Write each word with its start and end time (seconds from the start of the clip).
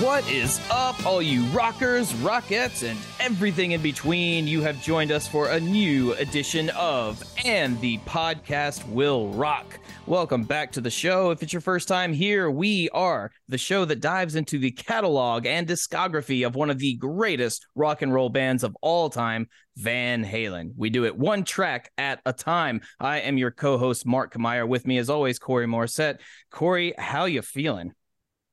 What 0.00 0.30
is 0.30 0.60
up, 0.70 1.04
all 1.04 1.20
you 1.20 1.42
rockers, 1.46 2.12
rockettes, 2.12 2.88
and 2.88 2.96
everything 3.18 3.72
in 3.72 3.82
between? 3.82 4.46
You 4.46 4.62
have 4.62 4.80
joined 4.80 5.10
us 5.10 5.26
for 5.26 5.48
a 5.48 5.58
new 5.58 6.12
edition 6.12 6.70
of 6.76 7.20
And 7.44 7.80
the 7.80 7.98
Podcast 7.98 8.88
Will 8.88 9.30
Rock. 9.30 9.80
Welcome 10.06 10.44
back 10.44 10.70
to 10.72 10.80
the 10.80 10.88
show. 10.88 11.32
If 11.32 11.42
it's 11.42 11.52
your 11.52 11.62
first 11.62 11.88
time 11.88 12.12
here, 12.12 12.48
we 12.48 12.88
are 12.90 13.32
the 13.48 13.58
show 13.58 13.84
that 13.86 13.98
dives 13.98 14.36
into 14.36 14.60
the 14.60 14.70
catalog 14.70 15.46
and 15.46 15.66
discography 15.66 16.46
of 16.46 16.54
one 16.54 16.70
of 16.70 16.78
the 16.78 16.94
greatest 16.94 17.66
rock 17.74 18.00
and 18.00 18.14
roll 18.14 18.28
bands 18.28 18.62
of 18.62 18.76
all 18.80 19.10
time, 19.10 19.48
Van 19.74 20.24
Halen. 20.24 20.74
We 20.76 20.90
do 20.90 21.06
it 21.06 21.18
one 21.18 21.42
track 21.42 21.90
at 21.98 22.20
a 22.24 22.32
time. 22.32 22.82
I 23.00 23.18
am 23.22 23.36
your 23.36 23.50
co-host, 23.50 24.06
Mark 24.06 24.38
Meyer. 24.38 24.64
With 24.64 24.86
me, 24.86 24.98
as 24.98 25.10
always, 25.10 25.40
Corey 25.40 25.66
Morissette. 25.66 26.18
Corey, 26.52 26.94
how 26.96 27.24
you 27.24 27.42
feeling? 27.42 27.94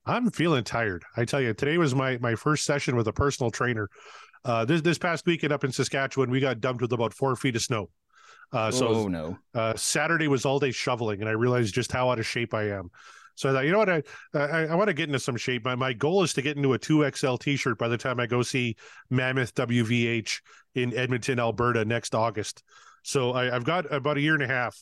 I'm 0.06 0.30
feeling 0.32 0.64
tired. 0.64 1.04
I 1.18 1.26
tell 1.26 1.42
you, 1.42 1.54
today 1.54 1.78
was 1.78 1.96
my 1.96 2.18
my 2.20 2.36
first 2.36 2.66
session 2.66 2.96
with 2.96 3.08
a 3.08 3.14
personal 3.14 3.52
trainer. 3.52 3.90
Uh, 4.44 4.66
this 4.66 4.82
this 4.82 4.98
past 4.98 5.26
weekend 5.26 5.52
up 5.52 5.64
in 5.64 5.72
Saskatchewan, 5.72 6.30
we 6.30 6.40
got 6.40 6.62
dumped 6.62 6.82
with 6.82 6.94
about 6.94 7.14
four 7.14 7.36
feet 7.36 7.56
of 7.56 7.62
snow. 7.62 7.90
Uh, 8.52 8.70
so 8.70 8.88
oh 8.88 9.08
no! 9.08 9.38
Uh, 9.54 9.74
Saturday 9.76 10.28
was 10.28 10.46
all 10.46 10.60
day 10.60 10.72
shoveling, 10.72 11.22
and 11.22 11.30
I 11.30 11.34
realized 11.34 11.74
just 11.74 11.92
how 11.92 12.10
out 12.10 12.20
of 12.20 12.26
shape 12.26 12.54
I 12.54 12.70
am. 12.70 12.92
So 13.34 13.50
I 13.50 13.54
thought, 13.54 13.66
you 13.66 13.72
know 13.72 13.80
what, 13.80 13.90
I 13.90 14.04
I, 14.34 14.66
I 14.68 14.76
want 14.76 14.88
to 14.88 14.94
get 14.94 15.10
into 15.10 15.20
some 15.20 15.36
shape. 15.36 15.66
My 15.66 15.76
my 15.76 15.94
goal 15.94 16.24
is 16.24 16.34
to 16.34 16.42
get 16.42 16.56
into 16.56 16.74
a 16.74 16.80
two 16.80 17.10
XL 17.10 17.36
T-shirt 17.36 17.78
by 17.80 17.88
the 17.88 17.98
time 17.98 18.20
I 18.20 18.28
go 18.28 18.44
see 18.44 18.76
Mammoth 19.10 19.56
WVH 19.56 20.42
in 20.76 20.94
Edmonton, 20.94 21.40
Alberta 21.40 21.84
next 21.84 22.14
August. 22.14 22.64
So 23.04 23.32
I, 23.32 23.54
I've 23.54 23.66
got 23.66 23.92
about 23.92 24.18
a 24.18 24.22
year 24.22 24.36
and 24.36 24.44
a 24.44 24.48
half 24.48 24.82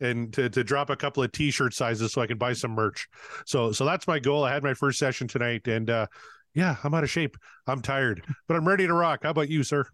and 0.00 0.32
to, 0.32 0.48
to 0.50 0.64
drop 0.64 0.90
a 0.90 0.96
couple 0.96 1.22
of 1.22 1.32
t-shirt 1.32 1.74
sizes 1.74 2.12
so 2.12 2.20
I 2.20 2.26
can 2.26 2.38
buy 2.38 2.52
some 2.52 2.72
merch. 2.72 3.08
So 3.46 3.72
so 3.72 3.84
that's 3.84 4.06
my 4.06 4.18
goal. 4.18 4.44
I 4.44 4.52
had 4.52 4.62
my 4.62 4.74
first 4.74 4.98
session 4.98 5.28
tonight 5.28 5.66
and 5.68 5.88
uh 5.90 6.06
yeah, 6.54 6.76
I'm 6.84 6.94
out 6.94 7.02
of 7.02 7.10
shape. 7.10 7.36
I'm 7.66 7.82
tired, 7.82 8.24
but 8.46 8.56
I'm 8.56 8.66
ready 8.66 8.86
to 8.86 8.92
rock. 8.92 9.24
How 9.24 9.30
about 9.30 9.48
you, 9.48 9.64
sir? 9.64 9.86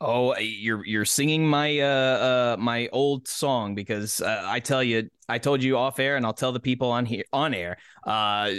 Oh, 0.00 0.36
you're 0.38 0.84
you're 0.86 1.04
singing 1.04 1.46
my 1.46 1.78
uh 1.78 1.84
uh 1.84 2.56
my 2.58 2.88
old 2.88 3.28
song 3.28 3.74
because 3.74 4.22
uh, 4.22 4.42
I 4.46 4.60
tell 4.60 4.82
you 4.82 5.10
I 5.28 5.38
told 5.38 5.62
you 5.62 5.76
off 5.76 5.98
air 5.98 6.16
and 6.16 6.24
I'll 6.24 6.32
tell 6.32 6.52
the 6.52 6.60
people 6.60 6.90
on 6.90 7.04
here 7.04 7.24
on 7.32 7.52
air 7.52 7.76
uh 8.04 8.50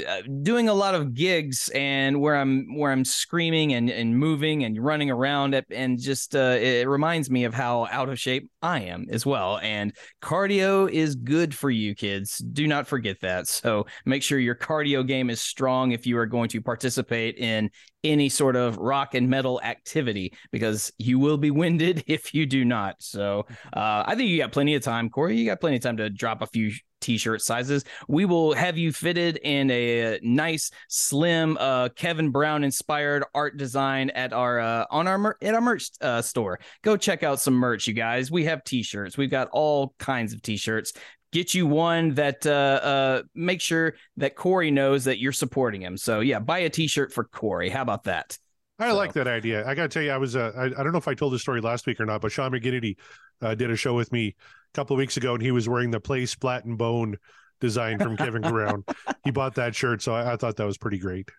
doing 0.44 0.70
a 0.70 0.74
lot 0.74 0.94
of 0.94 1.14
gigs 1.14 1.70
and 1.74 2.22
where 2.22 2.36
I'm 2.36 2.78
where 2.78 2.92
I'm 2.92 3.06
screaming 3.06 3.74
and 3.74 3.90
and 3.90 4.18
moving 4.18 4.64
and 4.64 4.84
running 4.84 5.10
around 5.10 5.60
and 5.72 6.00
just 6.00 6.36
uh 6.36 6.58
it 6.60 6.88
reminds 6.88 7.30
me 7.30 7.46
of 7.46 7.54
how 7.54 7.88
out 7.92 8.10
of 8.10 8.20
shape 8.20 8.50
I 8.62 8.82
am 8.82 9.08
as 9.10 9.26
well 9.26 9.58
and 9.60 9.94
cardio 10.22 10.90
is 10.90 11.16
good 11.16 11.56
for 11.56 11.70
you 11.70 11.96
kids. 11.96 12.38
Do 12.38 12.68
not 12.68 12.88
forget 12.88 13.20
that. 13.22 13.48
So 13.48 13.88
make 14.06 14.24
sure 14.24 14.38
your 14.40 14.56
cardio 14.56 15.06
game 15.06 15.30
is 15.30 15.42
strong 15.42 15.92
if 15.92 16.06
you 16.06 16.18
are 16.18 16.28
going 16.28 16.50
to 16.50 16.62
participate 16.62 17.38
in 17.38 17.70
any 18.04 18.30
sort 18.30 18.56
of 18.56 18.78
rock 18.78 19.14
and 19.14 19.30
metal 19.30 19.62
activity 19.64 20.34
because 20.52 20.92
you 20.98 21.20
will 21.20 21.38
be 21.38 21.52
winded 21.52 22.04
if 22.08 22.34
you 22.34 22.46
do 22.46 22.64
not. 22.64 22.96
So 23.00 23.46
uh 23.74 24.04
I 24.06 24.16
think 24.16 24.30
you 24.30 24.38
got 24.38 24.52
plenty 24.52 24.76
of 24.76 24.84
time. 24.84 25.10
Corey 25.10 25.38
you 25.38 25.46
got 25.46 25.60
plenty 25.60 25.78
of 25.78 25.82
time 25.82 25.98
to 25.98 26.10
drop 26.10 26.42
a 26.42 26.48
few 26.48 26.72
t-shirt 27.02 27.42
sizes. 27.42 27.84
We 28.08 28.26
will 28.26 28.54
have 28.54 28.78
you 28.78 28.94
fitted 28.94 29.38
in 29.38 29.70
a 29.72 30.20
nice, 30.22 30.72
slim, 30.88 31.58
uh, 31.60 31.90
Kevin 31.90 32.30
Brown 32.30 32.64
inspired 32.64 33.24
art 33.34 33.58
design 33.58 34.10
at 34.12 34.32
our 34.34 34.60
uh, 34.60 34.86
on 34.90 35.08
our 35.08 35.18
mer- 35.18 35.38
at 35.42 35.54
our 35.54 35.62
merch 35.62 35.90
uh, 36.00 36.22
store. 36.22 36.60
Go 36.84 36.96
check 36.96 37.24
out 37.24 37.40
some 37.40 37.56
merch, 37.56 37.88
you 37.88 37.94
guys. 37.94 38.32
We 38.32 38.46
have 38.46 38.64
t-shirts. 38.64 39.18
We've 39.18 39.30
got 39.30 39.50
all 39.52 39.94
kinds 40.00 40.34
of 40.34 40.42
t-shirts. 40.42 40.94
Get 41.34 41.54
you 41.54 41.66
one 41.66 42.14
that 42.16 42.46
uh, 42.46 42.50
uh, 42.50 43.22
make 43.34 43.62
sure 43.62 43.96
that 44.18 44.36
Corey 44.36 44.70
knows 44.70 45.06
that 45.06 45.18
you're 45.20 45.32
supporting 45.32 45.82
him. 45.82 45.96
So 45.98 46.20
yeah, 46.20 46.40
buy 46.40 46.60
a 46.60 46.70
t-shirt 46.70 47.14
for 47.14 47.24
Corey. 47.24 47.70
How 47.70 47.82
about 47.82 48.04
that? 48.04 48.38
I 48.80 48.90
So- 48.90 48.96
like 48.98 49.14
that 49.14 49.28
idea. 49.28 49.66
I 49.66 49.74
got 49.76 49.84
to 49.84 49.88
tell 49.90 50.04
you, 50.04 50.12
I 50.12 50.18
was 50.18 50.36
uh, 50.36 50.52
I, 50.58 50.66
I 50.66 50.70
don't 50.70 50.92
know 50.92 50.98
if 50.98 51.08
I 51.08 51.14
told 51.14 51.34
this 51.34 51.42
story 51.42 51.62
last 51.62 51.88
week 51.88 52.00
or 52.02 52.06
not, 52.06 52.20
but 52.20 52.32
Sean 52.32 52.52
McGinnity 52.52 52.98
uh, 53.42 53.56
did 53.56 53.72
a 53.72 53.76
show 53.76 53.94
with 53.94 54.12
me 54.12 54.36
couple 54.74 54.96
of 54.96 55.00
weeks 55.00 55.18
ago, 55.18 55.34
and 55.34 55.42
he 55.42 55.52
was 55.52 55.68
wearing 55.68 55.92
the 55.92 56.00
"Play 56.00 56.26
Splat 56.26 56.66
and 56.66 56.78
Bone" 56.78 57.18
design 57.60 58.00
from 58.00 58.18
Kevin 58.18 58.42
Brown. 58.42 58.84
he 59.24 59.32
bought 59.32 59.56
that 59.56 59.76
shirt, 59.76 60.02
so 60.02 60.14
I, 60.14 60.34
I 60.34 60.36
thought 60.36 60.58
that 60.58 60.66
was 60.66 60.78
pretty 60.78 61.00
great. 61.00 61.30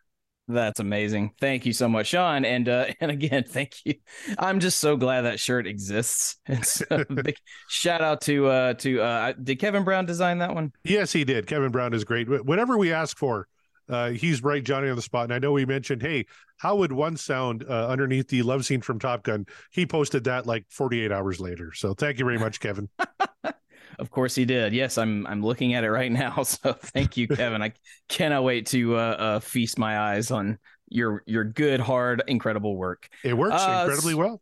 That's 0.49 0.81
amazing. 0.81 1.33
Thank 1.41 1.67
you 1.67 1.73
so 1.73 1.89
much, 1.89 2.09
Sean. 2.09 2.45
And 2.45 2.69
uh, 2.69 2.87
and 3.01 3.11
again, 3.11 3.45
thank 3.47 3.75
you. 3.85 3.95
I'm 4.39 4.61
just 4.61 4.79
so 4.79 4.97
glad 4.97 5.23
that 5.23 5.41
shirt 5.41 5.67
exists. 5.67 6.37
It's 6.47 6.83
a 6.91 7.05
big 7.05 7.37
shout 7.69 8.03
out 8.03 8.21
to 8.23 8.47
uh 8.47 8.75
to 8.75 9.01
uh 9.01 9.33
did 9.43 9.57
Kevin 9.57 9.85
Brown 9.85 10.07
design 10.07 10.39
that 10.39 10.55
one? 10.55 10.73
Yes, 10.85 11.13
he 11.13 11.25
did. 11.25 11.47
Kevin 11.47 11.71
Brown 11.71 11.95
is 11.95 12.05
great. 12.05 12.29
Whatever 12.45 12.77
we 12.77 12.93
ask 12.93 13.17
for, 13.17 13.49
uh, 13.89 14.11
he's 14.11 14.43
right, 14.43 14.63
Johnny, 14.63 14.89
on 14.89 14.97
the 14.97 15.03
spot. 15.03 15.25
And 15.25 15.35
I 15.35 15.39
know 15.39 15.53
we 15.53 15.67
mentioned, 15.67 16.03
hey, 16.03 16.27
how 16.59 16.77
would 16.77 16.93
one 16.93 17.17
sound 17.17 17.65
uh, 17.69 17.89
underneath 17.89 18.29
the 18.29 18.43
love 18.43 18.65
scene 18.65 18.81
from 18.81 18.99
Top 18.99 19.25
Gun? 19.25 19.47
He 19.71 19.87
posted 19.87 20.25
that 20.25 20.47
like 20.47 20.67
48 20.71 21.11
hours 21.13 21.41
later. 21.41 21.73
So 21.75 21.95
thank 21.95 22.19
you 22.19 22.25
very 22.25 22.39
much, 22.39 22.61
Kevin. 22.61 22.89
Of 23.99 24.11
course 24.11 24.35
he 24.35 24.45
did. 24.45 24.73
Yes, 24.73 24.99
I'm 24.99 25.27
I'm 25.27 25.43
looking 25.43 25.75
at 25.75 25.85
it 25.85 25.91
right 25.91 26.11
now. 26.11 26.43
So 26.53 26.73
thank 26.73 27.17
you, 27.17 27.29
Kevin. 27.29 27.63
I 27.63 27.73
cannot 28.09 28.43
wait 28.43 28.67
to 28.69 28.97
uh, 28.97 28.99
uh 28.99 29.41
feast 29.41 29.79
my 29.79 29.99
eyes 29.99 30.31
on 30.31 30.59
your 30.89 31.23
your 31.27 31.45
good, 31.45 31.81
hard, 31.81 32.23
incredible 32.27 32.77
work. 32.77 33.09
It 33.25 33.35
works 33.35 33.63
uh, 33.63 33.85
incredibly 33.85 34.15
well. 34.15 34.41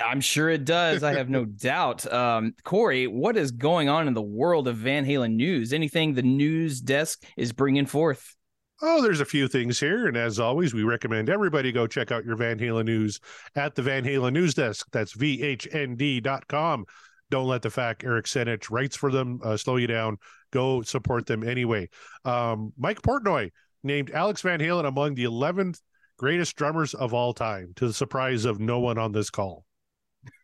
I'm 0.00 0.20
sure 0.20 0.48
it 0.48 0.64
does. 0.64 1.02
I 1.02 1.14
have 1.14 1.28
no 1.28 1.44
doubt. 1.44 2.10
Um, 2.12 2.54
Corey, 2.64 3.06
what 3.06 3.36
is 3.36 3.50
going 3.50 3.88
on 3.88 4.08
in 4.08 4.14
the 4.14 4.22
world 4.22 4.68
of 4.68 4.76
Van 4.76 5.04
Halen 5.04 5.34
news? 5.34 5.72
Anything 5.72 6.14
the 6.14 6.22
news 6.22 6.80
desk 6.80 7.22
is 7.36 7.52
bringing 7.52 7.86
forth? 7.86 8.34
Oh, 8.82 9.02
there's 9.02 9.20
a 9.20 9.26
few 9.26 9.46
things 9.46 9.78
here. 9.78 10.06
And 10.06 10.16
as 10.16 10.40
always, 10.40 10.72
we 10.72 10.82
recommend 10.84 11.28
everybody 11.28 11.70
go 11.70 11.86
check 11.86 12.10
out 12.10 12.24
your 12.24 12.36
Van 12.36 12.58
Halen 12.58 12.86
news 12.86 13.20
at 13.54 13.74
the 13.74 13.82
Van 13.82 14.04
Halen 14.04 14.32
news 14.32 14.54
desk. 14.54 14.86
That's 14.90 15.14
VHND.com. 15.14 16.86
Don't 17.30 17.46
let 17.46 17.62
the 17.62 17.70
fact 17.70 18.04
Eric 18.04 18.24
Senich 18.24 18.70
writes 18.70 18.96
for 18.96 19.10
them 19.10 19.40
uh, 19.44 19.56
slow 19.56 19.76
you 19.76 19.86
down. 19.86 20.16
Go 20.50 20.82
support 20.82 21.26
them 21.26 21.46
anyway. 21.46 21.88
Um, 22.24 22.72
Mike 22.78 23.02
Portnoy 23.02 23.50
named 23.82 24.10
Alex 24.10 24.42
Van 24.42 24.60
Halen 24.60 24.86
among 24.86 25.14
the 25.14 25.24
11th 25.24 25.80
greatest 26.20 26.54
drummers 26.54 26.92
of 26.92 27.14
all 27.14 27.32
time, 27.32 27.72
to 27.76 27.86
the 27.86 27.94
surprise 27.94 28.44
of 28.44 28.60
no 28.60 28.78
one 28.78 28.98
on 28.98 29.10
this 29.10 29.30
call. 29.30 29.64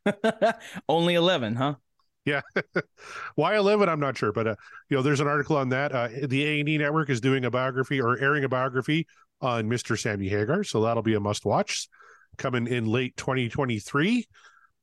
Only 0.88 1.16
11, 1.16 1.54
huh? 1.54 1.74
Yeah. 2.26 2.42
Why 3.36 3.56
11? 3.56 3.88
I'm 3.88 4.00
not 4.00 4.18
sure, 4.18 4.32
but 4.32 4.46
uh, 4.46 4.54
you 4.90 4.96
know, 4.96 5.02
there's 5.02 5.20
an 5.20 5.28
article 5.28 5.56
on 5.56 5.70
that. 5.70 5.92
Uh, 5.92 6.08
the 6.24 6.44
A&E 6.44 6.76
network 6.76 7.08
is 7.08 7.20
doing 7.20 7.44
a 7.44 7.50
biography 7.50 8.00
or 8.00 8.18
airing 8.18 8.44
a 8.44 8.48
biography 8.48 9.06
on 9.40 9.70
Mr. 9.70 9.98
Sammy 9.98 10.28
Hagar, 10.28 10.64
so 10.64 10.82
that'll 10.82 11.02
be 11.02 11.14
a 11.14 11.20
must 11.20 11.46
watch 11.46 11.88
coming 12.36 12.66
in 12.66 12.84
late 12.84 13.16
2023. 13.16 14.26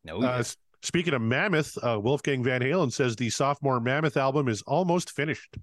No. 0.05 0.21
Uh, 0.21 0.43
speaking 0.81 1.13
of 1.13 1.21
Mammoth, 1.21 1.77
uh, 1.83 1.99
Wolfgang 2.01 2.43
Van 2.43 2.61
Halen 2.61 2.91
says 2.91 3.15
the 3.15 3.29
sophomore 3.29 3.79
Mammoth 3.79 4.17
album 4.17 4.47
is 4.47 4.61
almost 4.63 5.11
finished. 5.11 5.57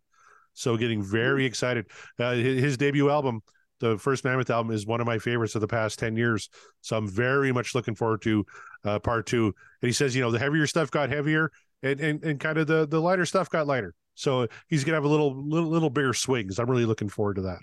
So 0.52 0.76
getting 0.76 1.02
very 1.02 1.46
excited. 1.46 1.86
Uh, 2.18 2.32
his, 2.34 2.62
his 2.62 2.76
debut 2.76 3.08
album 3.08 3.42
the 3.80 3.98
first 3.98 4.24
Mammoth 4.24 4.50
album 4.50 4.72
is 4.72 4.86
one 4.86 5.00
of 5.00 5.06
my 5.06 5.18
favorites 5.18 5.54
of 5.54 5.62
the 5.62 5.66
past 5.66 5.98
10 5.98 6.16
years. 6.16 6.48
So 6.82 6.96
I'm 6.96 7.08
very 7.08 7.50
much 7.50 7.74
looking 7.74 7.94
forward 7.94 8.22
to 8.22 8.44
uh, 8.84 8.98
part 8.98 9.26
two. 9.26 9.46
And 9.46 9.88
he 9.88 9.92
says, 9.92 10.14
you 10.14 10.22
know, 10.22 10.30
the 10.30 10.38
heavier 10.38 10.66
stuff 10.66 10.90
got 10.90 11.08
heavier 11.08 11.50
and, 11.82 12.00
and, 12.00 12.24
and 12.24 12.40
kind 12.40 12.58
of 12.58 12.66
the, 12.66 12.86
the 12.86 13.00
lighter 13.00 13.26
stuff 13.26 13.50
got 13.50 13.66
lighter. 13.66 13.94
So 14.14 14.48
he's 14.68 14.84
going 14.84 14.92
to 14.92 14.96
have 14.96 15.04
a 15.04 15.08
little, 15.08 15.34
little, 15.48 15.68
little 15.68 15.90
bigger 15.90 16.12
swings. 16.12 16.58
I'm 16.58 16.70
really 16.70 16.86
looking 16.86 17.08
forward 17.08 17.36
to 17.36 17.42
that. 17.42 17.58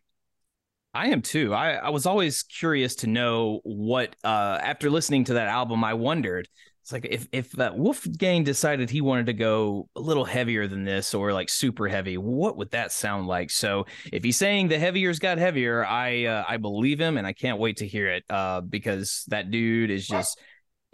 I 0.93 1.07
am 1.07 1.21
too. 1.21 1.53
I, 1.53 1.73
I 1.73 1.89
was 1.89 2.05
always 2.05 2.43
curious 2.43 2.95
to 2.95 3.07
know 3.07 3.59
what, 3.63 4.15
uh, 4.23 4.59
after 4.61 4.89
listening 4.89 5.25
to 5.25 5.33
that 5.35 5.47
album, 5.47 5.83
I 5.83 5.93
wondered 5.93 6.47
it's 6.87 6.93
like 6.93 7.05
if 7.09 7.27
if 7.33 7.59
uh, 7.59 7.73
Wolfgang 7.75 8.45
decided 8.45 8.89
he 8.89 9.01
wanted 9.01 9.25
to 9.25 9.33
go 9.33 9.89
a 9.97 9.99
little 9.99 10.23
heavier 10.23 10.69
than 10.69 10.85
this 10.85 11.13
or 11.13 11.33
like 11.33 11.49
super 11.49 11.89
heavy, 11.89 12.17
what 12.17 12.55
would 12.55 12.71
that 12.71 12.93
sound 12.93 13.27
like? 13.27 13.51
So 13.51 13.87
if 14.13 14.23
he's 14.23 14.37
saying 14.37 14.69
the 14.69 14.79
heaviers 14.79 15.19
got 15.19 15.37
heavier, 15.37 15.85
I 15.85 16.23
uh, 16.23 16.45
I 16.47 16.55
believe 16.55 16.97
him 16.97 17.17
and 17.17 17.27
I 17.27 17.33
can't 17.33 17.59
wait 17.59 17.75
to 17.77 17.87
hear 17.87 18.07
it 18.07 18.23
uh, 18.29 18.61
because 18.61 19.25
that 19.27 19.51
dude 19.51 19.91
is 19.91 20.07
just 20.07 20.39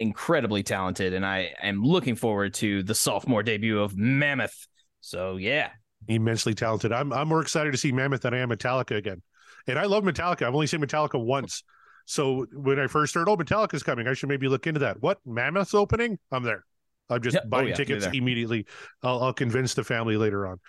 incredibly 0.00 0.62
talented 0.62 1.14
and 1.14 1.24
I 1.24 1.52
am 1.62 1.82
looking 1.82 2.16
forward 2.16 2.54
to 2.54 2.82
the 2.82 2.94
sophomore 2.94 3.42
debut 3.42 3.80
of 3.80 3.96
Mammoth. 3.96 4.66
So 5.00 5.36
yeah, 5.36 5.70
immensely 6.08 6.54
talented. 6.54 6.92
I'm 6.92 7.12
I'm 7.12 7.28
more 7.28 7.40
excited 7.40 7.72
to 7.72 7.78
see 7.78 7.92
Mammoth 7.92 8.22
than 8.22 8.34
I 8.34 8.38
am 8.38 8.50
Metallica 8.50 8.96
again. 8.96 9.22
And 9.66 9.78
I 9.78 9.84
love 9.84 10.04
Metallica. 10.04 10.42
I've 10.46 10.54
only 10.54 10.66
seen 10.66 10.80
Metallica 10.80 11.22
once. 11.22 11.62
So 12.06 12.46
when 12.52 12.78
I 12.78 12.86
first 12.86 13.14
heard, 13.14 13.28
oh, 13.28 13.36
Metallica's 13.36 13.82
coming, 13.82 14.06
I 14.06 14.12
should 14.12 14.28
maybe 14.28 14.48
look 14.48 14.66
into 14.66 14.80
that. 14.80 15.00
What 15.00 15.18
Mammoth's 15.24 15.74
opening? 15.74 16.18
I'm 16.30 16.42
there. 16.42 16.64
I'm 17.08 17.22
just 17.22 17.34
yep. 17.34 17.44
Oh, 17.46 17.48
buying 17.48 17.66
oh, 17.66 17.68
yeah, 17.70 17.74
tickets 17.74 18.06
immediately. 18.12 18.66
I'll, 19.02 19.22
I'll, 19.22 19.32
convince 19.32 19.74
the 19.74 19.84
family 19.84 20.16
later 20.16 20.46
on. 20.46 20.60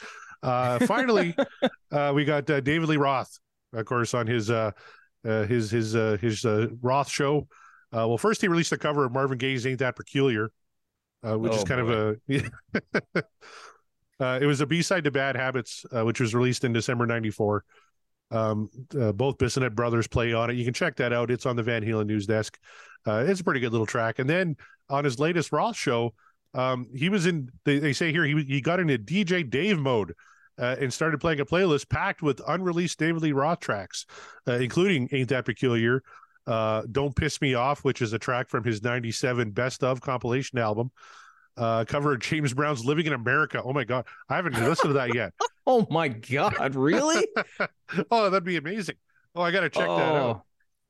Uh, 0.43 0.79
finally, 0.85 1.35
uh, 1.91 2.11
we 2.15 2.25
got 2.25 2.49
uh, 2.49 2.59
David 2.61 2.89
Lee 2.89 2.97
Roth, 2.97 3.39
of 3.73 3.85
course, 3.85 4.13
on 4.13 4.27
his 4.27 4.49
uh, 4.49 4.71
uh, 5.25 5.43
his 5.43 5.71
his 5.71 5.95
uh, 5.95 6.17
his 6.21 6.45
Roth 6.81 7.09
show. 7.09 7.47
Well, 7.95 8.17
first 8.17 8.41
he 8.41 8.47
released 8.47 8.71
the 8.71 8.77
cover 8.77 9.05
of 9.05 9.11
Marvin 9.11 9.37
Gaye's 9.37 9.65
"Ain't 9.65 9.79
That 9.79 9.95
Peculiar," 9.95 10.51
which 11.21 11.51
oh, 11.51 11.55
is 11.55 11.63
kind 11.63 11.85
boy. 11.85 11.91
of 11.91 12.17
a. 13.17 13.23
it 14.43 14.45
was 14.45 14.61
a 14.61 14.65
B 14.65 14.81
side 14.81 15.05
to 15.05 15.11
"Bad 15.11 15.35
Habits," 15.35 15.85
which 15.91 16.19
was 16.19 16.35
released 16.35 16.63
in 16.63 16.73
December 16.73 17.05
'94. 17.05 17.63
Um, 18.31 18.69
uh, 18.99 19.11
both 19.11 19.37
Bissonette 19.37 19.75
brothers 19.75 20.07
play 20.07 20.33
on 20.33 20.49
it. 20.49 20.55
You 20.55 20.65
can 20.65 20.73
check 20.73 20.95
that 20.97 21.13
out. 21.13 21.31
It's 21.31 21.45
on 21.45 21.55
the 21.55 21.63
Van 21.63 21.83
Halen 21.83 22.07
news 22.07 22.25
desk. 22.25 22.59
Uh, 23.05 23.23
it's 23.27 23.39
a 23.39 23.43
pretty 23.43 23.59
good 23.59 23.71
little 23.71 23.85
track. 23.85 24.19
And 24.19 24.29
then 24.29 24.57
on 24.89 25.03
his 25.03 25.19
latest 25.19 25.51
Roth 25.51 25.77
show, 25.77 26.13
um, 26.53 26.87
he 26.95 27.09
was 27.09 27.25
in. 27.25 27.49
They, 27.65 27.79
they 27.79 27.93
say 27.93 28.11
here 28.11 28.25
he 28.25 28.43
he 28.43 28.61
got 28.61 28.79
into 28.79 28.97
DJ 28.97 29.49
Dave 29.49 29.79
mode. 29.79 30.13
Uh, 30.57 30.73
and 30.79 30.93
started 30.93 31.19
playing 31.19 31.41
a 31.41 31.45
playlist 31.45 31.89
packed 31.89 32.21
with 32.21 32.39
unreleased 32.47 32.97
David 32.97 33.21
Lee 33.21 33.33
Roth 33.33 33.59
tracks, 33.59 34.05
uh, 34.47 34.53
including 34.53 35.09
"Ain't 35.11 35.27
That 35.27 35.43
Peculiar," 35.43 36.01
uh, 36.47 36.83
"Don't 36.91 37.15
Piss 37.15 37.41
Me 37.41 37.53
Off," 37.53 37.83
which 37.83 38.01
is 38.01 38.13
a 38.13 38.19
track 38.19 38.49
from 38.49 38.63
his 38.63 38.83
'97 38.83 39.51
Best 39.51 39.83
of 39.83 40.01
compilation 40.01 40.57
album, 40.57 40.91
uh, 41.57 41.85
cover 41.85 42.13
of 42.13 42.19
James 42.19 42.53
Brown's 42.53 42.85
"Living 42.85 43.05
in 43.05 43.13
America." 43.13 43.61
Oh 43.63 43.73
my 43.73 43.83
god, 43.83 44.05
I 44.29 44.35
haven't 44.35 44.53
listened 44.53 44.89
to 44.89 44.93
that 44.93 45.13
yet. 45.13 45.33
oh 45.67 45.85
my 45.89 46.07
god, 46.07 46.75
really? 46.75 47.27
oh, 48.11 48.29
that'd 48.29 48.43
be 48.43 48.57
amazing. 48.57 48.95
Oh, 49.35 49.41
I 49.41 49.51
got 49.51 49.61
to 49.61 49.69
check 49.69 49.87
oh, 49.87 49.97
that 49.97 50.15
out. 50.15 50.45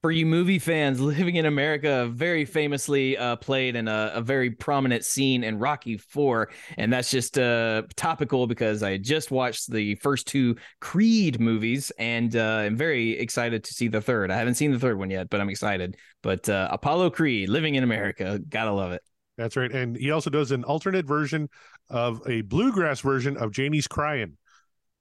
For 0.05 0.11
you 0.11 0.27
movie 0.27 0.59
fans, 0.59 1.01
"Living 1.01 1.37
in 1.37 1.47
America" 1.47 2.07
very 2.13 2.45
famously 2.45 3.17
uh, 3.17 3.37
played 3.37 3.75
in 3.75 3.87
a, 3.87 4.11
a, 4.13 4.21
very 4.21 4.51
prominent 4.51 5.03
scene 5.03 5.43
in 5.43 5.57
Rocky 5.57 5.97
Four, 5.97 6.51
and 6.77 6.93
that's 6.93 7.09
just 7.09 7.39
uh, 7.39 7.81
topical 7.95 8.45
because 8.45 8.83
I 8.83 8.97
just 8.97 9.31
watched 9.31 9.71
the 9.71 9.95
first 9.95 10.27
two 10.27 10.57
Creed 10.79 11.39
movies, 11.39 11.91
and 11.97 12.35
uh, 12.35 12.39
I'm 12.39 12.77
very 12.77 13.17
excited 13.17 13.63
to 13.63 13.73
see 13.73 13.87
the 13.87 13.99
third. 13.99 14.29
I 14.29 14.37
haven't 14.37 14.53
seen 14.53 14.71
the 14.71 14.77
third 14.77 14.99
one 14.99 15.09
yet, 15.09 15.27
but 15.31 15.41
I'm 15.41 15.49
excited. 15.49 15.97
But 16.21 16.47
uh, 16.49 16.67
Apollo 16.69 17.09
Creed, 17.09 17.49
"Living 17.49 17.73
in 17.73 17.83
America," 17.83 18.39
gotta 18.47 18.73
love 18.73 18.91
it. 18.91 19.01
That's 19.39 19.57
right. 19.57 19.71
And 19.71 19.97
he 19.97 20.11
also 20.11 20.29
does 20.29 20.51
an 20.51 20.65
alternate 20.65 21.07
version 21.07 21.49
of 21.89 22.21
a 22.27 22.41
bluegrass 22.41 22.99
version 22.99 23.37
of 23.37 23.51
Jamie's 23.51 23.87
Crying 23.87 24.37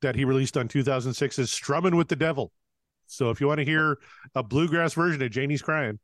that 0.00 0.16
he 0.16 0.24
released 0.24 0.56
on 0.56 0.66
2006's 0.66 1.52
Strumming 1.52 1.94
with 1.94 2.08
the 2.08 2.16
Devil. 2.16 2.52
So 3.06 3.30
if 3.30 3.40
you 3.40 3.46
want 3.46 3.58
to 3.58 3.64
hear 3.64 3.98
a 4.34 4.42
bluegrass 4.42 4.94
version 4.94 5.22
of 5.22 5.30
Jamie's 5.30 5.62
Crying. 5.62 5.98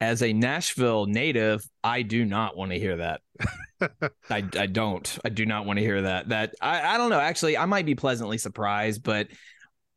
As 0.00 0.20
a 0.20 0.32
Nashville 0.32 1.06
native, 1.06 1.64
I 1.84 2.02
do 2.02 2.24
not 2.24 2.56
want 2.56 2.72
to 2.72 2.78
hear 2.78 2.96
that. 2.96 3.20
I, 4.28 4.44
I 4.58 4.66
don't. 4.66 5.18
I 5.24 5.28
do 5.28 5.46
not 5.46 5.64
want 5.64 5.78
to 5.78 5.84
hear 5.84 6.02
that. 6.02 6.28
That 6.30 6.54
I, 6.60 6.94
I 6.94 6.98
don't 6.98 7.10
know. 7.10 7.20
Actually, 7.20 7.56
I 7.56 7.66
might 7.66 7.86
be 7.86 7.94
pleasantly 7.94 8.36
surprised, 8.36 9.04
but 9.04 9.28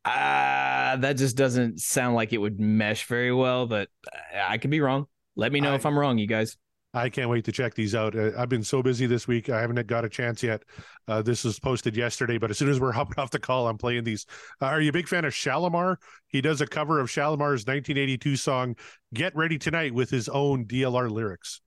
uh, 0.04 0.96
that 0.96 1.16
just 1.16 1.36
doesn't 1.36 1.80
sound 1.80 2.14
like 2.14 2.32
it 2.32 2.38
would 2.38 2.60
mesh 2.60 3.06
very 3.06 3.32
well. 3.32 3.66
But 3.66 3.88
I 4.32 4.58
could 4.58 4.70
be 4.70 4.80
wrong. 4.80 5.06
Let 5.34 5.50
me 5.50 5.60
know 5.60 5.72
I, 5.72 5.74
if 5.74 5.84
I'm 5.84 5.98
wrong, 5.98 6.18
you 6.18 6.28
guys. 6.28 6.56
I 6.96 7.10
can't 7.10 7.28
wait 7.28 7.44
to 7.44 7.52
check 7.52 7.74
these 7.74 7.94
out. 7.94 8.16
Uh, 8.16 8.30
I've 8.38 8.48
been 8.48 8.64
so 8.64 8.82
busy 8.82 9.06
this 9.06 9.28
week. 9.28 9.50
I 9.50 9.60
haven't 9.60 9.86
got 9.86 10.06
a 10.06 10.08
chance 10.08 10.42
yet. 10.42 10.62
Uh, 11.06 11.20
this 11.20 11.44
was 11.44 11.58
posted 11.58 11.94
yesterday, 11.94 12.38
but 12.38 12.50
as 12.50 12.56
soon 12.56 12.70
as 12.70 12.80
we're 12.80 12.92
hopping 12.92 13.22
off 13.22 13.30
the 13.30 13.38
call, 13.38 13.68
I'm 13.68 13.76
playing 13.76 14.04
these. 14.04 14.24
Uh, 14.62 14.66
are 14.66 14.80
you 14.80 14.88
a 14.88 14.92
big 14.94 15.06
fan 15.06 15.26
of 15.26 15.34
Shalimar? 15.34 15.98
He 16.28 16.40
does 16.40 16.62
a 16.62 16.66
cover 16.66 16.98
of 16.98 17.08
Shalimar's 17.08 17.66
1982 17.66 18.36
song 18.36 18.76
"Get 19.12 19.36
Ready 19.36 19.58
Tonight" 19.58 19.92
with 19.92 20.08
his 20.08 20.28
own 20.30 20.64
DLR 20.64 21.10
lyrics. 21.10 21.60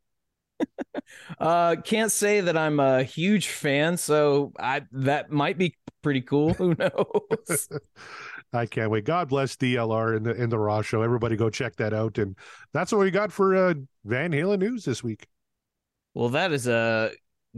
uh, 1.40 1.76
can't 1.84 2.12
say 2.12 2.42
that 2.42 2.58
I'm 2.58 2.80
a 2.80 3.04
huge 3.04 3.50
fan, 3.50 3.98
so 3.98 4.52
I 4.60 4.82
that 4.94 5.30
might 5.30 5.60
be 5.60 5.76
pretty 6.02 6.22
cool. 6.22 6.56
Who 6.56 6.74
knows? 6.80 7.70
I 8.54 8.66
can't 8.66 8.90
wait. 8.90 9.06
God 9.06 9.30
bless 9.30 9.56
DLR 9.56 10.18
in 10.18 10.24
the 10.24 10.34
in 10.34 10.50
the 10.50 10.58
Raw 10.58 10.82
show. 10.82 11.02
Everybody 11.02 11.36
go 11.36 11.50
check 11.50 11.76
that 11.78 11.94
out. 11.94 12.18
And 12.18 12.36
that's 12.74 12.92
what 12.92 13.02
we 13.02 13.12
got 13.12 13.32
for 13.32 13.56
uh, 13.56 13.74
Van 14.06 14.32
Halen 14.32 14.60
news 14.60 14.86
this 14.86 15.04
week. 15.04 15.28
Well, 16.14 16.30
that 16.30 16.52
is 16.52 16.68
a 16.68 17.12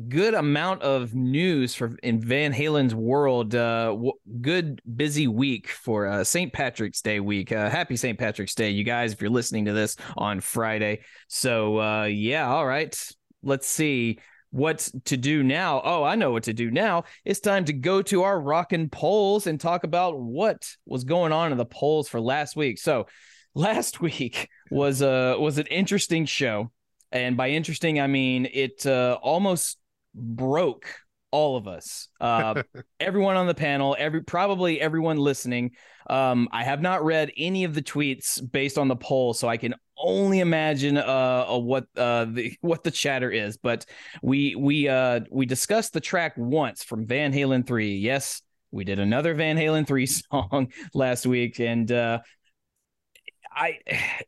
good 0.08 0.34
amount 0.34 0.82
of 0.82 1.14
news 1.14 1.76
for 1.76 1.96
in 2.04 2.22
Van 2.22 2.52
Halen's 2.54 2.94
world. 2.94 3.56
Uh, 3.56 3.88
w- 3.88 4.14
good 4.42 4.82
busy 4.96 5.28
week 5.28 5.70
for 5.70 6.08
uh, 6.08 6.24
St. 6.24 6.52
Patrick's 6.52 7.02
Day 7.02 7.20
week. 7.20 7.52
Uh, 7.52 7.70
happy 7.70 7.96
St. 7.96 8.20
Patrick's 8.20 8.56
Day, 8.56 8.72
you 8.72 8.84
guys! 8.84 9.14
If 9.14 9.22
you're 9.22 9.30
listening 9.30 9.66
to 9.66 9.74
this 9.74 9.96
on 10.18 10.42
Friday, 10.42 11.02
so 11.28 11.80
uh, 11.80 12.04
yeah, 12.04 12.48
all 12.48 12.66
right. 12.66 12.98
Let's 13.44 13.68
see 13.68 14.20
what 14.52 14.90
to 15.06 15.18
do 15.18 15.44
now. 15.44 15.82
Oh, 15.84 16.04
I 16.04 16.16
know 16.16 16.32
what 16.32 16.44
to 16.44 16.54
do 16.54 16.70
now. 16.70 17.06
It's 17.26 17.40
time 17.40 17.66
to 17.66 17.74
go 17.74 18.02
to 18.04 18.24
our 18.24 18.40
rockin' 18.40 18.90
polls 18.90 19.48
and 19.48 19.60
talk 19.60 19.84
about 19.84 20.20
what 20.20 20.76
was 20.86 21.04
going 21.04 21.32
on 21.32 21.52
in 21.52 21.58
the 21.58 21.66
polls 21.66 22.08
for 22.08 22.22
last 22.22 22.56
week. 22.56 22.78
So, 22.78 23.08
last 23.56 24.02
week 24.02 24.50
was 24.70 25.02
a 25.02 25.36
was 25.40 25.58
an 25.58 25.68
interesting 25.68 26.26
show, 26.26 26.72
and 27.12 27.36
by 27.36 27.50
interesting 27.50 28.00
I 28.00 28.08
mean 28.08 28.48
it 28.52 28.86
uh, 28.86 29.18
almost 29.22 29.78
broke 30.14 30.88
all 31.32 31.56
of 31.56 31.66
us, 31.66 32.10
uh, 32.20 32.62
everyone 33.00 33.38
on 33.38 33.48
the 33.48 33.54
panel, 33.54 33.96
every 33.98 34.22
probably 34.22 34.82
everyone 34.82 35.18
listening. 35.18 35.72
Um, 36.10 36.50
I 36.52 36.64
have 36.64 36.82
not 36.82 37.06
read 37.06 37.32
any 37.38 37.64
of 37.64 37.74
the 37.74 37.82
tweets 37.82 38.42
based 38.52 38.78
on 38.78 38.90
the 38.90 38.98
poll, 38.98 39.34
so 39.34 39.48
I 39.48 39.56
can 39.56 39.76
only 40.02 40.40
imagine 40.40 40.98
uh, 40.98 41.46
uh, 41.50 41.58
what 41.58 41.86
uh, 41.96 42.26
the 42.26 42.54
what 42.62 42.84
the 42.84 42.92
chatter 42.92 43.30
is. 43.32 43.58
But 43.58 43.86
we 44.22 44.56
we 44.56 44.88
uh, 44.88 45.22
we 45.32 45.46
discussed 45.46 45.94
the 45.94 46.02
track 46.02 46.34
once 46.38 46.84
from 46.84 47.06
Van 47.06 47.32
Halen 47.32 47.66
three. 47.66 47.96
Yes, 47.98 48.42
we 48.72 48.84
did 48.84 49.00
another 49.00 49.34
Van 49.34 49.58
Halen 49.58 49.86
three 49.88 50.06
song 50.32 50.72
last 50.94 51.26
week, 51.26 51.60
and 51.60 51.92
uh, 51.92 52.20
I 53.54 53.80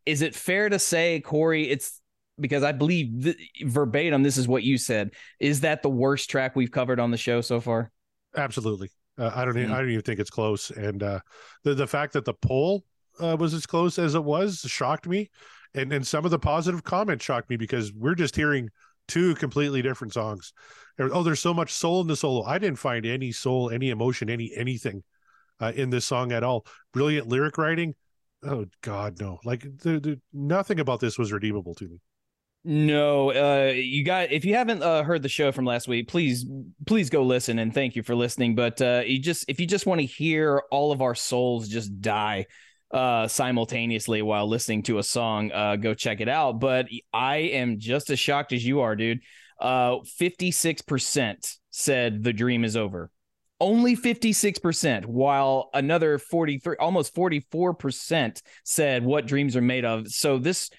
is 0.05 0.21
it 0.21 0.35
fair 0.35 0.69
to 0.69 0.79
say, 0.79 1.19
Corey? 1.21 1.69
It's 1.69 2.01
because 2.39 2.63
I 2.63 2.71
believe 2.71 3.23
th- 3.23 3.37
verbatim. 3.63 4.23
This 4.23 4.37
is 4.37 4.47
what 4.47 4.63
you 4.63 4.77
said. 4.77 5.11
Is 5.39 5.61
that 5.61 5.83
the 5.83 5.89
worst 5.89 6.29
track 6.29 6.55
we've 6.55 6.71
covered 6.71 6.99
on 6.99 7.11
the 7.11 7.17
show 7.17 7.41
so 7.41 7.59
far? 7.59 7.91
Absolutely. 8.35 8.89
Uh, 9.17 9.31
I 9.33 9.45
don't. 9.45 9.57
Even, 9.57 9.69
Mm. 9.69 9.73
I 9.75 9.79
don't 9.79 9.89
even 9.91 10.01
think 10.01 10.19
it's 10.19 10.29
close. 10.29 10.71
And 10.71 11.03
uh, 11.03 11.19
the 11.63 11.75
the 11.75 11.87
fact 11.87 12.13
that 12.13 12.25
the 12.25 12.33
poll 12.33 12.83
uh, 13.19 13.37
was 13.39 13.53
as 13.53 13.65
close 13.65 13.99
as 13.99 14.15
it 14.15 14.23
was 14.23 14.59
shocked 14.67 15.07
me, 15.07 15.29
and 15.75 15.91
and 15.91 16.05
some 16.05 16.25
of 16.25 16.31
the 16.31 16.39
positive 16.39 16.83
comments 16.83 17.25
shocked 17.25 17.49
me 17.49 17.57
because 17.57 17.93
we're 17.93 18.15
just 18.15 18.35
hearing 18.35 18.69
two 19.07 19.35
completely 19.35 19.81
different 19.81 20.13
songs. 20.13 20.53
Oh, 20.99 21.23
there's 21.23 21.39
so 21.39 21.53
much 21.53 21.71
soul 21.71 22.01
in 22.01 22.07
the 22.07 22.15
solo. 22.15 22.43
I 22.43 22.57
didn't 22.59 22.79
find 22.79 23.05
any 23.05 23.31
soul, 23.31 23.69
any 23.69 23.89
emotion, 23.89 24.29
any 24.29 24.51
anything 24.55 25.03
uh, 25.59 25.71
in 25.75 25.89
this 25.89 26.05
song 26.05 26.31
at 26.31 26.43
all. 26.43 26.65
Brilliant 26.93 27.27
lyric 27.27 27.57
writing. 27.57 27.95
Oh 28.43 28.65
God, 28.81 29.19
no! 29.19 29.39
Like 29.43 29.65
there, 29.79 29.99
there, 29.99 30.17
nothing 30.33 30.79
about 30.79 30.99
this 30.99 31.17
was 31.17 31.31
redeemable 31.31 31.75
to 31.75 31.87
me. 31.87 31.99
No, 32.65 33.31
uh, 33.31 33.71
you 33.73 34.05
got. 34.05 34.31
If 34.31 34.45
you 34.45 34.55
haven't 34.55 34.83
uh, 34.83 35.03
heard 35.03 35.21
the 35.21 35.29
show 35.29 35.51
from 35.51 35.65
last 35.65 35.87
week, 35.87 36.07
please, 36.07 36.45
please 36.85 37.09
go 37.09 37.23
listen 37.23 37.59
and 37.59 37.73
thank 37.73 37.95
you 37.95 38.03
for 38.03 38.15
listening. 38.15 38.55
But 38.55 38.81
uh, 38.81 39.03
you 39.05 39.19
just, 39.19 39.45
if 39.49 39.59
you 39.59 39.67
just 39.67 39.85
want 39.85 39.99
to 39.99 40.05
hear 40.05 40.61
all 40.71 40.93
of 40.93 41.01
our 41.01 41.13
souls 41.13 41.67
just 41.67 41.99
die 41.99 42.45
uh, 42.93 43.27
simultaneously 43.27 44.21
while 44.21 44.47
listening 44.47 44.83
to 44.83 45.00
a 45.00 45.03
song, 45.03 45.51
uh, 45.51 45.75
go 45.75 45.93
check 45.93 46.21
it 46.21 46.29
out. 46.29 46.59
But 46.59 46.88
I 47.12 47.38
am 47.38 47.79
just 47.79 48.09
as 48.09 48.19
shocked 48.19 48.53
as 48.53 48.65
you 48.65 48.81
are, 48.81 48.95
dude. 48.95 49.19
Uh, 49.59 49.97
fifty-six 50.17 50.81
percent 50.81 51.55
said 51.71 52.23
the 52.23 52.33
dream 52.33 52.63
is 52.63 52.77
over. 52.77 53.09
Only 53.59 53.95
56%, 53.95 55.05
while 55.05 55.69
another 55.73 56.17
43, 56.17 56.75
almost 56.81 57.15
44% 57.15 58.41
said 58.65 59.05
what 59.05 59.25
dreams 59.25 59.55
are 59.55 59.62
made 59.62 59.85
of. 59.85 60.09
So 60.09 60.38
this 60.38 60.69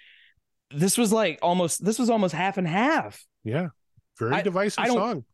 this 0.71 0.99
was 0.99 1.11
like 1.11 1.39
almost 1.41 1.83
this 1.83 1.99
was 1.99 2.11
almost 2.11 2.35
half 2.35 2.59
and 2.59 2.69
half. 2.69 3.25
Yeah, 3.43 3.69
very 4.19 4.35
I- 4.35 4.43
divisive 4.43 4.85
I 4.85 4.89
song. 4.89 5.25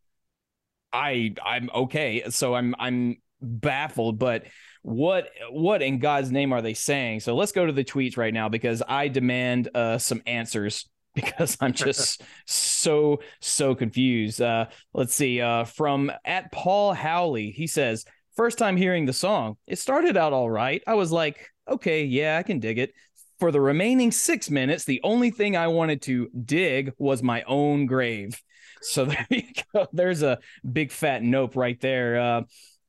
I 0.92 1.34
I'm 1.44 1.70
okay. 1.74 2.24
So 2.30 2.54
I'm 2.54 2.74
I'm 2.78 3.16
baffled, 3.40 4.18
but 4.18 4.44
what 4.82 5.28
what 5.50 5.82
in 5.82 5.98
God's 5.98 6.30
name 6.30 6.52
are 6.52 6.62
they 6.62 6.74
saying? 6.74 7.20
So 7.20 7.34
let's 7.34 7.52
go 7.52 7.66
to 7.66 7.72
the 7.72 7.84
tweets 7.84 8.16
right 8.16 8.32
now 8.32 8.48
because 8.48 8.82
I 8.86 9.08
demand 9.08 9.68
uh 9.74 9.98
some 9.98 10.22
answers 10.26 10.88
because 11.14 11.56
I'm 11.60 11.72
just 11.72 12.22
so 12.46 13.20
so 13.40 13.74
confused. 13.74 14.40
Uh 14.40 14.66
let's 14.94 15.14
see 15.14 15.40
uh 15.40 15.64
from 15.64 16.10
at 16.24 16.50
Paul 16.52 16.94
Howley. 16.94 17.50
He 17.50 17.66
says, 17.66 18.04
"First 18.36 18.58
time 18.58 18.76
hearing 18.76 19.06
the 19.06 19.12
song, 19.12 19.56
it 19.66 19.78
started 19.78 20.16
out 20.16 20.32
all 20.32 20.50
right. 20.50 20.82
I 20.86 20.94
was 20.94 21.12
like, 21.12 21.48
okay, 21.68 22.04
yeah, 22.04 22.38
I 22.38 22.42
can 22.42 22.58
dig 22.60 22.78
it." 22.78 22.92
For 23.38 23.50
the 23.50 23.60
remaining 23.60 24.12
6 24.12 24.50
minutes, 24.50 24.84
the 24.84 25.00
only 25.02 25.30
thing 25.30 25.56
I 25.56 25.68
wanted 25.68 26.02
to 26.02 26.28
dig 26.44 26.92
was 26.98 27.22
my 27.22 27.42
own 27.44 27.86
grave. 27.86 28.38
So 28.82 29.04
there 29.06 29.26
you 29.30 29.42
go. 29.72 29.86
There's 29.92 30.22
a 30.22 30.38
big 30.70 30.92
fat 30.92 31.22
nope 31.22 31.56
right 31.56 31.80
there. 31.80 32.20
Uh, 32.20 32.42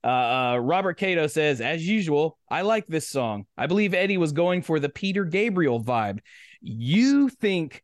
uh, 0.04 0.08
uh, 0.08 0.58
Robert 0.58 0.98
Cato 0.98 1.28
says, 1.28 1.62
as 1.62 1.88
usual, 1.88 2.38
I 2.50 2.62
like 2.62 2.88
this 2.88 3.08
song. 3.08 3.46
I 3.58 3.68
believe 3.68 3.94
Eddie 3.94 4.18
was 4.18 4.32
going 4.32 4.62
for 4.62 4.80
the 4.80 4.90
Peter 4.90 5.26
Gabriel 5.26 5.84
vibe. 5.84 6.20
You 6.62 7.30
think, 7.30 7.84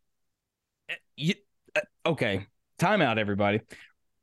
you, 1.16 1.36
uh, 1.76 1.82
okay, 2.06 2.48
time 2.80 3.02
out, 3.02 3.18
everybody. 3.18 3.62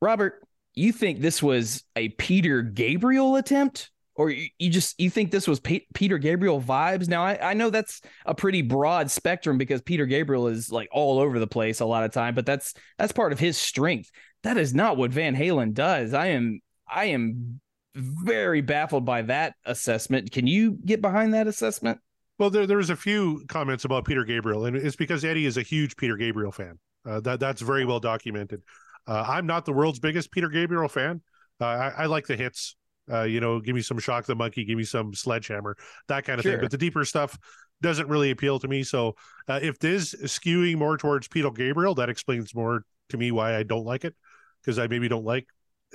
Robert, 0.00 0.46
you 0.74 0.92
think 0.92 1.20
this 1.20 1.42
was 1.42 1.84
a 1.94 2.08
Peter 2.10 2.62
Gabriel 2.62 3.36
attempt? 3.36 3.90
Or 4.16 4.30
you, 4.30 4.48
you 4.58 4.70
just 4.70 5.00
you 5.00 5.10
think 5.10 5.32
this 5.32 5.48
was 5.48 5.58
Pe- 5.58 5.86
Peter 5.92 6.18
Gabriel 6.18 6.60
vibes? 6.60 7.08
Now 7.08 7.24
I, 7.24 7.50
I 7.50 7.54
know 7.54 7.70
that's 7.70 8.00
a 8.24 8.34
pretty 8.34 8.62
broad 8.62 9.10
spectrum 9.10 9.58
because 9.58 9.82
Peter 9.82 10.06
Gabriel 10.06 10.46
is 10.46 10.70
like 10.70 10.88
all 10.92 11.18
over 11.18 11.40
the 11.40 11.48
place 11.48 11.80
a 11.80 11.84
lot 11.84 12.04
of 12.04 12.12
time, 12.12 12.36
but 12.36 12.46
that's 12.46 12.74
that's 12.96 13.10
part 13.10 13.32
of 13.32 13.40
his 13.40 13.58
strength. 13.58 14.12
That 14.44 14.56
is 14.56 14.72
not 14.72 14.96
what 14.96 15.10
Van 15.10 15.34
Halen 15.34 15.74
does. 15.74 16.14
I 16.14 16.28
am 16.28 16.60
I 16.88 17.06
am 17.06 17.60
very 17.94 18.60
baffled 18.60 19.04
by 19.04 19.22
that 19.22 19.54
assessment. 19.64 20.30
Can 20.32 20.46
you 20.46 20.78
get 20.84 21.00
behind 21.00 21.34
that 21.34 21.46
assessment? 21.46 21.98
Well, 22.38 22.50
there 22.50 22.66
there 22.66 22.78
was 22.78 22.90
a 22.90 22.96
few 22.96 23.44
comments 23.48 23.84
about 23.84 24.04
Peter 24.04 24.24
Gabriel, 24.24 24.66
and 24.66 24.76
it's 24.76 24.96
because 24.96 25.24
Eddie 25.24 25.46
is 25.46 25.56
a 25.56 25.62
huge 25.62 25.96
Peter 25.96 26.16
Gabriel 26.16 26.50
fan. 26.52 26.78
Uh, 27.06 27.20
that 27.20 27.38
that's 27.40 27.60
very 27.62 27.84
well 27.84 28.00
documented. 28.00 28.62
Uh, 29.06 29.24
I'm 29.28 29.46
not 29.46 29.64
the 29.64 29.72
world's 29.72 29.98
biggest 30.00 30.32
Peter 30.32 30.48
Gabriel 30.48 30.88
fan. 30.88 31.20
Uh, 31.60 31.66
I, 31.66 31.88
I 31.98 32.06
like 32.06 32.26
the 32.26 32.36
hits. 32.36 32.76
Uh, 33.12 33.22
you 33.22 33.38
know, 33.38 33.60
give 33.60 33.74
me 33.74 33.82
some 33.82 33.98
Shock 33.98 34.24
the 34.24 34.34
Monkey, 34.34 34.64
give 34.64 34.78
me 34.78 34.84
some 34.84 35.12
Sledgehammer, 35.12 35.76
that 36.08 36.24
kind 36.24 36.38
of 36.38 36.42
Sure. 36.42 36.52
thing. 36.52 36.60
But 36.62 36.70
the 36.70 36.78
deeper 36.78 37.04
stuff 37.04 37.38
doesn't 37.82 38.08
really 38.08 38.30
appeal 38.30 38.58
to 38.58 38.66
me. 38.66 38.82
So 38.82 39.14
uh, 39.46 39.60
if 39.62 39.78
this 39.78 40.14
is 40.14 40.32
skewing 40.32 40.78
more 40.78 40.96
towards 40.96 41.28
Peter 41.28 41.50
Gabriel, 41.50 41.94
that 41.96 42.08
explains 42.08 42.54
more 42.54 42.82
to 43.10 43.18
me 43.18 43.30
why 43.30 43.56
I 43.56 43.62
don't 43.62 43.84
like 43.84 44.06
it 44.06 44.14
because 44.62 44.78
I 44.78 44.86
maybe 44.86 45.06
don't 45.06 45.24
like 45.24 45.46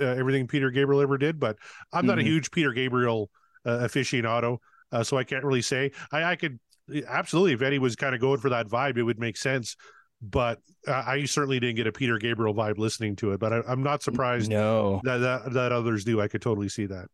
uh, 0.01 0.05
everything 0.05 0.47
Peter 0.47 0.71
Gabriel 0.71 1.01
ever 1.01 1.17
did. 1.17 1.39
But 1.39 1.57
I'm 1.93 2.05
not 2.05 2.19
a 2.19 2.21
Mhm. 2.21 2.25
huge 2.25 2.51
Peter 2.51 2.71
Gabriel 2.73 3.29
uh, 3.65 3.79
aficionado, 3.79 4.57
uh, 4.91 5.03
so 5.03 5.17
I 5.17 5.23
can't 5.23 5.43
really 5.43 5.61
say. 5.61 5.91
I, 6.11 6.23
I 6.23 6.35
could 6.35 6.59
absolutely 7.07 7.53
if 7.53 7.61
Eddie 7.61 7.79
was 7.79 7.95
kind 7.95 8.15
of 8.15 8.21
going 8.21 8.39
for 8.39 8.49
that 8.49 8.67
vibe, 8.67 8.97
it 8.97 9.03
would 9.03 9.19
make 9.19 9.37
sense. 9.37 9.75
But 10.21 10.59
uh, 10.87 11.03
I 11.07 11.23
certainly 11.25 11.59
didn't 11.59 11.77
get 11.77 11.87
a 11.87 11.91
Peter 11.93 12.17
Gabriel 12.17 12.53
vibe 12.53 12.77
listening 12.77 13.15
to 13.17 13.31
it. 13.31 13.39
But 13.39 13.53
I, 13.53 13.61
I'm 13.67 13.83
not 13.83 14.03
surprised 14.03 14.49
No, 14.49 14.99
that, 15.03 15.17
that 15.19 15.53
that 15.53 15.71
others 15.71 16.03
do. 16.03 16.19
I 16.19 16.27
could 16.27 16.41
totally 16.41 16.69
see 16.69 16.87
that. 16.87 17.07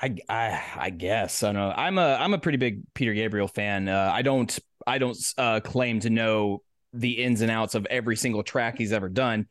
I, 0.00 0.16
I 0.28 0.62
I 0.76 0.90
guess 0.90 1.42
I 1.42 1.48
don't 1.52 1.54
know. 1.56 1.74
I'm 1.76 1.98
a 1.98 2.14
I'm 2.14 2.32
a 2.34 2.38
pretty 2.38 2.58
big 2.58 2.82
Peter 2.94 3.14
Gabriel 3.14 3.48
fan. 3.48 3.88
Uh, 3.88 4.10
I 4.12 4.22
don't 4.22 4.56
I 4.86 4.98
don't 4.98 5.16
uh, 5.36 5.60
claim 5.60 6.00
to 6.00 6.10
know 6.10 6.62
the 6.92 7.22
ins 7.22 7.40
and 7.40 7.50
outs 7.50 7.74
of 7.74 7.86
every 7.86 8.16
single 8.16 8.42
track 8.42 8.78
he's 8.78 8.92
ever 8.92 9.08
done 9.08 9.46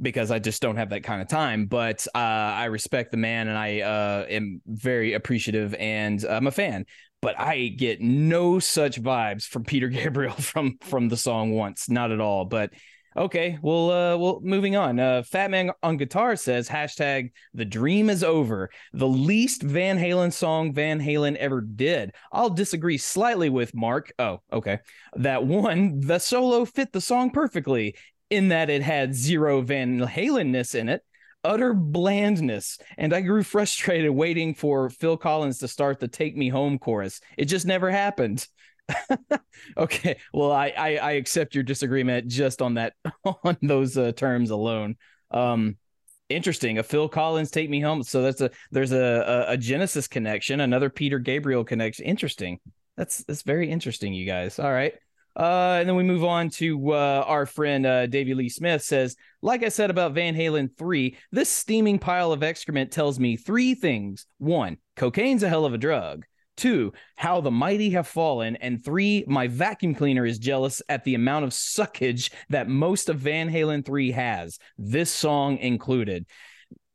because 0.00 0.30
I 0.30 0.38
just 0.38 0.62
don't 0.62 0.76
have 0.76 0.90
that 0.90 1.02
kind 1.02 1.22
of 1.22 1.28
time. 1.28 1.66
But 1.66 2.06
uh, 2.14 2.18
I 2.18 2.66
respect 2.66 3.10
the 3.10 3.16
man 3.16 3.48
and 3.48 3.58
I 3.58 3.80
uh, 3.80 4.26
am 4.28 4.60
very 4.66 5.14
appreciative 5.14 5.74
and 5.74 6.24
I'm 6.24 6.46
a 6.46 6.52
fan. 6.52 6.86
But 7.20 7.38
I 7.38 7.68
get 7.68 8.00
no 8.00 8.58
such 8.58 9.00
vibes 9.00 9.44
from 9.44 9.64
Peter 9.64 9.88
Gabriel 9.88 10.34
from 10.34 10.78
from 10.82 11.08
the 11.08 11.16
song 11.16 11.52
once, 11.52 11.88
not 11.88 12.10
at 12.10 12.20
all. 12.20 12.44
But 12.44 12.70
okay, 13.16 13.58
well, 13.62 13.90
uh, 13.90 14.16
well, 14.16 14.40
moving 14.42 14.74
on. 14.74 14.98
Uh, 14.98 15.22
Fat 15.22 15.50
Man 15.50 15.70
on 15.82 15.96
guitar 15.98 16.34
says 16.34 16.68
hashtag 16.68 17.30
the 17.54 17.64
dream 17.64 18.10
is 18.10 18.24
over 18.24 18.70
the 18.92 19.06
least 19.06 19.62
Van 19.62 19.98
Halen 19.98 20.32
song 20.32 20.72
Van 20.72 21.00
Halen 21.00 21.36
ever 21.36 21.60
did. 21.60 22.12
I'll 22.32 22.50
disagree 22.50 22.98
slightly 22.98 23.50
with 23.50 23.74
Mark. 23.74 24.12
Oh, 24.18 24.40
okay. 24.52 24.80
That 25.14 25.44
one, 25.44 26.00
the 26.00 26.18
solo 26.18 26.64
fit 26.64 26.92
the 26.92 27.00
song 27.00 27.30
perfectly 27.30 27.94
in 28.32 28.48
that 28.48 28.70
it 28.70 28.82
had 28.82 29.14
zero 29.14 29.60
Van 29.60 30.00
Halenness 30.00 30.74
in 30.74 30.88
it, 30.88 31.04
utter 31.44 31.74
blandness, 31.74 32.78
and 32.96 33.12
I 33.12 33.20
grew 33.20 33.42
frustrated 33.42 34.10
waiting 34.10 34.54
for 34.54 34.88
Phil 34.88 35.18
Collins 35.18 35.58
to 35.58 35.68
start 35.68 36.00
the 36.00 36.08
Take 36.08 36.34
Me 36.34 36.48
Home 36.48 36.78
chorus. 36.78 37.20
It 37.36 37.44
just 37.44 37.66
never 37.66 37.90
happened. 37.90 38.46
okay, 39.76 40.16
well, 40.32 40.50
I, 40.50 40.72
I 40.76 40.96
I 40.96 41.12
accept 41.12 41.54
your 41.54 41.62
disagreement 41.62 42.28
just 42.28 42.62
on 42.62 42.74
that 42.74 42.94
on 43.44 43.58
those 43.60 43.98
uh, 43.98 44.12
terms 44.12 44.48
alone. 44.48 44.96
Um, 45.30 45.76
interesting 46.30 46.78
a 46.78 46.82
phil 46.82 47.10
collins 47.10 47.50
take 47.50 47.68
me 47.68 47.78
home 47.78 48.02
so 48.02 48.22
that's 48.22 48.40
a 48.40 48.50
there's 48.70 48.92
a, 48.92 48.96
a 48.96 49.52
a 49.52 49.56
genesis 49.58 50.08
connection 50.08 50.60
another 50.60 50.88
peter 50.88 51.18
gabriel 51.18 51.62
connection 51.62 52.06
interesting 52.06 52.58
that's 52.96 53.22
that's 53.24 53.42
very 53.42 53.70
interesting 53.70 54.14
you 54.14 54.24
guys 54.24 54.58
all 54.58 54.72
right 54.72 54.94
uh 55.36 55.76
and 55.78 55.88
then 55.88 55.96
we 55.96 56.02
move 56.02 56.24
on 56.24 56.48
to 56.50 56.92
uh 56.92 57.24
our 57.26 57.46
friend 57.46 57.86
uh 57.86 58.06
davey 58.06 58.34
lee 58.34 58.48
smith 58.48 58.82
says 58.82 59.16
like 59.40 59.62
i 59.62 59.68
said 59.68 59.90
about 59.90 60.12
van 60.12 60.34
halen 60.34 60.68
3 60.76 61.16
this 61.30 61.48
steaming 61.48 61.98
pile 61.98 62.32
of 62.32 62.42
excrement 62.42 62.90
tells 62.90 63.18
me 63.18 63.36
three 63.36 63.74
things 63.74 64.26
one 64.38 64.76
cocaine's 64.96 65.42
a 65.42 65.48
hell 65.48 65.64
of 65.64 65.74
a 65.74 65.78
drug 65.78 66.24
Two, 66.56 66.92
how 67.16 67.40
the 67.40 67.50
mighty 67.50 67.90
have 67.90 68.06
fallen. 68.06 68.56
And 68.56 68.84
three, 68.84 69.24
my 69.26 69.48
vacuum 69.48 69.94
cleaner 69.94 70.26
is 70.26 70.38
jealous 70.38 70.82
at 70.88 71.02
the 71.04 71.14
amount 71.14 71.44
of 71.44 71.50
suckage 71.50 72.30
that 72.50 72.68
most 72.68 73.08
of 73.08 73.18
Van 73.18 73.50
Halen 73.50 73.84
3 73.84 74.10
has, 74.12 74.58
this 74.76 75.10
song 75.10 75.56
included. 75.58 76.26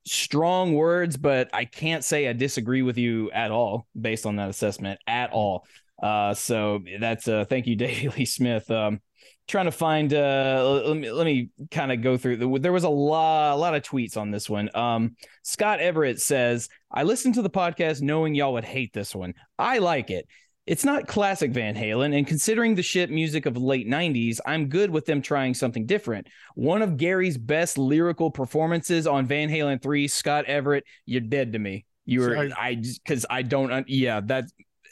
Strong 0.05 0.73
words, 0.73 1.17
but 1.17 1.49
I 1.53 1.65
can't 1.65 2.03
say 2.03 2.27
I 2.27 2.33
disagree 2.33 2.81
with 2.81 2.97
you 2.97 3.31
at 3.31 3.51
all 3.51 3.87
based 3.99 4.25
on 4.25 4.35
that 4.37 4.49
assessment 4.49 4.99
at 5.07 5.31
all. 5.31 5.65
Uh, 6.01 6.33
so 6.33 6.83
that's 6.99 7.27
uh, 7.27 7.45
thank 7.45 7.67
you, 7.67 7.75
Lee 8.17 8.25
Smith. 8.25 8.69
Um, 8.69 9.01
trying 9.47 9.65
to 9.65 9.71
find 9.71 10.13
uh 10.13 10.81
let 10.85 10.97
me 10.97 11.11
let 11.11 11.25
me 11.25 11.49
kind 11.71 11.91
of 11.91 12.01
go 12.01 12.17
through 12.17 12.59
there 12.59 12.73
was 12.73 12.83
a 12.83 12.89
lot 12.89 13.53
a 13.53 13.55
lot 13.55 13.75
of 13.75 13.81
tweets 13.81 14.17
on 14.17 14.31
this 14.31 14.49
one. 14.49 14.69
Um 14.75 15.15
scott 15.43 15.79
everett 15.79 16.19
says 16.19 16.69
i 16.91 17.03
listened 17.03 17.35
to 17.35 17.41
the 17.41 17.49
podcast 17.49 18.01
knowing 18.01 18.35
y'all 18.35 18.53
would 18.53 18.65
hate 18.65 18.93
this 18.93 19.15
one. 19.15 19.33
I 19.57 19.79
like 19.79 20.09
it. 20.09 20.27
It's 20.65 20.83
not 20.83 21.07
classic 21.07 21.51
van 21.51 21.75
halen 21.75 22.15
and 22.17 22.27
considering 22.27 22.75
the 22.75 22.83
shit 22.83 23.09
music 23.09 23.45
of 23.45 23.55
late 23.55 23.87
90s 23.87 24.39
i'm 24.45 24.67
good 24.67 24.89
with 24.89 25.05
them 25.05 25.21
trying 25.21 25.53
something 25.53 25.85
different. 25.85 26.27
One 26.55 26.81
of 26.81 26.97
gary's 26.97 27.37
best 27.37 27.77
lyrical 27.77 28.31
performances 28.31 29.07
on 29.07 29.27
van 29.27 29.49
halen 29.49 29.81
3 29.81 30.07
scott 30.09 30.45
everett 30.45 30.83
you're 31.05 31.21
dead 31.21 31.53
to 31.53 31.59
me. 31.59 31.85
You 32.05 32.21
were 32.21 32.49
i 32.57 32.75
because 32.75 33.25
I, 33.29 33.43
don't 33.43 33.87
yeah 33.87 34.19
that 34.25 34.45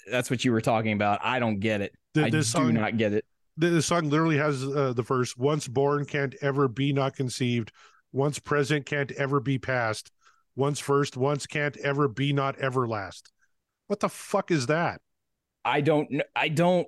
that's 0.09 0.29
what 0.29 0.45
you 0.45 0.51
were 0.51 0.61
talking 0.61 0.93
about 0.93 1.19
i 1.23 1.39
don't 1.39 1.59
get 1.59 1.81
it 1.81 1.93
I 2.23 2.29
do 2.29 2.71
not 2.71 2.97
get 2.97 3.13
it. 3.13 3.25
The, 3.57 3.69
the 3.69 3.81
song 3.81 4.09
literally 4.09 4.37
has 4.37 4.63
uh, 4.63 4.93
the 4.93 5.03
verse: 5.03 5.35
"Once 5.37 5.67
born 5.67 6.05
can't 6.05 6.35
ever 6.41 6.67
be 6.67 6.93
not 6.93 7.15
conceived. 7.15 7.71
Once 8.11 8.39
present 8.39 8.85
can't 8.85 9.11
ever 9.13 9.39
be 9.39 9.57
past. 9.57 10.11
Once 10.55 10.79
first, 10.79 11.17
once 11.17 11.45
can't 11.45 11.77
ever 11.77 12.07
be 12.07 12.33
not 12.33 12.57
ever 12.59 12.87
last." 12.87 13.31
What 13.87 13.99
the 13.99 14.09
fuck 14.09 14.51
is 14.51 14.67
that? 14.67 15.01
I 15.63 15.81
don't 15.81 16.09
know. 16.11 16.23
I 16.35 16.49
don't 16.49 16.87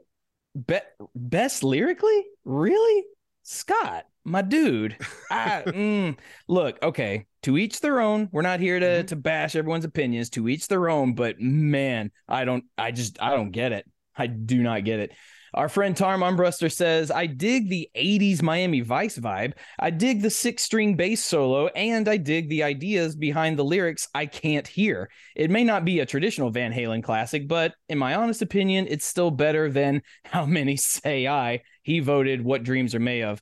bet 0.56 0.94
best 1.16 1.64
lyrically, 1.64 2.26
really, 2.44 3.04
Scott, 3.44 4.06
my 4.28 4.42
dude. 4.42 4.98
I, 5.32 5.64
mm, 5.66 6.18
look, 6.48 6.78
okay, 6.84 7.26
to 7.44 7.58
each 7.58 7.80
their 7.80 8.02
own. 8.02 8.30
We're 8.32 8.42
not 8.42 8.60
here 8.60 8.80
to 8.80 8.86
mm-hmm. 8.86 9.06
to 9.08 9.16
bash 9.16 9.56
everyone's 9.56 9.86
opinions. 9.86 10.30
To 10.32 10.48
each 10.48 10.68
their 10.68 10.90
own. 10.90 11.16
But 11.16 11.40
man, 11.40 12.12
I 12.28 12.46
don't. 12.46 12.66
I 12.78 12.92
just 12.92 13.22
I 13.22 13.32
don't 13.32 13.52
get 13.52 13.72
it. 13.72 13.90
I 14.16 14.28
do 14.28 14.62
not 14.62 14.84
get 14.84 15.00
it. 15.00 15.12
Our 15.54 15.70
friend 15.70 15.96
Tom 15.96 16.20
Armbruster 16.20 16.72
says, 16.72 17.10
I 17.10 17.26
dig 17.26 17.70
the 17.70 17.90
80s 17.96 18.42
Miami 18.42 18.82
Vice 18.82 19.18
vibe. 19.18 19.54
I 19.80 19.90
dig 19.90 20.22
the 20.22 20.30
six 20.30 20.62
string 20.62 20.96
bass 20.96 21.24
solo, 21.24 21.68
and 21.68 22.08
I 22.08 22.18
dig 22.18 22.50
the 22.50 22.64
ideas 22.64 23.16
behind 23.16 23.58
the 23.58 23.66
lyrics 23.66 24.08
I 24.14 24.26
can't 24.26 24.68
hear. 24.68 25.10
It 25.36 25.50
may 25.50 25.64
not 25.64 25.86
be 25.86 26.00
a 26.00 26.06
traditional 26.06 26.52
Van 26.52 26.74
Halen 26.74 27.02
classic, 27.02 27.48
but 27.48 27.74
in 27.88 27.98
my 27.98 28.16
honest 28.16 28.42
opinion, 28.42 28.88
it's 28.90 29.06
still 29.06 29.32
better 29.32 29.72
than 29.72 30.04
How 30.26 30.46
Many 30.46 30.76
Say 30.76 31.28
I. 31.28 31.62
He 31.82 32.02
voted 32.02 32.44
What 32.44 32.64
Dreams 32.64 32.94
Are 32.94 33.00
Made 33.00 33.24
of. 33.24 33.42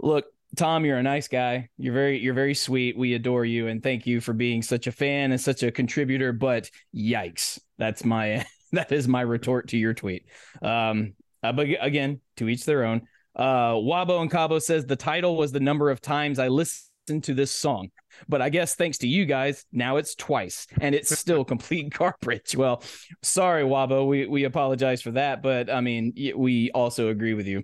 Look, 0.00 0.26
Tom, 0.56 0.84
you're 0.84 0.98
a 0.98 1.02
nice 1.02 1.28
guy. 1.28 1.68
You're 1.76 1.94
very 1.94 2.18
you're 2.18 2.34
very 2.34 2.54
sweet. 2.54 2.96
We 2.96 3.14
adore 3.14 3.44
you 3.44 3.68
and 3.68 3.82
thank 3.82 4.06
you 4.06 4.20
for 4.20 4.32
being 4.32 4.62
such 4.62 4.86
a 4.86 4.92
fan 4.92 5.32
and 5.32 5.40
such 5.40 5.62
a 5.62 5.70
contributor, 5.70 6.32
but 6.32 6.70
yikes. 6.94 7.60
That's 7.76 8.04
my 8.04 8.46
that 8.72 8.92
is 8.92 9.06
my 9.06 9.20
retort 9.20 9.68
to 9.68 9.76
your 9.76 9.94
tweet. 9.94 10.26
Um, 10.62 11.14
uh, 11.42 11.52
but 11.52 11.66
again, 11.80 12.20
to 12.36 12.48
each 12.48 12.64
their 12.64 12.84
own. 12.84 13.02
Uh, 13.36 13.74
Wabo 13.74 14.20
and 14.20 14.30
Cabo 14.30 14.58
says 14.58 14.86
the 14.86 14.96
title 14.96 15.36
was 15.36 15.52
the 15.52 15.60
number 15.60 15.90
of 15.90 16.00
times 16.00 16.38
I 16.38 16.48
listened 16.48 17.24
to 17.24 17.34
this 17.34 17.52
song. 17.52 17.90
But 18.28 18.42
I 18.42 18.48
guess 18.48 18.74
thanks 18.74 18.98
to 18.98 19.08
you 19.08 19.26
guys, 19.26 19.64
now 19.70 19.96
it's 19.96 20.16
twice 20.16 20.66
and 20.80 20.94
it's 20.94 21.16
still 21.16 21.44
complete 21.44 21.90
garbage. 21.90 22.56
Well, 22.56 22.82
sorry, 23.22 23.62
Wabo. 23.62 24.08
We, 24.08 24.26
we 24.26 24.44
apologize 24.44 25.02
for 25.02 25.12
that. 25.12 25.42
But 25.42 25.70
I 25.70 25.80
mean, 25.80 26.14
we 26.34 26.70
also 26.72 27.08
agree 27.08 27.34
with 27.34 27.46
you. 27.46 27.62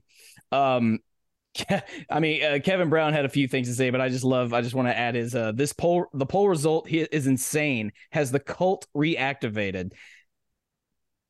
Um, 0.53 1.01
I 2.11 2.21
mean, 2.21 2.43
uh, 2.43 2.59
Kevin 2.63 2.89
Brown 2.89 3.13
had 3.13 3.25
a 3.25 3.29
few 3.29 3.47
things 3.47 3.69
to 3.69 3.75
say, 3.75 3.91
but 3.91 4.01
I 4.01 4.09
just 4.09 4.25
love. 4.25 4.53
I 4.53 4.61
just 4.61 4.75
want 4.75 4.89
to 4.89 4.97
add 4.97 5.17
is 5.17 5.35
uh, 5.35 5.53
this 5.53 5.73
poll. 5.73 6.07
The 6.13 6.27
poll 6.27 6.49
result 6.49 6.89
is 6.91 7.27
insane. 7.27 7.93
Has 8.11 8.31
the 8.31 8.41
cult 8.41 8.87
reactivated? 8.95 9.93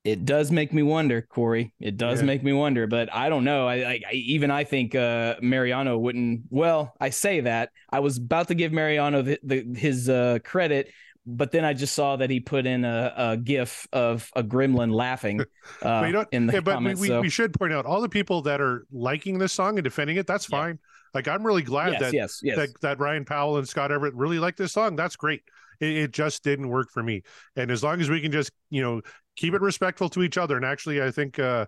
it 0.05 0.23
does 0.23 0.51
make 0.51 0.71
me 0.71 0.83
wonder, 0.83 1.23
Corey. 1.23 1.73
It 1.79 1.97
does 1.97 2.19
yeah. 2.19 2.27
make 2.27 2.43
me 2.43 2.53
wonder, 2.53 2.85
but 2.85 3.11
I 3.11 3.27
don't 3.27 3.43
know. 3.43 3.67
I, 3.67 4.01
I, 4.07 4.13
even 4.13 4.51
I 4.51 4.63
think 4.63 4.93
uh, 4.93 5.35
Mariano 5.41 5.97
wouldn't. 5.97 6.43
Well, 6.51 6.93
I 7.01 7.09
say 7.09 7.41
that 7.41 7.71
I 7.89 7.99
was 7.99 8.17
about 8.17 8.49
to 8.49 8.55
give 8.55 8.71
Mariano 8.71 9.23
the, 9.23 9.39
the, 9.41 9.65
his 9.75 10.07
uh, 10.07 10.37
credit, 10.43 10.91
but 11.25 11.51
then 11.51 11.65
I 11.65 11.73
just 11.73 11.93
saw 11.93 12.15
that 12.17 12.29
he 12.29 12.39
put 12.39 12.65
in 12.65 12.85
a, 12.85 13.13
a 13.15 13.37
gif 13.37 13.87
of 13.91 14.29
a 14.35 14.43
gremlin 14.43 14.93
laughing 14.93 15.41
uh, 15.81 16.03
you 16.05 16.13
know, 16.13 16.25
in 16.31 16.47
the 16.47 16.53
yeah, 16.53 16.59
but 16.59 16.75
comments. 16.75 17.01
We, 17.01 17.07
so. 17.07 17.21
we 17.21 17.29
should 17.29 17.53
point 17.53 17.73
out 17.73 17.85
all 17.85 18.01
the 18.01 18.09
people 18.09 18.41
that 18.43 18.61
are 18.61 18.85
liking 18.91 19.39
this 19.39 19.53
song 19.53 19.77
and 19.77 19.83
defending 19.83 20.17
it. 20.17 20.27
That's 20.27 20.45
fine. 20.45 20.79
Yeah. 20.81 21.09
Like 21.13 21.27
I'm 21.27 21.45
really 21.45 21.63
glad 21.63 21.93
yes, 21.93 22.01
that, 22.01 22.13
yes, 22.13 22.39
yes. 22.43 22.57
that 22.57 22.81
that 22.81 22.99
Ryan 22.99 23.25
Powell 23.25 23.57
and 23.57 23.67
Scott 23.67 23.91
Everett 23.91 24.13
really 24.15 24.37
like 24.37 24.57
this 24.57 24.73
song. 24.73 24.95
That's 24.95 25.15
great. 25.15 25.41
It, 25.79 25.95
it, 25.97 26.11
just 26.11 26.43
didn't 26.43 26.69
work 26.69 26.89
for 26.91 27.03
me. 27.03 27.23
And 27.55 27.71
as 27.71 27.83
long 27.83 27.99
as 27.99 28.09
we 28.09 28.21
can 28.21 28.31
just, 28.31 28.51
you 28.69 28.81
know, 28.81 29.01
keep 29.35 29.53
it 29.53 29.61
respectful 29.61 30.09
to 30.09 30.23
each 30.23 30.37
other. 30.37 30.55
And 30.55 30.65
actually, 30.65 31.01
I 31.01 31.11
think 31.11 31.37
uh, 31.39 31.65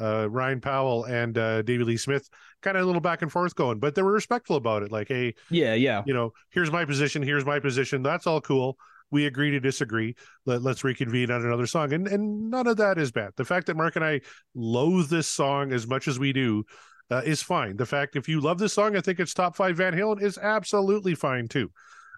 uh, 0.00 0.28
Ryan 0.30 0.60
Powell 0.60 1.04
and 1.04 1.36
uh, 1.38 1.62
David 1.62 1.86
Lee 1.86 1.96
Smith 1.96 2.28
kind 2.62 2.76
of 2.76 2.82
a 2.82 2.86
little 2.86 3.00
back 3.00 3.22
and 3.22 3.30
forth 3.30 3.54
going, 3.54 3.78
but 3.78 3.94
they 3.94 4.02
were 4.02 4.12
respectful 4.12 4.56
about 4.56 4.82
it. 4.82 4.90
Like, 4.90 5.08
hey, 5.08 5.34
yeah, 5.50 5.74
yeah, 5.74 6.02
you 6.06 6.14
know, 6.14 6.32
here's 6.50 6.70
my 6.70 6.84
position, 6.84 7.22
here's 7.22 7.44
my 7.44 7.60
position. 7.60 8.02
That's 8.02 8.26
all 8.26 8.40
cool. 8.40 8.76
We 9.10 9.26
agree 9.26 9.50
to 9.52 9.60
disagree. 9.60 10.14
Let, 10.46 10.64
us 10.64 10.84
reconvene 10.84 11.30
on 11.30 11.44
another 11.44 11.66
song, 11.66 11.92
and 11.92 12.08
and 12.08 12.50
none 12.50 12.66
of 12.66 12.76
that 12.78 12.98
is 12.98 13.12
bad. 13.12 13.32
The 13.36 13.44
fact 13.44 13.66
that 13.66 13.76
Mark 13.76 13.96
and 13.96 14.04
I 14.04 14.20
loathe 14.54 15.08
this 15.08 15.28
song 15.28 15.72
as 15.72 15.86
much 15.86 16.08
as 16.08 16.18
we 16.18 16.32
do 16.32 16.64
uh, 17.10 17.22
is 17.24 17.42
fine. 17.42 17.76
The 17.76 17.86
fact 17.86 18.16
if 18.16 18.28
you 18.28 18.40
love 18.40 18.58
this 18.58 18.72
song, 18.72 18.96
I 18.96 19.00
think 19.00 19.20
it's 19.20 19.34
top 19.34 19.56
five 19.56 19.76
Van 19.76 19.92
Halen 19.92 20.22
is 20.22 20.38
absolutely 20.38 21.14
fine 21.14 21.48
too. 21.48 21.70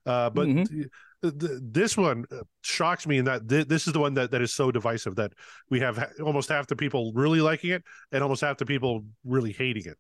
Uh, 0.07 0.31
but 0.31 0.47
mm-hmm 0.47 0.83
this 1.23 1.97
one 1.97 2.25
uh, 2.31 2.43
shocks 2.63 3.07
me 3.07 3.19
in 3.19 3.25
that 3.25 3.49
th- 3.49 3.69
this 3.69 3.87
is 3.87 3.93
the 3.93 4.01
one 4.01 4.15
that, 4.15 4.31
that 4.31 4.43
is 4.43 4.53
so 4.53 4.71
divisive 4.71 5.17
that 5.17 5.33
we 5.71 5.81
have 5.81 5.97
ha- 5.97 6.11
almost 6.23 6.49
half 6.49 6.67
the 6.67 6.77
people 6.77 7.13
really 7.15 7.41
liking 7.41 7.71
it 7.71 7.83
and 8.13 8.23
almost 8.23 8.43
half 8.43 8.59
the 8.59 8.67
people 8.67 9.05
really 9.25 9.53
hating 9.53 9.87
it. 9.87 9.97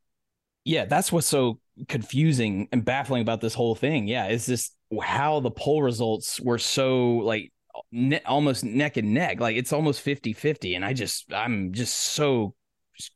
Yeah, 0.66 0.84
that's 0.84 1.12
what's 1.12 1.28
so 1.28 1.60
confusing 1.88 2.68
and 2.72 2.84
baffling 2.84 3.22
about 3.22 3.40
this 3.40 3.54
whole 3.54 3.76
thing. 3.76 4.08
Yeah, 4.08 4.26
is 4.26 4.46
this 4.46 4.72
how 5.00 5.38
the 5.38 5.50
poll 5.50 5.80
results 5.82 6.40
were 6.40 6.58
so 6.58 7.18
like 7.18 7.52
ne- 7.92 8.22
almost 8.26 8.64
neck 8.64 8.96
and 8.96 9.14
neck. 9.14 9.38
Like 9.38 9.56
it's 9.56 9.72
almost 9.72 10.04
50-50 10.04 10.74
and 10.74 10.84
I 10.84 10.92
just 10.92 11.32
I'm 11.32 11.72
just 11.72 11.96
so 11.96 12.54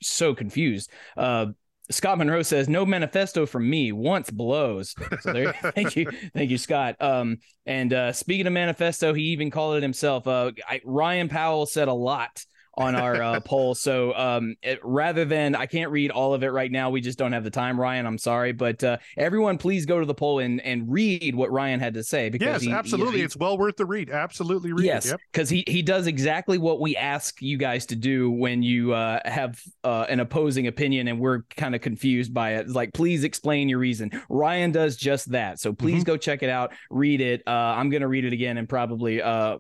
so 0.00 0.32
confused. 0.32 0.90
Uh 1.16 1.46
Scott 1.90 2.18
Monroe 2.18 2.42
says 2.42 2.68
no 2.68 2.86
manifesto 2.86 3.46
from 3.46 3.68
me 3.68 3.90
once 3.90 4.30
blows. 4.30 4.94
So 5.22 5.32
there, 5.32 5.52
thank 5.74 5.96
you, 5.96 6.08
thank 6.32 6.48
you, 6.52 6.58
Scott. 6.58 6.94
Um, 7.00 7.38
and 7.66 7.92
uh, 7.92 8.12
speaking 8.12 8.46
of 8.46 8.52
manifesto, 8.52 9.12
he 9.12 9.24
even 9.24 9.50
called 9.50 9.76
it 9.76 9.82
himself. 9.82 10.28
Uh, 10.28 10.52
I, 10.68 10.80
Ryan 10.84 11.28
Powell 11.28 11.66
said 11.66 11.88
a 11.88 11.92
lot 11.92 12.44
on 12.74 12.94
our 12.94 13.22
uh, 13.22 13.40
poll. 13.44 13.74
So 13.74 14.14
um, 14.14 14.56
it, 14.62 14.80
rather 14.83 15.24
than 15.24 15.54
I 15.54 15.66
can't 15.66 15.90
read 15.90 16.11
all 16.11 16.35
of 16.35 16.42
it 16.42 16.48
right 16.48 16.70
now, 16.70 16.90
we 16.90 17.00
just 17.00 17.18
don't 17.18 17.33
have 17.33 17.44
the 17.44 17.50
time, 17.50 17.80
Ryan. 17.80 18.06
I'm 18.06 18.18
sorry, 18.18 18.52
but 18.52 18.83
uh, 18.83 18.98
everyone, 19.16 19.59
please 19.59 19.87
go 19.87 20.00
to 20.00 20.06
the 20.06 20.14
poll 20.14 20.38
and 20.38 20.61
and 20.61 20.90
read 20.90 21.35
what 21.35 21.50
Ryan 21.50 21.80
had 21.80 21.94
to 21.94 22.04
say 22.04 22.28
because 22.28 22.46
yes, 22.46 22.62
he, 22.62 22.72
absolutely, 22.72 23.18
he, 23.18 23.24
it's 23.24 23.37
well 23.37 23.59
worth 23.59 23.76
the 23.76 23.87
read. 23.87 24.11
Absolutely, 24.11 24.72
read 24.72 24.85
yes, 24.85 25.12
because 25.33 25.50
yep. 25.52 25.64
he 25.66 25.72
he 25.72 25.83
does 25.83 26.06
exactly 26.06 26.59
what 26.59 26.80
we 26.80 26.96
ask 26.96 27.40
you 27.42 27.56
guys 27.56 27.87
to 27.87 27.96
do 27.96 28.30
when 28.30 28.62
you 28.62 28.92
uh, 28.92 29.20
have 29.24 29.61
uh, 29.85 30.06
an 30.09 30.20
opposing 30.20 30.66
opinion 30.66 31.09
and 31.09 31.18
we're 31.18 31.42
kind 31.56 31.74
of 31.74 31.80
confused 31.80 32.33
by 32.33 32.54
it. 32.54 32.66
It's 32.66 32.74
like, 32.74 32.92
please 32.92 33.24
explain 33.24 33.68
your 33.68 33.78
reason. 33.78 34.11
Ryan 34.28 34.72
does 34.72 34.96
just 34.96 35.30
that. 35.33 35.59
So 35.61 35.72
please 35.72 36.02
mm-hmm. 36.02 36.12
go 36.12 36.16
check 36.16 36.42
it 36.42 36.50
out, 36.50 36.72
read 36.90 37.20
it. 37.20 37.42
Uh, 37.46 37.50
I'm 37.50 37.90
gonna 37.90 38.09
read 38.09 38.24
it 38.24 38.33
again 38.33 38.59
and 38.59 38.68
probably 38.68 39.22
uh, 39.22 39.59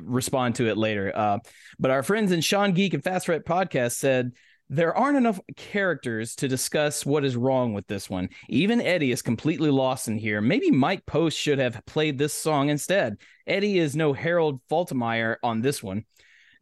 respond 0.00 0.56
to 0.56 0.68
it 0.68 0.76
later. 0.76 1.12
Uh, 1.14 1.38
but 1.78 1.90
our 1.90 2.02
friends 2.02 2.32
in 2.32 2.40
Sean 2.40 2.72
Geek 2.72 2.94
and 2.94 3.04
Fast 3.04 3.28
Red 3.28 3.44
podcast 3.44 3.92
said 3.92 4.32
there 4.68 4.96
aren't 4.96 5.18
enough 5.18 5.38
characters 5.56 6.34
to 6.36 6.48
discuss 6.48 7.04
what 7.04 7.24
is 7.24 7.36
wrong 7.36 7.74
with 7.74 7.86
this 7.88 8.08
one. 8.08 8.30
Even 8.48 8.80
Eddie 8.80 9.12
is 9.12 9.20
completely 9.20 9.70
lost 9.70 10.08
in 10.08 10.16
here. 10.16 10.40
Maybe 10.40 10.70
Mike 10.70 11.04
Post 11.04 11.38
should 11.38 11.58
have 11.58 11.84
played 11.86 12.16
this 12.16 12.32
song 12.32 12.70
instead. 12.70 13.16
Eddie 13.46 13.78
is 13.78 13.94
no 13.94 14.14
Harold 14.14 14.62
Faltermeyer 14.70 15.36
on 15.42 15.60
this 15.60 15.82
one. 15.82 16.04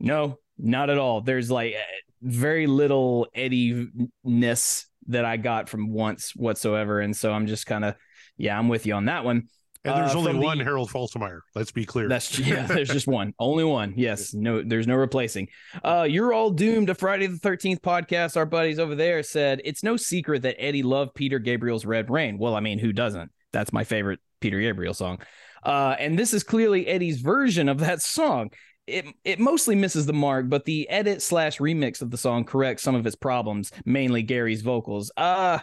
No, 0.01 0.39
not 0.59 0.91
at 0.91 0.99
all. 0.99 1.21
There's 1.21 1.53
like 1.53 1.77
very 2.21 2.67
little 2.67 3.29
Eddie 3.33 3.89
ness 4.25 4.87
that 5.07 5.25
I 5.25 5.37
got 5.37 5.69
from 5.69 5.91
once 5.91 6.35
whatsoever. 6.35 7.01
And 7.01 7.17
so 7.17 7.33
I'm 7.33 7.47
just 7.47 7.67
kind 7.67 7.85
of, 7.85 7.95
yeah, 8.37 8.59
I'm 8.59 8.69
with 8.69 8.87
you 8.87 8.95
on 8.95 9.05
that 9.05 9.25
one. 9.25 9.49
And 9.85 9.97
there's 9.97 10.15
uh, 10.15 10.19
only 10.19 10.35
one 10.35 10.59
the, 10.59 10.65
Harold 10.65 10.91
Faltermeyer. 10.91 11.41
Let's 11.55 11.73
be 11.73 11.87
clear. 11.87 12.09
That's 12.09 12.39
yeah. 12.39 12.67
There's 12.67 12.91
just 12.91 13.07
one, 13.07 13.33
only 13.39 13.65
one. 13.65 13.95
Yes, 13.97 14.35
no, 14.35 14.63
there's 14.63 14.87
no 14.87 14.95
replacing. 14.95 15.49
Uh, 15.83 16.07
you're 16.09 16.35
all 16.35 16.51
doomed. 16.51 16.91
A 16.91 16.95
Friday 16.95 17.27
the 17.29 17.39
Thirteenth 17.39 17.81
podcast. 17.81 18.37
Our 18.37 18.45
buddies 18.45 18.79
over 18.79 18.95
there 18.95 19.23
said 19.23 19.63
it's 19.65 19.83
no 19.83 19.97
secret 19.97 20.43
that 20.43 20.63
Eddie 20.63 20.83
loved 20.83 21.15
Peter 21.15 21.39
Gabriel's 21.39 21.87
Red 21.87 22.11
Rain. 22.11 22.37
Well, 22.37 22.55
I 22.55 22.61
mean, 22.61 22.79
who 22.79 22.93
doesn't? 22.93 23.31
That's 23.53 23.73
my 23.73 23.85
favorite 23.85 24.21
Peter 24.41 24.61
Gabriel 24.61 24.93
song. 24.93 25.19
Uh, 25.63 25.97
and 25.99 26.19
this 26.19 26.35
is 26.35 26.43
clearly 26.43 26.87
Eddie's 26.87 27.21
version 27.21 27.69
of 27.69 27.79
that 27.79 28.03
song. 28.03 28.51
It 28.87 29.07
it 29.25 29.39
mostly 29.39 29.77
misses 29.77 30.05
the 30.05 30.13
mark, 30.13 30.49
but 30.49 30.65
the 30.65 30.89
edit 30.89 31.23
slash 31.23 31.59
remix 31.59 32.03
of 32.03 32.11
the 32.11 32.19
song 32.19 32.45
corrects 32.45 32.83
some 32.83 32.95
of 32.95 33.07
its 33.07 33.17
problems, 33.17 33.71
mainly 33.85 34.23
Gary's 34.23 34.63
vocals. 34.63 35.11
Uh 35.17 35.59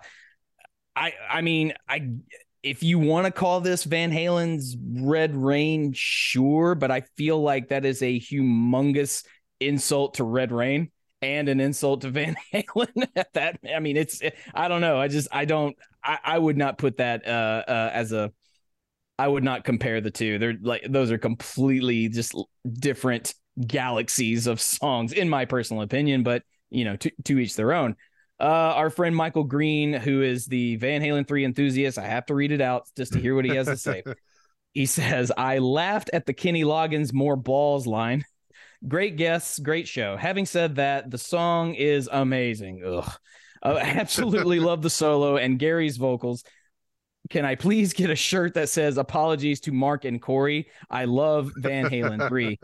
I 0.96 1.14
I 1.30 1.42
mean 1.42 1.74
I 1.88 2.10
if 2.64 2.84
you 2.84 3.00
want 3.00 3.26
to 3.26 3.32
call 3.32 3.62
this 3.62 3.84
Van 3.84 4.12
Halen's 4.12 4.76
Red 4.80 5.36
Rain, 5.36 5.94
sure, 5.94 6.76
but 6.76 6.92
I 6.92 7.02
feel 7.16 7.42
like 7.42 7.70
that 7.70 7.86
is 7.86 8.02
a 8.02 8.20
humongous 8.20 9.26
insult 9.60 10.16
to 10.16 10.24
Red 10.24 10.52
Rain 10.52 10.92
and 11.22 11.50
an 11.50 11.60
insult 11.60 12.02
to 12.02 12.10
Van 12.10 12.36
Halen 12.54 13.08
at 13.16 13.34
that. 13.34 13.60
I 13.76 13.80
mean, 13.80 13.98
it's 13.98 14.22
I 14.54 14.68
don't 14.68 14.82
know. 14.82 15.00
I 15.00 15.08
just 15.08 15.28
I 15.32 15.46
don't 15.46 15.76
I, 16.04 16.20
I 16.24 16.38
would 16.38 16.58
not 16.58 16.78
put 16.78 16.98
that 16.98 17.28
uh, 17.28 17.64
uh, 17.68 17.90
as 17.94 18.12
a 18.12 18.32
I 19.20 19.28
would 19.28 19.44
not 19.44 19.64
compare 19.64 20.00
the 20.02 20.12
two. 20.12 20.38
They're 20.38 20.56
like 20.62 20.86
those 20.88 21.12
are 21.12 21.18
completely 21.18 22.08
just 22.10 22.36
different 22.72 23.34
galaxies 23.66 24.46
of 24.48 24.62
songs, 24.62 25.14
in 25.14 25.28
my 25.28 25.46
personal 25.46 25.82
opinion. 25.82 26.24
But 26.24 26.44
you 26.70 26.86
know, 26.86 26.96
to, 26.98 27.12
to 27.26 27.40
each 27.40 27.56
their 27.56 27.74
own. 27.74 27.96
Uh, 28.40 28.44
our 28.44 28.90
friend 28.90 29.16
Michael 29.16 29.44
Green, 29.44 29.94
who 29.94 30.22
is 30.22 30.46
the 30.46 30.76
Van 30.76 31.02
Halen 31.02 31.28
3 31.28 31.44
enthusiast, 31.46 31.98
I 31.98 32.06
have 32.06 32.26
to 32.28 32.36
read 32.36 32.52
it 32.52 32.62
out 32.62 32.88
just 32.96 33.14
to 33.14 33.20
hear 33.20 33.36
what 33.36 33.46
he 33.46 33.56
has 33.56 33.68
to 33.68 33.78
say. 33.78 34.04
he 34.74 34.86
says, 34.86 35.32
I 35.36 35.58
laughed 35.58 36.10
at 36.14 36.26
the 36.28 36.34
Kenny 36.34 36.64
Loggins 36.64 37.12
more 37.14 37.36
balls 37.36 37.88
line. 37.88 38.24
great 38.88 39.16
guests, 39.18 39.58
great 39.58 39.88
show. 39.88 40.18
Having 40.18 40.46
said 40.46 40.76
that, 40.76 41.10
the 41.10 41.18
song 41.18 41.74
is 41.74 42.08
amazing. 42.12 42.84
Ugh. 42.86 43.12
I 43.64 43.80
absolutely 43.80 44.60
love 44.60 44.84
the 44.84 44.90
solo 44.92 45.38
and 45.38 45.58
Gary's 45.58 45.98
vocals. 45.98 46.44
Can 47.32 47.44
I 47.44 47.56
please 47.56 47.94
get 47.94 48.10
a 48.12 48.16
shirt 48.16 48.54
that 48.54 48.70
says 48.70 48.98
apologies 49.00 49.60
to 49.62 49.72
Mark 49.72 50.06
and 50.06 50.22
Corey? 50.22 50.68
I 50.92 51.06
love 51.06 51.52
Van 51.58 51.86
Halen 51.90 52.28
3. 52.30 52.60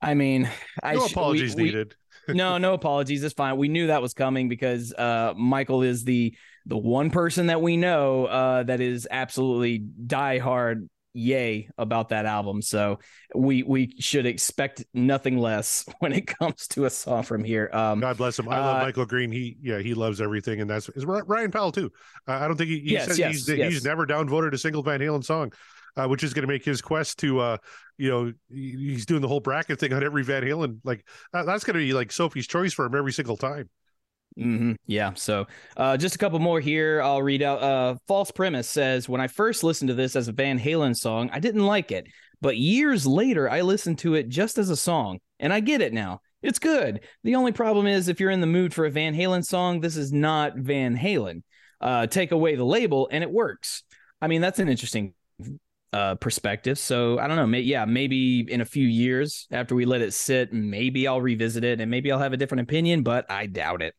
I 0.00 0.14
mean, 0.14 0.48
I 0.82 0.94
No 0.94 1.06
sh- 1.06 1.12
apologies 1.12 1.54
we- 1.54 1.64
needed. 1.64 1.94
No, 2.28 2.58
no 2.58 2.74
apologies. 2.74 3.22
It's 3.24 3.34
fine. 3.34 3.56
We 3.56 3.68
knew 3.68 3.88
that 3.88 4.02
was 4.02 4.14
coming 4.14 4.48
because 4.48 4.92
uh, 4.92 5.34
Michael 5.36 5.82
is 5.82 6.04
the 6.04 6.34
the 6.66 6.76
one 6.76 7.10
person 7.10 7.46
that 7.46 7.62
we 7.62 7.76
know 7.76 8.26
uh, 8.26 8.62
that 8.64 8.80
is 8.80 9.08
absolutely 9.10 9.80
diehard 10.06 10.88
yay 11.14 11.68
about 11.78 12.10
that 12.10 12.26
album. 12.26 12.60
So 12.62 12.98
we 13.34 13.62
we 13.62 13.94
should 13.98 14.26
expect 14.26 14.84
nothing 14.92 15.38
less 15.38 15.84
when 15.98 16.12
it 16.12 16.26
comes 16.26 16.68
to 16.68 16.84
a 16.84 16.90
song 16.90 17.22
from 17.22 17.42
here. 17.42 17.70
Um, 17.72 18.00
God 18.00 18.16
bless 18.18 18.38
him. 18.38 18.48
I 18.48 18.58
love 18.60 18.76
Uh, 18.82 18.84
Michael 18.84 19.06
Green. 19.06 19.32
He 19.32 19.56
yeah, 19.62 19.78
he 19.78 19.94
loves 19.94 20.20
everything, 20.20 20.60
and 20.60 20.68
that's 20.68 20.88
is 20.90 21.04
Ryan 21.06 21.50
Powell 21.50 21.72
too. 21.72 21.90
Uh, 22.26 22.32
I 22.32 22.46
don't 22.46 22.56
think 22.56 22.70
he, 22.70 22.80
he 22.80 22.92
Yes, 22.92 23.06
said 23.08 23.18
yes, 23.18 23.32
he's 23.32 23.48
yes. 23.48 23.72
he's 23.72 23.84
never 23.84 24.06
downvoted 24.06 24.52
a 24.52 24.58
single 24.58 24.82
Van 24.82 25.00
Halen 25.00 25.24
song, 25.24 25.52
uh, 25.98 26.06
which 26.06 26.22
is 26.22 26.32
going 26.32 26.46
to 26.46 26.52
make 26.52 26.64
his 26.64 26.80
quest 26.80 27.18
to 27.18 27.40
uh, 27.40 27.56
you 27.98 28.08
know, 28.08 28.32
he's 28.48 29.04
doing 29.04 29.20
the 29.20 29.28
whole 29.28 29.40
bracket 29.40 29.80
thing 29.80 29.92
on 29.92 30.04
every 30.04 30.22
Van 30.22 30.42
Halen. 30.42 30.78
Like 30.84 31.04
uh, 31.34 31.42
that's 31.42 31.64
going 31.64 31.74
to 31.74 31.80
be 31.80 31.92
like 31.92 32.12
Sophie's 32.12 32.46
choice 32.46 32.72
for 32.72 32.86
him 32.86 32.94
every 32.94 33.12
single 33.12 33.36
time. 33.36 33.68
hmm 34.36 34.72
Yeah. 34.86 35.14
So 35.14 35.46
uh, 35.76 35.96
just 35.96 36.14
a 36.14 36.18
couple 36.18 36.38
more 36.38 36.60
here. 36.60 37.02
I'll 37.02 37.22
read 37.22 37.42
out. 37.42 37.62
Uh, 37.62 37.96
False 38.06 38.30
Premise 38.30 38.68
says 38.68 39.08
When 39.08 39.20
I 39.20 39.26
first 39.26 39.64
listened 39.64 39.88
to 39.88 39.94
this 39.94 40.14
as 40.16 40.28
a 40.28 40.32
Van 40.32 40.58
Halen 40.58 40.96
song, 40.96 41.28
I 41.32 41.40
didn't 41.40 41.66
like 41.66 41.90
it. 41.90 42.06
But 42.40 42.56
years 42.56 43.04
later, 43.04 43.50
I 43.50 43.62
listened 43.62 43.98
to 43.98 44.14
it 44.14 44.28
just 44.28 44.58
as 44.58 44.70
a 44.70 44.76
song, 44.76 45.18
and 45.40 45.52
I 45.52 45.58
get 45.58 45.80
it 45.80 45.92
now. 45.92 46.20
It's 46.40 46.60
good. 46.60 47.00
The 47.24 47.34
only 47.34 47.50
problem 47.50 47.88
is 47.88 48.06
if 48.06 48.20
you're 48.20 48.30
in 48.30 48.40
the 48.40 48.46
mood 48.46 48.72
for 48.72 48.86
a 48.86 48.90
Van 48.92 49.12
Halen 49.12 49.44
song, 49.44 49.80
this 49.80 49.96
is 49.96 50.12
not 50.12 50.56
Van 50.56 50.96
Halen. 50.96 51.42
Uh, 51.80 52.06
take 52.06 52.30
away 52.30 52.54
the 52.54 52.64
label, 52.64 53.08
and 53.10 53.24
it 53.24 53.30
works. 53.30 53.82
I 54.22 54.28
mean, 54.28 54.40
that's 54.40 54.60
an 54.60 54.68
interesting 54.68 55.14
uh, 55.92 56.14
perspective. 56.16 56.78
So 56.78 57.18
I 57.18 57.26
don't 57.26 57.36
know. 57.36 57.46
May- 57.46 57.60
yeah, 57.60 57.84
maybe 57.84 58.40
in 58.40 58.60
a 58.60 58.64
few 58.64 58.86
years 58.86 59.46
after 59.50 59.74
we 59.74 59.84
let 59.84 60.00
it 60.00 60.12
sit, 60.12 60.52
maybe 60.52 61.06
I'll 61.08 61.20
revisit 61.20 61.64
it 61.64 61.80
and 61.80 61.90
maybe 61.90 62.12
I'll 62.12 62.18
have 62.18 62.32
a 62.32 62.36
different 62.36 62.62
opinion, 62.62 63.02
but 63.02 63.30
I 63.30 63.46
doubt 63.46 63.82
it. 63.82 63.94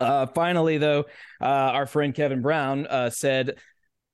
Uh, 0.00 0.26
finally, 0.26 0.78
though, 0.78 1.04
uh, 1.40 1.44
our 1.44 1.86
friend 1.86 2.14
Kevin 2.14 2.42
Brown 2.42 2.86
uh, 2.86 3.10
said, 3.10 3.58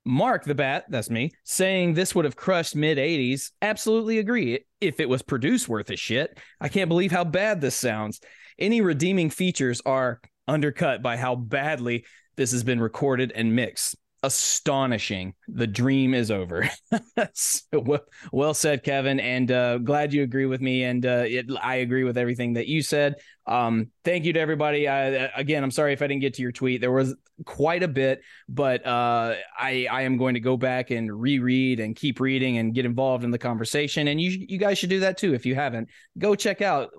Mark 0.05 0.45
the 0.45 0.55
Bat, 0.55 0.87
that's 0.89 1.11
me, 1.11 1.33
saying 1.45 1.95
this 1.95 2.15
would 2.15 2.25
have 2.25 2.37
crushed 2.37 2.75
mid 2.75 2.99
80s. 2.99 3.51
Absolutely 3.61 4.19
agree. 4.19 4.65
If 4.81 5.01
it 5.01 5.09
was 5.09 5.23
produced 5.23 5.69
worth 5.69 5.91
a 5.91 5.97
shit, 5.97 6.39
I 6.61 6.69
can't 6.69 6.89
believe 6.89 7.13
how 7.13 7.25
bad 7.25 7.61
this 7.61 7.75
sounds. 7.75 8.21
Any 8.59 8.81
redeeming 8.81 9.31
features 9.31 9.83
are 9.85 10.21
undercut 10.47 11.03
by 11.03 11.17
how 11.17 11.37
badly 11.37 12.05
this 12.37 12.53
has 12.53 12.65
been 12.65 12.81
recorded 12.81 13.33
and 13.35 13.55
mixed. 13.55 13.97
Astonishing. 14.23 15.35
The 15.47 15.67
dream 15.67 16.15
is 16.15 16.31
over. 16.31 16.69
So, 17.35 17.99
well, 18.33 18.55
said, 18.55 18.83
Kevin. 18.83 19.21
And 19.21 19.51
uh, 19.51 19.79
glad 19.79 20.13
you 20.13 20.23
agree 20.23 20.47
with 20.47 20.61
me. 20.61 20.85
And 20.85 21.05
uh, 21.05 21.25
it, 21.27 21.47
I 21.61 21.77
agree 21.77 22.05
with 22.05 22.17
everything 22.17 22.55
that 22.55 22.67
you 22.67 22.81
said. 22.83 23.17
Um, 23.47 23.89
thank 24.05 24.25
you 24.25 24.33
to 24.33 24.41
everybody. 24.41 24.89
I, 24.89 25.27
again, 25.37 25.63
I'm 25.65 25.71
sorry 25.71 25.93
if 25.93 26.03
I 26.03 26.07
didn't 26.07 26.23
get 26.23 26.35
to 26.35 26.43
your 26.43 26.53
tweet. 26.53 26.81
There 26.81 26.93
was 26.93 27.15
quite 27.45 27.83
a 27.83 27.89
bit, 27.89 28.23
but 28.49 28.87
uh, 28.87 29.35
I 29.57 29.87
I 29.91 30.03
am 30.03 30.17
going 30.17 30.35
to 30.35 30.41
go 30.41 30.57
back 30.57 30.91
and 30.91 31.13
reread 31.21 31.81
and 31.81 31.95
keep 31.95 32.21
reading 32.21 32.59
and 32.59 32.75
get 32.75 32.85
involved 32.85 33.25
in 33.25 33.31
the 33.31 33.39
conversation. 33.39 34.09
And 34.09 34.21
you 34.21 34.47
you 34.49 34.59
guys 34.59 34.79
should 34.79 34.91
do 34.91 35.01
that 35.01 35.19
too 35.19 35.35
if 35.35 35.47
you 35.47 35.55
haven't. 35.55 35.89
Go 36.19 36.35
check 36.35 36.63
out. 36.63 36.91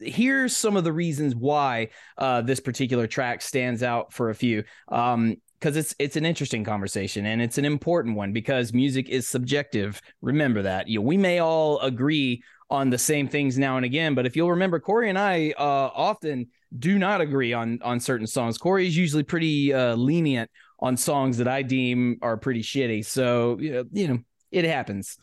Here's 0.00 0.56
some 0.56 0.76
of 0.76 0.84
the 0.84 0.92
reasons 0.92 1.34
why 1.34 1.88
uh, 2.16 2.42
this 2.42 2.60
particular 2.60 3.06
track 3.06 3.42
stands 3.42 3.82
out 3.82 4.12
for 4.12 4.30
a 4.30 4.34
few. 4.34 4.64
Um, 4.88 5.36
because 5.58 5.76
it's 5.76 5.94
it's 5.98 6.16
an 6.16 6.24
interesting 6.24 6.64
conversation 6.64 7.26
and 7.26 7.42
it's 7.42 7.58
an 7.58 7.64
important 7.64 8.16
one 8.16 8.32
because 8.32 8.72
music 8.72 9.08
is 9.08 9.26
subjective. 9.26 10.00
Remember 10.22 10.62
that. 10.62 10.88
You 10.88 10.98
know, 10.98 11.04
we 11.04 11.16
may 11.16 11.40
all 11.40 11.80
agree 11.80 12.42
on 12.70 12.90
the 12.90 12.98
same 12.98 13.28
things 13.28 13.58
now 13.58 13.76
and 13.76 13.84
again, 13.84 14.14
but 14.14 14.26
if 14.26 14.36
you'll 14.36 14.50
remember, 14.50 14.78
Corey 14.78 15.08
and 15.08 15.18
I 15.18 15.54
uh, 15.58 15.90
often 15.94 16.48
do 16.78 16.98
not 16.98 17.20
agree 17.20 17.52
on 17.52 17.80
on 17.82 18.00
certain 18.00 18.26
songs. 18.26 18.58
Corey 18.58 18.86
is 18.86 18.96
usually 18.96 19.22
pretty 19.22 19.72
uh, 19.72 19.94
lenient 19.96 20.50
on 20.80 20.96
songs 20.96 21.38
that 21.38 21.48
I 21.48 21.62
deem 21.62 22.18
are 22.22 22.36
pretty 22.36 22.62
shitty. 22.62 23.04
So 23.04 23.58
you 23.58 24.08
know, 24.08 24.18
it 24.52 24.64
happens. 24.64 25.16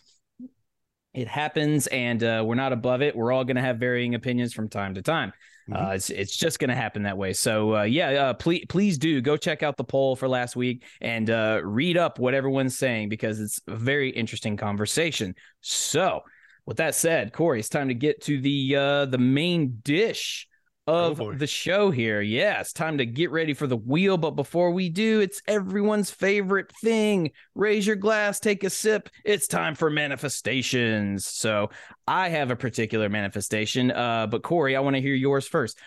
It 1.14 1.30
happens, 1.30 1.88
and 1.88 2.22
uh, 2.22 2.44
we're 2.46 2.56
not 2.56 2.74
above 2.74 3.02
it. 3.02 3.16
We're 3.16 3.32
all 3.32 3.46
going 3.46 3.56
to 3.56 3.62
have 3.62 3.78
varying 3.78 4.16
opinions 4.16 4.54
from 4.54 4.68
time 4.68 4.96
to 4.96 5.02
time. 5.02 5.32
Uh, 5.72 5.94
it's 5.96 6.10
it's 6.12 6.36
just 6.36 6.60
going 6.60 6.70
to 6.70 6.76
happen 6.76 7.04
that 7.04 7.18
way. 7.18 7.34
So 7.34 7.78
uh, 7.78 7.84
yeah, 7.84 8.10
uh, 8.10 8.34
please 8.34 8.66
please 8.70 8.98
do 8.98 9.20
go 9.20 9.36
check 9.36 9.64
out 9.64 9.78
the 9.78 9.84
poll 9.84 10.16
for 10.16 10.28
last 10.28 10.56
week 10.56 10.84
and 11.02 11.30
uh, 11.30 11.62
read 11.64 11.98
up 11.98 12.20
what 12.20 12.34
everyone's 12.36 12.78
saying 12.78 13.10
because 13.10 13.40
it's 13.40 13.60
a 13.68 13.76
very 13.76 14.10
interesting 14.10 14.58
conversation. 14.58 15.34
So 15.62 16.22
with 16.66 16.78
that 16.78 16.94
said, 16.94 17.34
Corey, 17.34 17.60
it's 17.60 17.70
time 17.70 17.88
to 17.88 17.96
get 17.96 18.22
to 18.24 18.40
the 18.40 18.76
uh, 18.76 19.06
the 19.06 19.18
main 19.18 19.80
dish 19.84 20.48
of 20.88 21.18
for 21.18 21.34
it. 21.34 21.40
the 21.40 21.48
show 21.48 21.90
here. 21.90 22.22
Yeah, 22.22 22.60
it's 22.60 22.74
time 22.74 23.00
to 23.00 23.06
get 23.06 23.32
ready 23.32 23.54
for 23.54 23.68
the 23.68 23.78
wheel. 23.78 24.18
But 24.18 24.32
before 24.32 24.72
we 24.72 24.90
do, 24.90 25.20
it's 25.20 25.42
everyone's 25.48 26.12
favorite 26.12 26.72
thing. 26.82 27.32
Raise 27.56 27.88
your 27.88 27.96
glass, 27.96 28.40
take 28.40 28.64
a 28.64 28.70
sip. 28.70 29.10
It's 29.24 29.48
time 29.48 29.76
for 29.76 29.90
manifestations. 29.90 31.26
So 31.26 31.70
I 32.08 32.30
have 32.30 32.52
a 32.52 32.56
particular 32.56 33.10
manifestation. 33.10 33.92
Uh, 33.92 34.28
but 34.28 34.44
Corey, 34.44 34.76
I 34.76 34.80
want 34.82 34.96
to 34.96 35.02
hear 35.02 35.16
yours 35.16 35.48
first. 35.48 35.80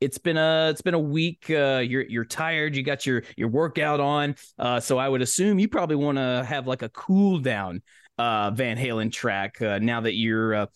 It's 0.00 0.18
been 0.18 0.36
a 0.36 0.68
it's 0.70 0.82
been 0.82 0.94
a 0.94 0.98
week. 0.98 1.46
Uh, 1.48 1.82
you're 1.84 2.02
you're 2.02 2.24
tired. 2.24 2.74
You 2.74 2.82
got 2.82 3.06
your 3.06 3.22
your 3.36 3.48
workout 3.48 4.00
on. 4.00 4.34
Uh, 4.58 4.80
so 4.80 4.98
I 4.98 5.08
would 5.08 5.22
assume 5.22 5.60
you 5.60 5.68
probably 5.68 5.96
want 5.96 6.18
to 6.18 6.44
have 6.46 6.66
like 6.66 6.82
a 6.82 6.88
cool 6.90 7.38
down 7.38 7.82
uh 8.18 8.50
Van 8.50 8.76
Halen 8.76 9.10
track 9.10 9.62
uh, 9.62 9.78
now 9.78 10.02
that 10.02 10.14
you're 10.14 10.54
uh, 10.54 10.66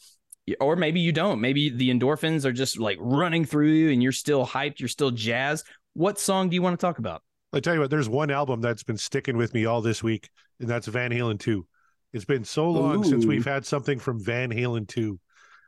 or 0.61 0.77
maybe 0.77 1.01
you 1.01 1.13
don't. 1.13 1.41
Maybe 1.41 1.71
the 1.71 1.91
endorphins 1.91 2.45
are 2.45 2.53
just 2.53 2.79
like 2.79 2.99
running 3.01 3.45
through 3.45 3.69
you 3.71 3.91
and 3.91 4.03
you're 4.03 4.13
still 4.13 4.47
hyped, 4.47 4.81
you're 4.81 4.89
still 4.89 5.11
jazzed. 5.11 5.67
What 5.95 6.19
song 6.19 6.49
do 6.49 6.55
you 6.55 6.63
want 6.63 6.79
to 6.79 6.85
talk 6.87 6.99
about? 6.99 7.23
I 7.53 7.61
tell 7.61 7.75
you 7.75 7.81
what, 7.81 7.91
there's 7.91 8.09
one 8.09 8.31
album 8.31 8.61
that's 8.61 8.83
been 8.83 8.99
sticking 8.99 9.37
with 9.37 9.55
me 9.55 9.65
all 9.67 9.81
this 9.81 10.03
week, 10.03 10.29
and 10.61 10.69
that's 10.69 10.87
Van 10.87 11.11
Halen 11.11 11.39
2. 11.39 11.67
It's 12.13 12.25
been 12.25 12.45
so 12.45 12.71
long 12.71 13.03
since 13.05 13.25
we've 13.25 13.45
had 13.45 13.65
something 13.65 13.99
from 13.99 14.23
Van 14.23 14.51
Halen 14.51 14.87
2. 14.89 15.19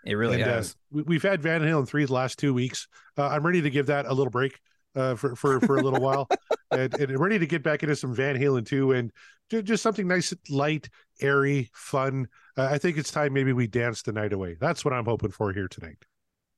It 0.04 0.14
really 0.14 0.40
And, 0.40 0.50
uh, 0.50 0.54
has. 0.56 0.76
we, 0.90 1.02
we've 1.02 1.22
had 1.22 1.42
Van 1.42 1.60
Halen 1.62 1.86
3 1.86 2.04
the 2.04 2.12
last 2.12 2.38
two 2.38 2.54
weeks. 2.54 2.88
Uh, 3.16 3.26
I'm 3.28 3.44
ready 3.44 3.62
to 3.62 3.70
give 3.70 3.86
that 3.86 4.06
a 4.06 4.12
little 4.12 4.30
break 4.30 4.58
uh, 4.94 5.14
for, 5.14 5.36
for, 5.36 5.60
for 5.60 5.76
a 5.76 5.82
little 5.82 6.00
while 6.00 6.28
and, 6.70 6.94
and 6.94 7.18
ready 7.18 7.38
to 7.38 7.46
get 7.46 7.62
back 7.62 7.82
into 7.82 7.96
some 7.96 8.14
Van 8.14 8.36
Halen 8.36 8.66
too, 8.66 8.92
and 8.92 9.12
ju- 9.50 9.62
just 9.62 9.82
something 9.82 10.06
nice, 10.08 10.34
light, 10.48 10.88
airy, 11.20 11.70
fun. 11.72 12.28
Uh, 12.56 12.68
I 12.70 12.78
think 12.78 12.96
it's 12.96 13.10
time 13.10 13.32
maybe 13.32 13.52
we 13.52 13.66
dance 13.66 14.02
the 14.02 14.12
night 14.12 14.32
away. 14.32 14.56
That's 14.60 14.84
what 14.84 14.94
I'm 14.94 15.04
hoping 15.04 15.30
for 15.30 15.52
here 15.52 15.68
tonight. 15.68 16.04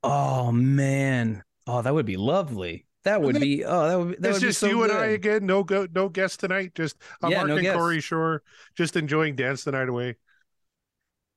Oh 0.03 0.51
man. 0.51 1.43
Oh, 1.67 1.81
that 1.81 1.93
would 1.93 2.05
be 2.05 2.17
lovely. 2.17 2.85
That 3.03 3.21
would 3.21 3.35
then 3.35 3.41
be 3.41 3.65
oh 3.65 3.87
that 3.87 3.99
would 3.99 4.21
that 4.21 4.29
it's 4.29 4.33
would 4.33 4.41
be 4.41 4.47
just 4.47 4.59
so 4.59 4.67
you 4.67 4.83
and 4.83 4.91
I 4.91 5.05
again. 5.07 5.45
No 5.45 5.63
go, 5.63 5.87
no 5.93 6.09
guest 6.09 6.39
tonight. 6.39 6.75
Just 6.75 6.97
uh, 7.23 7.29
Yeah, 7.29 7.37
Mark 7.37 7.47
no 7.49 7.55
and 7.57 7.63
guests. 7.63 7.77
Corey 7.77 8.01
Shore, 8.01 8.43
just 8.75 8.95
enjoying 8.95 9.35
dance 9.35 9.63
the 9.63 9.71
night 9.71 9.89
away. 9.89 10.17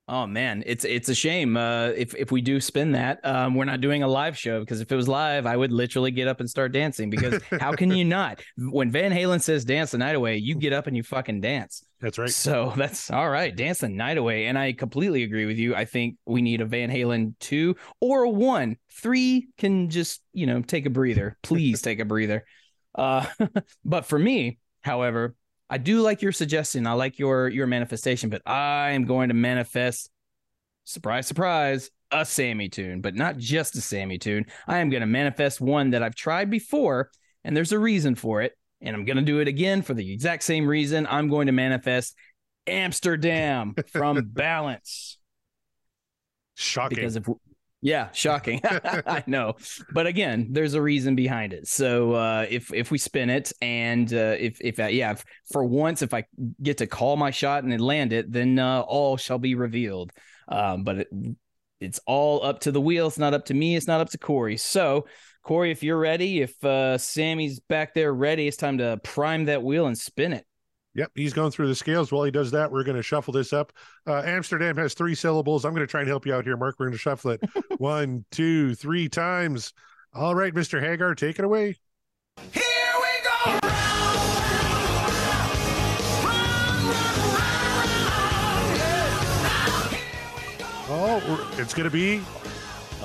Oh 0.06 0.26
man, 0.26 0.62
it's 0.66 0.84
it's 0.84 1.08
a 1.08 1.14
shame 1.14 1.56
uh, 1.56 1.86
if 1.86 2.14
if 2.14 2.30
we 2.30 2.42
do 2.42 2.60
spin 2.60 2.92
that. 2.92 3.24
Um, 3.24 3.54
we're 3.54 3.64
not 3.64 3.80
doing 3.80 4.02
a 4.02 4.08
live 4.08 4.36
show 4.36 4.60
because 4.60 4.82
if 4.82 4.92
it 4.92 4.96
was 4.96 5.08
live, 5.08 5.46
I 5.46 5.56
would 5.56 5.72
literally 5.72 6.10
get 6.10 6.28
up 6.28 6.40
and 6.40 6.50
start 6.50 6.72
dancing. 6.72 7.08
Because 7.08 7.42
how 7.58 7.72
can 7.72 7.90
you 7.90 8.04
not? 8.04 8.42
When 8.58 8.90
Van 8.90 9.12
Halen 9.12 9.40
says 9.40 9.64
"dance 9.64 9.92
the 9.92 9.98
night 9.98 10.14
away," 10.14 10.36
you 10.36 10.56
get 10.56 10.74
up 10.74 10.86
and 10.86 10.94
you 10.94 11.02
fucking 11.02 11.40
dance. 11.40 11.84
That's 12.04 12.18
right. 12.18 12.28
So 12.28 12.74
that's 12.76 13.10
all 13.10 13.30
right. 13.30 13.56
Dance 13.56 13.78
the 13.78 13.88
night 13.88 14.18
away. 14.18 14.44
And 14.44 14.58
I 14.58 14.74
completely 14.74 15.22
agree 15.22 15.46
with 15.46 15.56
you. 15.56 15.74
I 15.74 15.86
think 15.86 16.16
we 16.26 16.42
need 16.42 16.60
a 16.60 16.66
Van 16.66 16.90
Halen 16.90 17.32
two 17.40 17.76
or 17.98 18.24
a 18.24 18.30
one. 18.30 18.76
Three 18.92 19.48
can 19.56 19.88
just, 19.88 20.20
you 20.34 20.44
know, 20.44 20.60
take 20.60 20.84
a 20.84 20.90
breather. 20.90 21.38
Please 21.42 21.80
take 21.80 22.00
a 22.00 22.04
breather. 22.04 22.44
Uh, 22.94 23.24
but 23.86 24.04
for 24.04 24.18
me, 24.18 24.58
however, 24.82 25.34
I 25.74 25.76
do 25.76 26.02
like 26.02 26.22
your 26.22 26.30
suggestion. 26.30 26.86
I 26.86 26.92
like 26.92 27.18
your 27.18 27.48
your 27.48 27.66
manifestation, 27.66 28.30
but 28.30 28.42
I 28.46 28.90
am 28.90 29.06
going 29.06 29.30
to 29.30 29.34
manifest 29.34 30.08
surprise, 30.84 31.26
surprise, 31.26 31.90
a 32.12 32.24
Sammy 32.24 32.68
tune, 32.68 33.00
but 33.00 33.16
not 33.16 33.38
just 33.38 33.74
a 33.74 33.80
Sammy 33.80 34.16
tune. 34.16 34.46
I 34.68 34.78
am 34.78 34.88
going 34.88 35.00
to 35.00 35.06
manifest 35.08 35.60
one 35.60 35.90
that 35.90 36.00
I've 36.00 36.14
tried 36.14 36.48
before, 36.48 37.10
and 37.42 37.56
there's 37.56 37.72
a 37.72 37.78
reason 37.80 38.14
for 38.14 38.40
it. 38.40 38.52
And 38.82 38.94
I'm 38.94 39.04
going 39.04 39.16
to 39.16 39.24
do 39.24 39.40
it 39.40 39.48
again 39.48 39.82
for 39.82 39.94
the 39.94 40.12
exact 40.12 40.44
same 40.44 40.64
reason. 40.64 41.08
I'm 41.10 41.28
going 41.28 41.46
to 41.46 41.52
manifest 41.52 42.14
Amsterdam 42.68 43.74
from 43.88 44.22
Balance. 44.32 45.18
Shocking. 46.54 46.94
Because 46.94 47.16
if 47.16 47.26
yeah, 47.84 48.10
shocking. 48.12 48.62
I 48.64 49.22
know, 49.26 49.56
but 49.92 50.06
again, 50.06 50.48
there's 50.52 50.72
a 50.72 50.80
reason 50.80 51.14
behind 51.14 51.52
it. 51.52 51.68
So 51.68 52.14
uh, 52.14 52.46
if 52.48 52.72
if 52.72 52.90
we 52.90 52.96
spin 52.96 53.28
it, 53.28 53.52
and 53.60 54.10
uh, 54.10 54.36
if 54.38 54.58
if 54.62 54.80
uh, 54.80 54.86
yeah, 54.86 55.12
if, 55.12 55.24
for 55.52 55.62
once, 55.62 56.00
if 56.00 56.14
I 56.14 56.24
get 56.62 56.78
to 56.78 56.86
call 56.86 57.18
my 57.18 57.30
shot 57.30 57.62
and 57.62 57.78
land 57.78 58.14
it, 58.14 58.32
then 58.32 58.58
uh, 58.58 58.80
all 58.80 59.18
shall 59.18 59.38
be 59.38 59.54
revealed. 59.54 60.12
Um, 60.48 60.82
but 60.82 61.00
it, 61.00 61.08
it's 61.78 62.00
all 62.06 62.42
up 62.42 62.60
to 62.60 62.72
the 62.72 62.80
wheel. 62.80 63.06
It's 63.06 63.18
not 63.18 63.34
up 63.34 63.44
to 63.46 63.54
me. 63.54 63.76
It's 63.76 63.86
not 63.86 64.00
up 64.00 64.08
to 64.10 64.18
Corey. 64.18 64.56
So, 64.56 65.04
Corey, 65.42 65.70
if 65.70 65.82
you're 65.82 65.98
ready, 65.98 66.40
if 66.40 66.64
uh, 66.64 66.96
Sammy's 66.96 67.60
back 67.60 67.92
there 67.92 68.14
ready, 68.14 68.48
it's 68.48 68.56
time 68.56 68.78
to 68.78 68.98
prime 69.04 69.44
that 69.44 69.62
wheel 69.62 69.86
and 69.86 69.98
spin 69.98 70.32
it. 70.32 70.46
Yep, 70.94 71.10
he's 71.16 71.32
going 71.32 71.50
through 71.50 71.66
the 71.68 71.74
scales. 71.74 72.12
While 72.12 72.24
he 72.24 72.30
does 72.30 72.52
that, 72.52 72.70
we're 72.70 72.84
going 72.84 72.96
to 72.96 73.02
shuffle 73.02 73.32
this 73.32 73.52
up. 73.52 73.72
Uh, 74.06 74.22
Amsterdam 74.24 74.76
has 74.76 74.94
three 74.94 75.14
syllables. 75.14 75.64
I'm 75.64 75.72
going 75.72 75.86
to 75.86 75.90
try 75.90 76.00
and 76.00 76.08
help 76.08 76.24
you 76.24 76.32
out 76.32 76.44
here, 76.44 76.56
Mark. 76.56 76.76
We're 76.78 76.86
going 76.86 76.92
to 76.92 76.98
shuffle 76.98 77.32
it 77.32 77.42
one, 77.78 78.24
two, 78.30 78.74
three 78.76 79.08
times. 79.08 79.72
All 80.12 80.34
right, 80.34 80.54
Mr. 80.54 80.80
Hagar, 80.80 81.14
take 81.16 81.38
it 81.40 81.44
away. 81.44 81.76
Here 82.52 82.62
we 82.62 83.52
go. 83.52 83.58
Oh, 90.86 91.54
it's 91.58 91.74
going 91.74 91.84
to 91.84 91.90
be. 91.90 92.22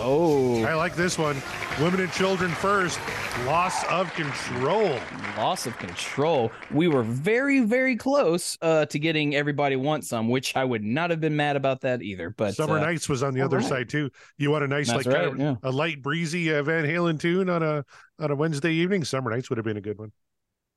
Oh, 0.02 0.64
I 0.64 0.76
like 0.76 0.96
this 0.96 1.18
one. 1.18 1.36
Women 1.82 2.00
and 2.00 2.12
children 2.14 2.52
first. 2.52 3.00
Loss 3.46 3.84
of 3.86 4.14
control. 4.14 4.98
loss 5.38 5.66
of 5.66 5.78
control. 5.78 6.52
We 6.72 6.88
were 6.88 7.04
very, 7.04 7.60
very 7.60 7.98
close 7.98 8.58
uh, 8.62 8.86
to 8.86 8.98
getting 8.98 9.36
everybody 9.36 9.76
want 9.76 10.06
some, 10.06 10.30
which 10.30 10.56
I 10.56 10.64
would 10.64 10.84
not 10.86 11.10
have 11.10 11.20
been 11.20 11.36
mad 11.36 11.58
about 11.58 11.82
that 11.82 12.02
either. 12.02 12.30
But 12.30 12.56
Summer 12.56 12.78
uh, 12.78 12.82
Nights 12.82 13.10
was 13.10 13.24
on 13.24 13.34
the 13.34 13.42
other 13.42 13.58
right. 13.58 13.66
side 13.66 13.90
too. 13.90 14.10
You 14.38 14.52
want 14.52 14.64
a 14.64 14.68
nice, 14.68 14.88
That's 14.88 15.06
like 15.06 15.14
right, 15.14 15.30
kind 15.30 15.34
of 15.34 15.40
yeah. 15.40 15.70
a 15.70 15.72
light, 15.72 16.02
breezy 16.02 16.54
uh, 16.54 16.64
Van 16.64 16.86
Halen 16.86 17.20
tune 17.20 17.50
on 17.50 17.62
a 17.62 17.84
on 18.20 18.32
a 18.32 18.36
Wednesday 18.36 18.72
evening. 18.72 19.04
Summer 19.04 19.32
Nights 19.32 19.50
would 19.50 19.58
have 19.58 19.66
been 19.66 19.78
a 19.78 19.82
good 19.82 19.98
one. 19.98 20.14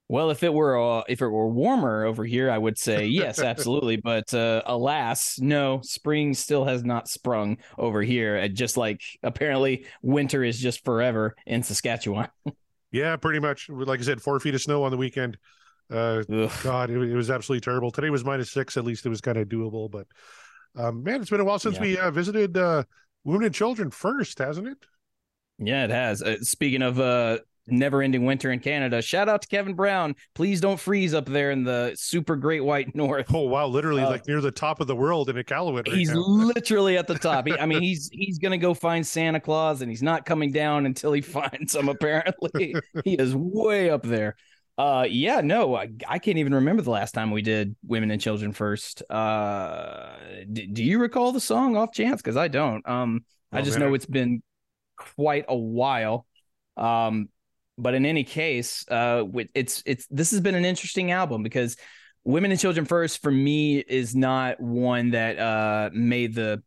Well, 0.08 0.30
if 0.30 0.42
it 0.42 0.52
were 0.52 0.78
uh, 0.78 1.02
if 1.08 1.22
it 1.22 1.28
were 1.28 1.48
warmer 1.48 2.04
over 2.04 2.24
here, 2.24 2.50
I 2.50 2.58
would 2.58 2.76
say 2.78 3.06
yes, 3.06 3.40
absolutely. 3.40 3.96
But 3.96 4.32
uh, 4.34 4.62
alas, 4.66 5.38
no, 5.40 5.80
spring 5.82 6.34
still 6.34 6.64
has 6.66 6.84
not 6.84 7.08
sprung 7.08 7.58
over 7.78 8.02
here. 8.02 8.46
Just 8.48 8.76
like 8.76 9.00
apparently 9.22 9.86
winter 10.02 10.44
is 10.44 10.58
just 10.58 10.84
forever 10.84 11.34
in 11.46 11.62
Saskatchewan. 11.62 12.28
Yeah, 12.94 13.16
pretty 13.16 13.40
much. 13.40 13.70
Like 13.70 14.00
I 14.00 14.02
said, 14.02 14.20
four 14.20 14.38
feet 14.38 14.54
of 14.54 14.60
snow 14.60 14.82
on 14.84 14.90
the 14.90 14.98
weekend. 14.98 15.38
Uh, 15.90 16.22
God, 16.62 16.90
it, 16.90 17.00
it 17.00 17.14
was 17.14 17.30
absolutely 17.30 17.62
terrible. 17.62 17.90
Today 17.90 18.10
was 18.10 18.22
minus 18.22 18.50
six. 18.52 18.76
At 18.76 18.84
least 18.84 19.06
it 19.06 19.08
was 19.08 19.22
kind 19.22 19.38
of 19.38 19.48
doable. 19.48 19.90
But 19.90 20.06
um, 20.76 21.02
man, 21.02 21.22
it's 21.22 21.30
been 21.30 21.40
a 21.40 21.44
while 21.46 21.58
since 21.58 21.76
Yeah. 21.76 21.80
we 21.80 21.96
uh, 21.96 22.10
visited 22.10 22.54
uh, 22.54 22.84
women 23.24 23.46
and 23.46 23.54
children 23.54 23.90
first, 23.90 24.40
hasn't 24.40 24.68
it? 24.68 24.76
Yeah, 25.58 25.84
it 25.84 25.90
has. 25.90 26.22
Uh, 26.22 26.36
speaking 26.42 26.82
of 26.82 27.00
uh, 27.00 27.38
never-ending 27.66 28.24
winter 28.24 28.50
in 28.52 28.60
Canada, 28.60 29.02
shout 29.02 29.28
out 29.28 29.42
to 29.42 29.48
Kevin 29.48 29.74
Brown. 29.74 30.14
Please 30.34 30.60
don't 30.60 30.80
freeze 30.80 31.14
up 31.14 31.26
there 31.26 31.50
in 31.50 31.64
the 31.64 31.92
super 31.96 32.36
great 32.36 32.64
white 32.64 32.94
north. 32.94 33.32
Oh 33.32 33.42
wow, 33.42 33.66
literally 33.66 34.04
Uh, 34.04 34.10
like 34.10 34.26
near 34.26 34.40
the 34.40 34.50
top 34.52 34.80
of 34.80 34.86
the 34.86 34.96
world 34.96 35.28
in 35.28 35.36
Iqaluit 35.36 35.88
right 35.88 35.98
he's 35.98 36.08
now. 36.08 36.20
literally 36.20 36.96
at 36.98 37.06
the 37.06 37.14
top. 37.14 37.46
He, 37.46 37.58
I 37.58 37.66
mean, 37.66 37.82
he's 37.82 38.08
he's 38.12 38.38
gonna 38.38 38.58
go 38.58 38.74
find 38.74 39.06
Santa 39.06 39.40
Claus, 39.40 39.82
and 39.82 39.90
he's 39.90 40.02
not 40.02 40.24
coming 40.24 40.52
down 40.52 40.86
until 40.86 41.12
he 41.12 41.20
finds 41.22 41.74
him. 41.74 41.88
Apparently, 41.88 42.82
he 43.04 43.14
is 43.14 43.34
way 43.34 43.90
up 43.90 44.02
there. 44.02 44.36
Uh, 44.78 45.06
yeah, 45.08 45.40
no, 45.42 45.74
I, 45.76 45.90
I 46.08 46.18
can't 46.18 46.38
even 46.38 46.54
remember 46.54 46.82
the 46.82 46.90
last 46.90 47.12
time 47.12 47.30
we 47.30 47.42
did 47.42 47.76
women 47.86 48.10
and 48.10 48.20
children 48.20 48.52
first. 48.52 49.02
Uh, 49.10 50.16
d- 50.50 50.66
do 50.66 50.82
you 50.82 50.98
recall 50.98 51.32
the 51.32 51.40
song 51.40 51.76
off 51.76 51.92
chance? 51.92 52.22
Because 52.22 52.36
I 52.38 52.48
don't. 52.48 52.86
Um, 52.88 53.24
I 53.52 53.60
Oh, 53.60 53.62
just 53.62 53.78
man, 53.78 53.88
know 53.90 53.94
it's 53.94 54.06
been 54.06 54.42
quite 54.96 55.44
a 55.48 55.56
while. 55.56 56.26
Um, 56.76 57.28
but 57.78 57.94
in 57.94 58.06
any 58.06 58.24
case, 58.24 58.84
uh, 58.88 59.24
it's 59.54 59.82
it's 59.86 60.06
this 60.08 60.30
has 60.30 60.40
been 60.40 60.54
an 60.54 60.64
interesting 60.64 61.10
album 61.10 61.42
because 61.42 61.76
Women 62.24 62.50
and 62.50 62.60
Children 62.60 62.86
First 62.86 63.22
for 63.22 63.30
me 63.30 63.78
is 63.78 64.14
not 64.14 64.60
one 64.60 65.10
that 65.10 65.38
uh 65.38 65.90
made 65.92 66.34
the 66.34 66.62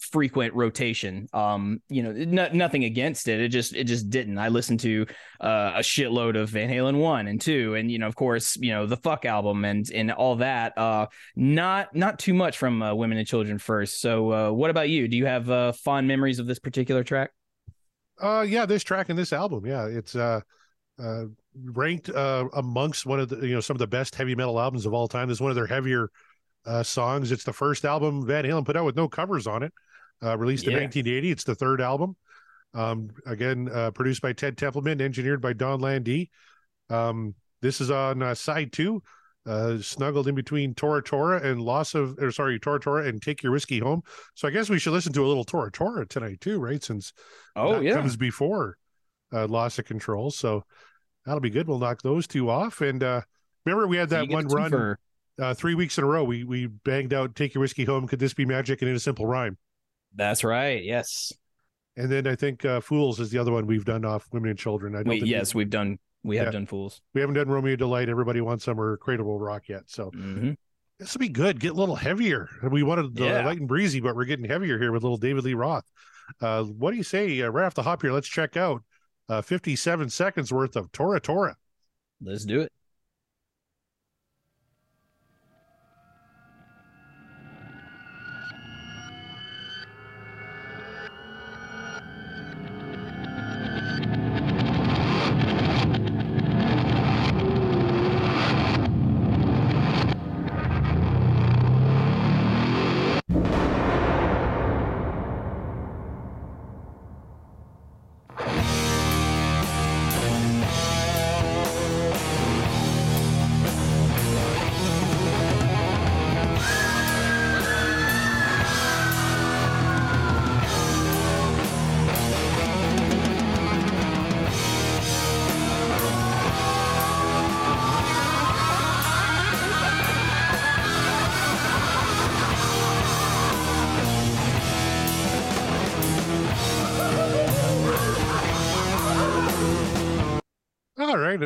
frequent 0.00 0.54
rotation. 0.54 1.28
Um, 1.32 1.82
you 1.88 2.02
know, 2.02 2.12
no, 2.12 2.48
nothing 2.52 2.84
against 2.84 3.28
it. 3.28 3.40
It 3.40 3.48
just 3.48 3.74
it 3.74 3.84
just 3.84 4.10
didn't. 4.10 4.38
I 4.38 4.48
listened 4.48 4.80
to 4.80 5.06
uh, 5.40 5.72
a 5.76 5.80
shitload 5.80 6.36
of 6.40 6.50
Van 6.50 6.68
Halen 6.68 6.98
one 6.98 7.26
and 7.26 7.40
two, 7.40 7.74
and 7.74 7.90
you 7.90 7.98
know, 7.98 8.06
of 8.06 8.14
course, 8.14 8.56
you 8.56 8.72
know, 8.72 8.86
the 8.86 8.96
fuck 8.96 9.24
album 9.24 9.64
and 9.64 9.90
and 9.92 10.12
all 10.12 10.36
that. 10.36 10.76
Uh, 10.78 11.06
not 11.36 11.94
not 11.94 12.18
too 12.18 12.34
much 12.34 12.58
from 12.58 12.82
uh, 12.82 12.94
Women 12.94 13.18
and 13.18 13.26
Children 13.26 13.58
First. 13.58 14.00
So, 14.00 14.32
uh, 14.32 14.52
what 14.52 14.70
about 14.70 14.88
you? 14.88 15.08
Do 15.08 15.16
you 15.16 15.26
have 15.26 15.50
uh, 15.50 15.72
fond 15.72 16.08
memories 16.08 16.38
of 16.38 16.46
this 16.46 16.58
particular 16.58 17.04
track? 17.04 17.30
Uh, 18.20 18.44
yeah, 18.48 18.66
this 18.66 18.82
track 18.82 19.08
and 19.08 19.18
this 19.18 19.32
album, 19.32 19.64
yeah, 19.66 19.86
it's 19.86 20.14
uh, 20.16 20.40
uh, 21.02 21.24
ranked 21.64 22.08
uh 22.08 22.48
amongst 22.54 23.06
one 23.06 23.20
of 23.20 23.28
the 23.28 23.46
you 23.46 23.54
know 23.54 23.60
some 23.60 23.74
of 23.74 23.78
the 23.78 23.86
best 23.86 24.14
heavy 24.14 24.34
metal 24.34 24.60
albums 24.60 24.86
of 24.86 24.94
all 24.94 25.08
time. 25.08 25.28
This 25.28 25.36
is 25.36 25.40
one 25.40 25.50
of 25.50 25.56
their 25.56 25.66
heavier 25.66 26.10
uh 26.66 26.82
songs. 26.82 27.32
It's 27.32 27.44
the 27.44 27.52
first 27.52 27.84
album 27.84 28.26
Van 28.26 28.44
Halen 28.44 28.64
put 28.64 28.76
out 28.76 28.84
with 28.84 28.96
no 28.96 29.08
covers 29.08 29.46
on 29.46 29.62
it. 29.62 29.72
Uh, 30.20 30.36
released 30.36 30.66
in 30.66 30.72
1980. 30.72 31.30
It's 31.30 31.44
the 31.44 31.54
third 31.54 31.80
album. 31.80 32.16
Um, 32.74 33.10
again, 33.24 33.68
uh, 33.72 33.92
produced 33.92 34.20
by 34.20 34.32
Ted 34.32 34.58
Templeman, 34.58 35.00
engineered 35.00 35.40
by 35.40 35.52
Donn 35.52 35.80
Landee. 35.80 36.30
Um, 36.90 37.34
this 37.62 37.80
is 37.80 37.90
on 37.90 38.22
uh, 38.22 38.34
side 38.34 38.72
two, 38.72 39.02
uh, 39.48 39.78
snuggled 39.80 40.28
in 40.28 40.34
between 40.34 40.74
Tora 40.74 41.02
Tora 41.02 41.40
and 41.42 41.60
Loss 41.62 41.94
of, 41.94 42.18
or 42.18 42.30
sorry, 42.30 42.60
Tora 42.60 42.78
Tora 42.80 43.08
and 43.08 43.22
Take 43.22 43.42
Your 43.42 43.52
Whiskey 43.52 43.78
Home. 43.80 44.02
So 44.34 44.46
I 44.46 44.50
guess 44.52 44.68
we 44.68 44.78
should 44.78 44.92
listen 44.92 45.12
to 45.14 45.24
a 45.24 45.28
little 45.28 45.44
Tora 45.44 45.72
Tora 45.72 46.06
tonight 46.06 46.40
too, 46.40 46.60
right? 46.60 46.82
Since 46.84 47.12
Oh 47.56 47.72
that 47.74 47.82
yeah, 47.82 47.94
comes 47.94 48.16
before 48.16 48.76
uh, 49.32 49.46
loss 49.48 49.78
of 49.78 49.86
control. 49.86 50.30
So 50.30 50.64
that'll 51.24 51.40
be 51.40 51.50
good. 51.50 51.68
We'll 51.68 51.78
knock 51.78 52.02
those 52.02 52.26
two 52.26 52.50
off. 52.50 52.80
And 52.82 53.02
uh, 53.02 53.22
remember, 53.64 53.86
we 53.86 53.96
had 53.96 54.10
that 54.10 54.28
one 54.28 54.46
run 54.48 54.70
twofer. 54.70 54.96
uh, 55.40 55.54
three 55.54 55.74
weeks 55.74 55.98
in 55.98 56.04
a 56.04 56.06
row. 56.06 56.24
We 56.24 56.44
we 56.44 56.66
banged 56.66 57.14
out 57.14 57.34
"Take 57.34 57.54
Your 57.54 57.60
Whiskey 57.60 57.84
Home." 57.84 58.06
Could 58.06 58.18
this 58.20 58.34
be 58.34 58.44
magic? 58.44 58.82
And 58.82 58.90
in 58.90 58.96
a 58.96 59.00
simple 59.00 59.26
rhyme. 59.26 59.56
That's 60.14 60.44
right. 60.44 60.82
Yes. 60.82 61.32
And 61.96 62.10
then 62.10 62.26
I 62.26 62.34
think 62.36 62.64
uh, 62.64 62.80
"Fools" 62.80 63.18
is 63.20 63.30
the 63.30 63.38
other 63.38 63.52
one 63.52 63.66
we've 63.66 63.84
done 63.84 64.04
off 64.04 64.26
"Women 64.32 64.50
and 64.50 64.58
Children." 64.58 64.94
I 64.94 64.98
don't 64.98 65.08
Wait, 65.08 65.26
yes, 65.26 65.54
we've 65.54 65.70
done. 65.70 65.98
We 66.28 66.36
have 66.36 66.46
Yeah. 66.48 66.50
done 66.52 66.66
fools. 66.66 67.00
we, 67.14 67.20
haven't 67.20 67.34
done 67.34 67.48
"Romeo 67.48 67.74
Delight." 67.76 68.08
Everybody 68.08 68.40
wants 68.40 68.64
some 68.64 68.78
or 68.80 68.96
"Cradle 68.98 69.26
Will 69.26 69.40
Rock" 69.40 69.68
yet. 69.68 69.84
So 69.86 70.10
hmm 70.10 70.52
this 70.98 71.14
will 71.14 71.20
be 71.20 71.28
good. 71.28 71.60
Get 71.60 71.70
a 71.72 71.74
little 71.74 71.94
heavier. 71.94 72.48
We 72.62 72.82
wanted 72.82 73.14
the 73.14 73.24
Yeah. 73.24 73.46
light 73.46 73.58
and 73.60 73.68
breezy, 73.68 74.00
but 74.00 74.16
we're 74.16 74.24
getting 74.24 74.44
heavier 74.44 74.78
here 74.78 74.90
with 74.90 75.04
little 75.04 75.16
David 75.16 75.44
Lee 75.44 75.54
Roth. 75.54 75.84
Uh, 76.40 76.64
what 76.64 76.90
do 76.90 76.96
you 76.96 77.04
say? 77.04 77.40
Uh, 77.40 77.48
right 77.50 77.64
off 77.66 77.74
the 77.74 77.84
hop 77.84 78.02
here, 78.02 78.10
let's 78.12 78.26
check 78.28 78.56
out 78.56 78.82
uh, 79.28 79.40
57 79.40 80.10
seconds 80.10 80.52
worth 80.52 80.74
of 80.74 80.90
Tora 80.90 81.20
Tora. 81.20 81.56
Let's 82.20 82.44
do 82.44 82.60
it. 82.62 82.72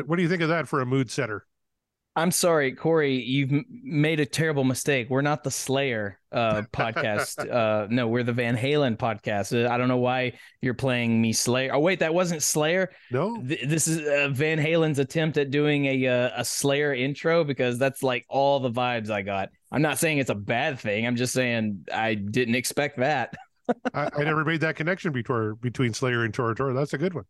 What 0.07 0.17
do 0.17 0.23
you 0.23 0.29
think 0.29 0.41
of 0.41 0.49
that 0.49 0.67
for 0.67 0.81
a 0.81 0.85
mood 0.85 1.09
setter? 1.11 1.45
I'm 2.15 2.29
sorry, 2.29 2.73
Corey. 2.73 3.15
You've 3.15 3.65
made 3.69 4.19
a 4.19 4.25
terrible 4.25 4.63
mistake. 4.63 5.09
We're 5.09 5.21
not 5.21 5.43
the 5.43 5.49
Slayer 5.49 6.19
uh, 6.31 6.61
podcast. 6.73 7.51
uh, 7.51 7.87
no, 7.89 8.07
we're 8.07 8.23
the 8.23 8.33
Van 8.33 8.55
Halen 8.55 8.97
podcast. 8.97 9.65
Uh, 9.65 9.67
I 9.71 9.79
don't 9.79 9.87
know 9.87 9.97
why 9.97 10.33
you're 10.61 10.75
playing 10.75 11.19
me 11.19 11.33
Slayer. 11.33 11.73
Oh 11.73 11.79
wait, 11.79 11.99
that 11.99 12.13
wasn't 12.13 12.43
Slayer. 12.43 12.91
No? 13.09 13.41
Th- 13.41 13.67
this 13.67 13.87
is 13.87 14.07
uh, 14.07 14.29
Van 14.31 14.59
Halen's 14.59 14.99
attempt 14.99 15.37
at 15.37 15.49
doing 15.49 15.85
a 15.85 16.07
uh, 16.07 16.29
a 16.37 16.45
Slayer 16.45 16.93
intro 16.93 17.43
because 17.43 17.79
that's 17.79 18.03
like 18.03 18.25
all 18.29 18.59
the 18.59 18.71
vibes 18.71 19.09
I 19.09 19.23
got. 19.23 19.49
I'm 19.71 19.81
not 19.81 19.97
saying 19.97 20.19
it's 20.19 20.29
a 20.29 20.35
bad 20.35 20.79
thing. 20.79 21.07
I'm 21.07 21.15
just 21.15 21.33
saying 21.33 21.85
I 21.91 22.13
didn't 22.13 22.55
expect 22.55 22.97
that. 22.99 23.33
I, 23.93 24.09
I 24.15 24.23
never 24.23 24.45
made 24.45 24.61
that 24.61 24.75
connection 24.75 25.13
between 25.13 25.55
between 25.61 25.93
Slayer 25.93 26.23
and 26.23 26.33
Tora 26.33 26.53
Tora. 26.53 26.73
That's 26.75 26.93
a 26.93 26.99
good 26.99 27.15
one. 27.15 27.25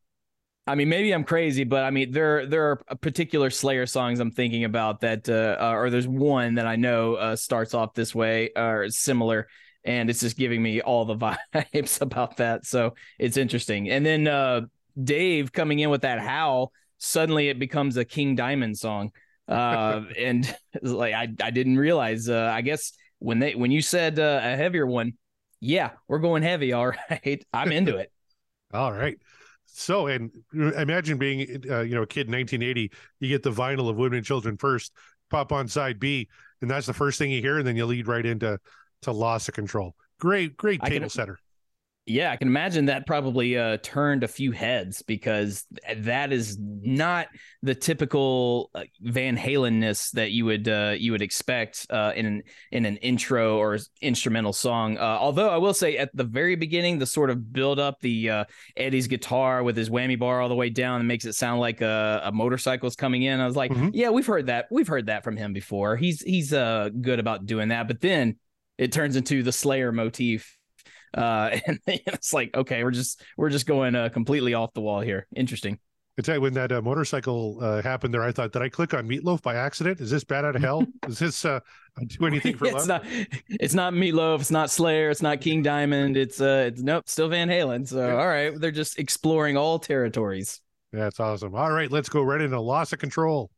I 0.66 0.76
mean, 0.76 0.88
maybe 0.88 1.12
I'm 1.12 1.26
crazy, 1.26 1.66
but 1.66 1.84
I 1.84 1.92
mean, 1.92 2.12
there 2.12 2.46
there 2.46 2.70
are 2.70 2.76
particular 3.02 3.50
Slayer 3.50 3.86
songs 3.86 4.20
I'm 4.20 4.32
thinking 4.32 4.64
about 4.64 5.02
that, 5.02 5.28
uh, 5.28 5.58
uh, 5.60 5.74
or 5.74 5.90
there's 5.90 6.08
one 6.08 6.56
that 6.56 6.66
I 6.66 6.78
know 6.78 7.16
uh, 7.16 7.36
starts 7.36 7.74
off 7.74 7.94
this 7.94 8.16
way 8.16 8.52
or 8.56 8.90
similar, 8.90 9.50
and 9.84 10.10
it's 10.10 10.22
just 10.22 10.38
giving 10.38 10.64
me 10.64 10.80
all 10.82 11.04
the 11.04 11.18
vibes 11.54 12.02
about 12.02 12.38
that. 12.38 12.66
So 12.66 12.96
it's 13.20 13.36
interesting. 13.36 13.90
And 13.90 14.06
then 14.06 14.28
uh, 14.28 14.62
Dave 15.02 15.52
coming 15.52 15.80
in 15.80 15.90
with 15.90 16.04
that 16.04 16.20
howl, 16.20 16.72
suddenly 16.98 17.50
it 17.50 17.60
becomes 17.60 17.98
a 17.98 18.06
King 18.06 18.36
Diamond 18.36 18.78
song. 18.78 19.12
Uh, 19.50 20.04
and 20.18 20.56
like 20.82 21.14
I, 21.14 21.28
I 21.44 21.52
didn't 21.52 21.78
realize. 21.78 22.30
Uh, 22.30 22.50
I 22.54 22.62
guess 22.62 22.94
when 23.20 23.40
they 23.40 23.54
when 23.54 23.72
you 23.72 23.82
said 23.82 24.18
uh, 24.18 24.40
a 24.42 24.56
heavier 24.56 24.88
one, 24.88 25.14
yeah, 25.60 25.92
we're 26.08 26.20
going 26.20 26.42
heavy. 26.42 26.72
All 26.72 26.88
right, 27.10 27.46
I'm 27.52 27.74
into 27.74 27.98
it. 27.98 28.14
all 28.74 28.94
right. 28.94 29.18
So, 29.76 30.06
and 30.06 30.32
imagine 30.54 31.18
being, 31.18 31.64
uh, 31.70 31.82
you 31.82 31.96
know, 31.96 32.04
a 32.04 32.08
kid 32.08 32.28
in 32.28 32.34
1980. 32.34 32.92
You 33.20 33.28
get 33.28 33.42
the 33.42 33.52
vinyl 33.52 33.90
of 33.90 33.96
Women 33.96 34.18
and 34.18 34.26
Children 34.26 34.56
first, 34.56 34.94
pop 35.32 35.52
on 35.52 35.68
side 35.68 36.00
B, 36.00 36.30
and 36.62 36.70
that's 36.70 36.86
the 36.86 36.94
first 36.94 37.18
thing 37.18 37.32
you 37.32 37.42
hear, 37.42 37.58
and 37.58 37.68
then 37.68 37.76
you 37.76 37.86
lead 37.88 38.08
right 38.08 38.26
into 38.26 38.60
to 39.02 39.12
Loss 39.12 39.48
of 39.48 39.56
Control. 39.56 39.96
Great, 40.20 40.56
great 40.56 40.82
table 40.82 41.02
can- 41.02 41.10
setter. 41.10 41.40
Yeah, 42.06 42.32
I 42.32 42.36
can 42.36 42.50
imagine 42.50 42.86
that 42.86 43.08
probably 43.08 43.58
uh, 43.58 43.78
turned 43.82 44.26
a 44.26 44.28
few 44.28 44.52
heads 44.52 45.02
because 45.04 45.66
that 46.00 46.34
is 46.34 46.58
not 46.60 47.28
the 47.62 47.74
typical 47.74 48.72
Van 49.00 49.38
Halenness 49.38 50.12
that 50.12 50.32
you 50.32 50.44
would 50.44 50.68
uh, 50.68 50.96
you 50.98 51.14
would 51.14 51.22
expect 51.22 51.88
uh, 51.90 52.12
in 52.14 52.26
an 52.26 52.44
in 52.74 52.86
an 52.86 52.98
intro 52.98 53.58
or 53.58 53.80
instrumental 54.02 54.52
song. 54.52 54.98
Uh, 54.98 55.02
although 55.02 55.50
I 55.50 55.56
will 55.56 55.74
say 55.74 55.96
at 55.96 56.10
the 56.14 56.26
very 56.26 56.58
beginning, 56.58 57.00
the 57.00 57.06
sort 57.06 57.30
of 57.30 57.54
build 57.54 57.80
up, 57.80 58.02
the 58.02 58.30
uh, 58.30 58.46
Eddie's 58.76 59.08
guitar 59.08 59.64
with 59.64 59.78
his 59.78 59.90
whammy 59.90 60.20
bar 60.20 60.42
all 60.42 60.50
the 60.50 60.56
way 60.56 60.70
down 60.70 61.00
and 61.00 61.08
makes 61.08 61.24
it 61.24 61.36
sound 61.36 61.62
like 61.62 61.80
a, 61.80 62.20
a 62.26 62.32
motorcycle's 62.34 62.98
coming 62.98 63.24
in. 63.24 63.40
I 63.40 63.46
was 63.46 63.56
like, 63.56 63.72
Mhm. 63.72 63.92
yeah, 63.94 64.10
we've 64.10 64.28
heard 64.28 64.48
that. 64.48 64.66
We've 64.70 64.90
heard 64.90 65.06
that 65.06 65.24
from 65.24 65.38
him 65.38 65.54
before. 65.54 65.96
He's 65.96 66.22
he's 66.22 66.52
uh, 66.52 66.90
good 67.00 67.20
about 67.20 67.46
doing 67.46 67.70
that. 67.70 67.88
But 67.88 68.02
then 68.02 68.36
it 68.78 68.92
turns 68.92 69.16
into 69.16 69.42
the 69.42 69.54
Slayer 69.54 69.94
motif 69.94 70.58
uh 71.14 71.58
and 71.68 71.80
it's 71.88 72.34
like 72.34 72.56
okay 72.56 72.84
we're 72.84 72.92
just 72.92 73.22
we're 73.38 73.50
just 73.50 73.66
going 73.66 73.96
uh, 73.96 74.10
completely 74.10 74.54
off 74.54 74.74
the 74.74 74.82
wall 74.82 75.02
here 75.02 75.28
interesting 75.36 75.80
I 76.16 76.22
tell 76.22 76.36
you, 76.36 76.42
when 76.42 76.54
that 76.54 76.72
uh, 76.72 76.80
motorcycle 76.80 77.58
uh, 77.60 77.82
happened 77.82 78.14
there, 78.14 78.22
I 78.22 78.32
thought, 78.32 78.52
did 78.52 78.62
I 78.62 78.70
click 78.70 78.94
on 78.94 79.08
Meatloaf 79.08 79.42
by 79.42 79.56
accident? 79.56 80.00
Is 80.00 80.12
this 80.12 80.24
Bat 80.24 80.46
out 80.46 80.56
of 80.56 80.62
hell? 80.62 80.86
Is 81.08 81.18
this 81.18 81.44
uh, 81.44 81.60
do 82.06 82.28
anything 82.28 82.56
for 82.56 82.66
it's 82.66 82.88
love? 82.88 82.88
not 82.88 83.06
it's 83.50 83.74
not 83.74 83.94
meatloaf 83.94 84.40
it's 84.40 84.52
not 84.52 84.70
slayer 84.70 85.10
it's 85.10 85.22
not 85.22 85.42
king 85.42 85.62
diamond 85.62 86.18
it's 86.18 86.42
uh 86.42 86.66
it's 86.68 86.82
nope 86.82 87.08
still 87.08 87.30
van 87.30 87.50
halen 87.50 87.88
so 87.88 88.18
all 88.18 88.28
right 88.28 88.60
they're 88.60 88.72
just 88.72 89.00
exploring 89.00 89.58
all 89.58 89.80
territories 89.80 90.62
That's 90.92 91.20
awesome. 91.20 91.56
All 91.56 91.72
right, 91.72 91.92
let's 91.92 92.08
go 92.08 92.22
right 92.22 92.40
into 92.40 92.60
Loss 92.60 92.94
of 92.94 93.00
Control. 93.00 93.50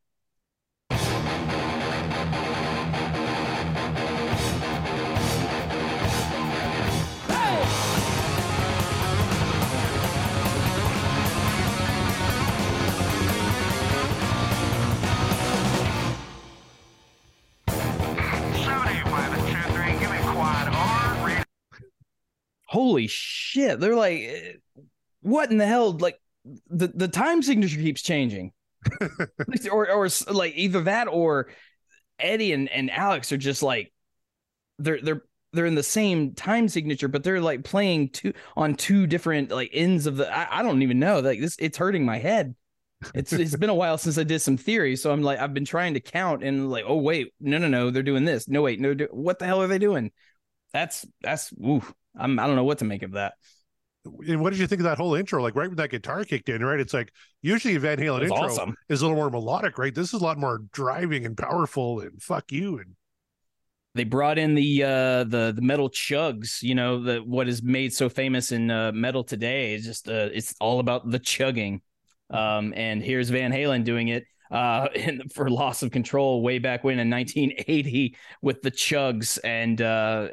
Holy 22.76 23.08
shit. 23.08 23.80
They're 23.80 23.96
like 23.96 24.62
what 25.22 25.50
in 25.50 25.58
the 25.58 25.66
hell? 25.66 25.94
Like 25.94 26.20
the 26.70 26.88
the 26.88 27.08
time 27.08 27.42
signature 27.42 27.80
keeps 27.80 28.02
changing. 28.02 28.52
Or 29.72 29.90
or 29.90 30.08
like 30.32 30.54
either 30.56 30.82
that 30.82 31.08
or 31.08 31.48
eddie 32.20 32.54
and, 32.54 32.70
and 32.70 32.92
alex 32.92 33.32
are 33.32 33.38
just 33.38 33.64
like 33.64 33.92
they're 34.78 35.02
they're 35.02 35.24
they're 35.54 35.66
in 35.66 35.76
the 35.76 35.84
same 35.84 36.36
time 36.36 36.70
signature 36.70 37.08
but 37.08 37.24
they're 37.24 37.42
like 37.42 37.64
playing 37.64 38.10
two 38.10 38.32
on 38.56 38.76
two 38.76 39.08
different 39.08 39.50
like 39.50 39.72
ends 39.74 40.06
of 40.06 40.18
the 40.18 40.32
i, 40.32 40.60
I 40.60 40.64
don't 40.64 40.84
even 40.84 41.00
know. 41.00 41.20
Like 41.20 41.40
this 41.40 41.56
it's 41.60 41.78
hurting 41.78 42.06
my 42.06 42.20
head. 42.20 42.56
It's 43.16 43.34
it's 43.34 43.56
been 43.56 43.70
a 43.70 43.76
while 43.76 43.98
since 43.98 44.18
i 44.18 44.24
did 44.24 44.40
some 44.40 44.58
theory 44.58 44.96
so 44.96 45.12
i'm 45.12 45.24
like 45.24 45.40
i've 45.40 45.54
been 45.54 45.66
trying 45.66 45.96
to 45.96 46.00
count 46.00 46.44
and 46.44 46.70
like 46.70 46.86
oh 46.88 46.98
wait 46.98 47.34
no 47.40 47.58
no 47.58 47.68
no 47.68 47.90
they're 47.90 48.04
doing 48.04 48.26
this. 48.26 48.48
No 48.48 48.62
wait 48.62 48.80
no 48.80 48.94
do, 48.94 49.08
what 49.12 49.40
the 49.40 49.46
hell 49.46 49.62
are 49.62 49.68
they 49.68 49.80
doing? 49.80 50.12
That's 50.74 51.06
that's 51.22 51.52
ooh, 51.54 51.84
I'm 52.18 52.40
I 52.40 52.48
don't 52.48 52.56
know 52.56 52.64
what 52.64 52.80
to 52.80 52.86
make 52.86 53.04
of 53.04 53.14
that. 53.14 53.34
And 54.28 54.40
what 54.42 54.52
did 54.52 54.60
you 54.60 54.68
think 54.68 54.82
of 54.82 54.86
that 54.86 54.98
whole 55.00 55.16
intro? 55.16 55.42
Like 55.42 55.56
right 55.56 55.68
when 55.68 55.78
that 55.78 55.90
guitar 55.90 56.24
kicked 56.26 56.50
in, 56.50 56.64
right? 56.64 56.80
It's 56.80 56.94
like 56.94 57.12
usually 57.42 57.76
Van 57.78 57.98
Halen 57.98 58.24
intro 58.24 58.38
awesome. 58.46 58.76
is 58.88 59.02
a 59.02 59.06
little 59.06 59.18
more 59.18 59.32
melodic, 59.32 59.78
right? 59.80 59.94
This 59.94 60.14
is 60.14 60.22
a 60.22 60.24
lot 60.24 60.38
more 60.38 60.60
driving 60.72 61.26
and 61.26 61.36
powerful 61.36 62.02
and 62.02 62.22
fuck 62.22 62.52
you. 62.52 62.78
And 62.78 62.96
They 63.96 64.04
brought 64.04 64.38
in 64.38 64.56
the 64.56 64.84
uh 64.84 65.24
the 65.24 65.54
the 65.56 65.62
metal 65.62 65.90
chugs, 65.90 66.62
you 66.62 66.76
know, 66.76 67.02
the 67.02 67.20
what 67.20 67.48
is 67.48 67.64
made 67.64 67.94
so 67.94 68.10
famous 68.10 68.52
in 68.52 68.70
uh, 68.70 68.92
metal 68.92 69.24
today. 69.24 69.74
It's 69.74 69.86
just 69.86 70.10
uh 70.10 70.30
it's 70.34 70.54
all 70.60 70.80
about 70.80 71.10
the 71.10 71.20
chugging. 71.20 71.82
Um 72.30 72.74
and 72.76 73.02
here's 73.02 73.30
Van 73.30 73.52
Halen 73.52 73.86
doing 73.86 74.10
it 74.10 74.26
uh 74.52 74.90
in, 74.96 75.30
for 75.30 75.50
loss 75.50 75.82
of 75.82 75.92
control 75.92 76.44
way 76.44 76.60
back 76.60 76.84
when 76.84 77.00
in 77.00 77.10
1980 77.10 78.18
with 78.42 78.62
the 78.62 78.72
chugs 78.72 79.40
and 79.44 79.82
uh 79.82 80.28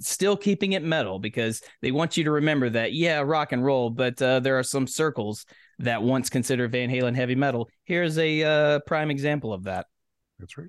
still 0.00 0.36
keeping 0.36 0.72
it 0.72 0.82
metal 0.82 1.18
because 1.18 1.60
they 1.82 1.90
want 1.90 2.16
you 2.16 2.24
to 2.24 2.30
remember 2.30 2.70
that 2.70 2.92
yeah 2.92 3.18
rock 3.18 3.52
and 3.52 3.64
roll 3.64 3.90
but 3.90 4.20
uh, 4.22 4.40
there 4.40 4.58
are 4.58 4.62
some 4.62 4.86
circles 4.86 5.44
that 5.78 6.02
once 6.02 6.30
considered 6.30 6.72
Van 6.72 6.88
Halen 6.88 7.16
heavy 7.16 7.34
metal 7.34 7.68
here's 7.84 8.16
a 8.18 8.42
uh, 8.42 8.78
prime 8.80 9.10
example 9.10 9.52
of 9.52 9.64
that 9.64 9.86
that's 10.38 10.56
right. 10.56 10.68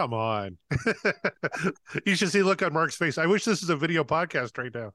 Come 0.00 0.14
on. 0.14 0.56
you 2.06 2.16
should 2.16 2.30
see 2.30 2.42
look 2.42 2.62
on 2.62 2.72
Mark's 2.72 2.96
face. 2.96 3.18
I 3.18 3.26
wish 3.26 3.44
this 3.44 3.62
is 3.62 3.68
a 3.68 3.76
video 3.76 4.02
podcast 4.02 4.56
right 4.56 4.74
now. 4.74 4.92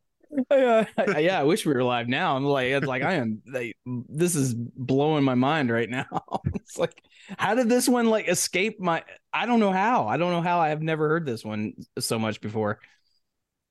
yeah, 0.50 0.86
I, 0.98 1.20
yeah, 1.20 1.40
I 1.40 1.44
wish 1.44 1.64
we 1.64 1.76
were 1.76 1.84
live 1.84 2.08
now. 2.08 2.36
I'm 2.36 2.44
like, 2.44 2.70
it's 2.70 2.88
like 2.88 3.04
I 3.04 3.14
am. 3.14 3.44
Like, 3.46 3.78
this 3.86 4.34
is 4.34 4.56
blowing 4.56 5.24
my 5.24 5.36
mind 5.36 5.70
right 5.70 5.88
now. 5.88 6.08
it's 6.56 6.80
like, 6.80 7.00
how 7.38 7.54
did 7.54 7.70
this 7.70 7.88
one 7.88 8.08
like 8.08 8.28
escape 8.28 8.80
my? 8.80 9.04
I 9.32 9.46
don't 9.46 9.60
know 9.60 9.72
how. 9.72 10.08
I 10.08 10.18
don't 10.18 10.32
know 10.32 10.42
how. 10.42 10.60
I 10.60 10.70
have 10.70 10.82
never 10.82 11.08
heard 11.08 11.28
this 11.28 11.46
one 11.46 11.74
so 12.00 12.18
much 12.18 12.42
before. 12.42 12.80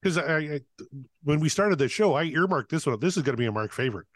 Because 0.01 0.17
I, 0.17 0.37
I, 0.37 0.61
when 1.25 1.41
we 1.41 1.49
started 1.49 1.81
the 1.81 1.89
show, 1.89 2.15
I 2.15 2.25
earmarked 2.27 2.71
this 2.71 2.87
one. 2.87 3.01
This 3.01 3.17
is 3.17 3.25
going 3.25 3.37
to 3.37 3.41
be 3.41 3.47
a 3.47 3.53
Mark 3.53 3.73
favorite. 3.73 4.07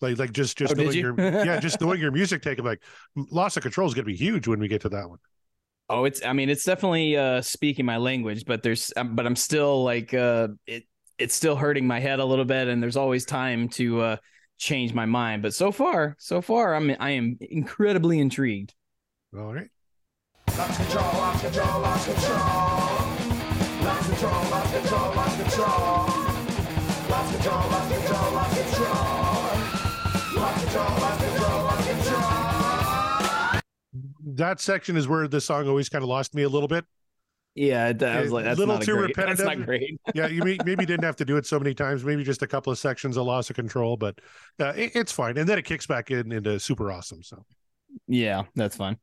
Like, 0.00 0.18
like 0.18 0.32
just, 0.32 0.56
just 0.56 0.72
Oh, 0.72 0.82
knowing 0.82 0.96
you? 0.96 1.14
your, 1.14 1.44
yeah, 1.44 1.60
just 1.60 1.78
knowing 1.82 2.00
your 2.00 2.12
music 2.12 2.40
take. 2.40 2.58
I'm 2.58 2.64
like, 2.64 2.82
loss 3.16 3.58
of 3.58 3.62
control 3.62 3.86
is 3.86 3.92
going 3.92 4.06
to 4.06 4.10
be 4.10 4.16
huge 4.16 4.48
when 4.48 4.60
we 4.60 4.68
get 4.68 4.80
to 4.82 4.88
that 4.88 5.10
one. 5.10 5.18
Oh, 5.90 6.04
it's. 6.04 6.24
I 6.24 6.32
mean, 6.32 6.50
it's 6.50 6.64
definitely 6.64 7.16
uh 7.16 7.40
speaking 7.40 7.86
my 7.86 7.96
language, 7.96 8.44
but 8.44 8.62
there's. 8.62 8.92
Um, 8.96 9.16
but 9.16 9.26
I'm 9.26 9.36
still 9.36 9.82
like, 9.84 10.12
uh, 10.14 10.48
it. 10.66 10.84
It's 11.18 11.34
still 11.34 11.56
hurting 11.56 11.86
my 11.86 11.98
head 11.98 12.20
a 12.20 12.24
little 12.24 12.44
bit, 12.44 12.68
and 12.68 12.82
there's 12.82 12.96
always 12.96 13.24
time 13.24 13.68
to 13.70 14.00
uh 14.00 14.16
change 14.58 14.92
my 14.92 15.06
mind. 15.06 15.42
But 15.42 15.54
so 15.54 15.72
far, 15.72 16.14
so 16.18 16.40
far, 16.42 16.74
I'm. 16.74 16.94
I 17.00 17.10
am 17.10 17.38
incredibly 17.40 18.18
intrigued. 18.18 18.74
All 19.34 19.54
right. 19.54 19.68
Lost 20.56 20.76
control, 20.76 21.04
lost 21.04 21.44
control, 21.44 21.80
lost 21.80 22.06
control. 22.06 22.36
Lost 23.84 24.08
control, 24.08 24.32
lost 24.50 24.74
control, 24.74 25.14
lost 25.14 25.40
control. 25.40 25.68
Lost 27.08 27.34
control, 27.34 27.56
lost 27.70 27.90
control, 27.90 27.97
That 34.38 34.60
section 34.60 34.96
is 34.96 35.06
where 35.06 35.28
the 35.28 35.40
song 35.40 35.68
always 35.68 35.88
kind 35.88 36.02
of 36.02 36.08
lost 36.08 36.34
me 36.34 36.42
a 36.44 36.48
little 36.48 36.68
bit. 36.68 36.84
Yeah, 37.54 37.88
it- 37.88 38.02
I 38.02 38.20
was 38.20 38.30
A 38.30 38.34
like, 38.34 38.44
that's 38.44 38.58
little 38.58 38.74
not 38.74 38.82
a 38.82 38.86
too 38.86 38.94
great, 38.96 39.16
That's 39.16 39.40
not 39.42 39.58
repetitive. 39.58 39.66
great. 39.66 40.00
Yeah, 40.14 40.28
you 40.28 40.42
may, 40.44 40.58
maybe 40.64 40.86
didn't 40.86 41.04
have 41.04 41.16
to 41.16 41.24
do 41.24 41.36
it 41.36 41.44
so 41.44 41.58
many 41.58 41.74
times. 41.74 42.04
Maybe 42.04 42.22
just 42.22 42.42
a 42.42 42.46
couple 42.46 42.72
of 42.72 42.78
sections 42.78 43.16
of 43.16 43.26
loss 43.26 43.50
of 43.50 43.56
control, 43.56 43.96
but 43.96 44.18
uh, 44.60 44.72
it, 44.76 44.92
it's 44.94 45.12
fine. 45.12 45.36
And 45.38 45.48
then 45.48 45.58
it 45.58 45.64
kicks 45.64 45.86
back 45.86 46.10
in 46.10 46.30
into 46.32 46.58
super 46.60 46.90
awesome. 46.92 47.22
So 47.22 47.44
Yeah, 48.06 48.44
that's 48.54 48.76
fine. 48.76 48.96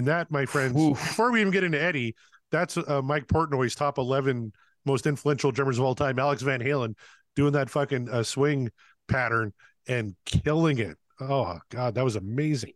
And 0.00 0.08
that, 0.08 0.30
my 0.30 0.46
friends, 0.46 0.80
Oof. 0.80 0.98
before 0.98 1.30
we 1.30 1.42
even 1.42 1.52
get 1.52 1.62
into 1.62 1.78
Eddie, 1.78 2.14
that's 2.50 2.78
uh, 2.78 3.02
Mike 3.04 3.26
Portnoy's 3.26 3.74
top 3.74 3.98
11 3.98 4.50
most 4.86 5.06
influential 5.06 5.52
drummers 5.52 5.78
of 5.78 5.84
all 5.84 5.94
time, 5.94 6.18
Alex 6.18 6.40
Van 6.40 6.58
Halen, 6.60 6.94
doing 7.36 7.52
that 7.52 7.68
fucking 7.68 8.08
uh, 8.08 8.22
swing 8.22 8.70
pattern 9.08 9.52
and 9.86 10.16
killing 10.24 10.78
it. 10.78 10.96
Oh, 11.20 11.58
God, 11.68 11.96
that 11.96 12.02
was 12.02 12.16
amazing. 12.16 12.72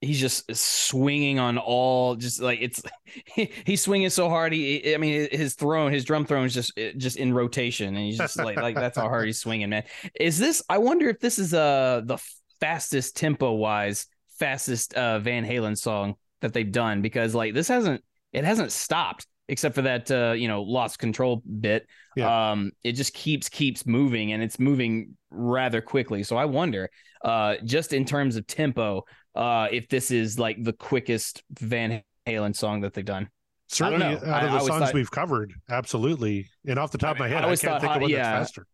he's 0.00 0.20
just 0.20 0.54
swinging 0.54 1.40
on 1.40 1.58
all 1.58 2.14
just 2.14 2.40
like 2.40 2.60
it's 2.60 2.80
he's 3.66 3.82
swinging 3.82 4.08
so 4.08 4.28
hard 4.28 4.52
he 4.52 4.94
i 4.94 4.98
mean 4.98 5.28
his 5.32 5.54
throne 5.54 5.92
his 5.92 6.04
drum 6.04 6.24
throne 6.26 6.44
is 6.46 6.54
just 6.54 6.72
just 6.96 7.16
in 7.16 7.32
rotation 7.34 7.88
and 7.96 8.04
he's 8.06 8.18
just 8.18 8.36
like 8.36 8.56
like 8.56 8.74
that's 8.74 8.96
how 8.98 9.08
hard 9.08 9.26
he's 9.26 9.38
swinging 9.44 9.70
man 9.70 9.84
is 10.18 10.38
this 10.38 10.62
i 10.68 10.78
wonder 10.78 11.08
if 11.08 11.18
this 11.20 11.38
is 11.38 11.54
uh 11.54 12.02
the 12.04 12.18
fastest 12.60 13.16
tempo 13.16 13.52
wise 13.52 14.06
fastest 14.38 14.94
uh 14.94 15.18
van 15.20 15.44
halen 15.44 15.76
song 15.76 16.16
that 16.42 16.52
they've 16.52 16.70
done 16.70 17.02
because 17.02 17.34
like 17.34 17.54
this 17.54 17.68
hasn't 17.68 18.04
it 18.32 18.44
hasn't 18.44 18.70
stopped 18.70 19.26
except 19.48 19.74
for 19.74 19.82
that 19.82 20.10
uh 20.10 20.32
you 20.32 20.46
know 20.48 20.62
lost 20.62 20.98
control 20.98 21.42
bit 21.60 21.86
um 22.22 22.70
it 22.84 22.92
just 22.92 23.12
keeps 23.14 23.48
keeps 23.48 23.86
moving 23.86 24.32
and 24.32 24.42
it's 24.42 24.58
moving 24.58 25.16
rather 25.30 25.80
quickly 25.80 26.22
so 26.22 26.36
i 26.36 26.44
wonder 26.44 26.88
uh 27.24 27.56
just 27.64 27.92
in 27.92 28.04
terms 28.04 28.36
of 28.36 28.46
tempo 28.46 29.02
uh 29.34 29.66
if 29.72 29.88
this 29.88 30.10
is 30.10 30.38
like 30.38 30.62
the 30.62 30.72
quickest 30.74 31.42
Van 31.50 32.02
Halen 32.26 32.54
song 32.54 32.82
that 32.82 32.94
they've 32.94 33.04
done. 33.04 33.28
Certainly, 33.66 34.04
out 34.06 34.14
of 34.14 34.20
the 34.22 34.28
I 34.28 34.46
always 34.48 34.66
songs 34.66 34.84
thought- 34.84 34.94
we've 34.94 35.10
covered, 35.10 35.54
absolutely. 35.70 36.46
And 36.66 36.78
off 36.78 36.92
the 36.92 36.98
top 36.98 37.16
of 37.16 37.18
my 37.18 37.26
head, 37.28 37.38
I, 37.38 37.44
always 37.44 37.60
can't 37.60 37.80
think 37.80 37.88
hot- 37.88 37.96
of 37.96 38.02
one 38.02 38.10
yeah. 38.12 38.22
that's 38.38 38.50
faster. 38.50 38.66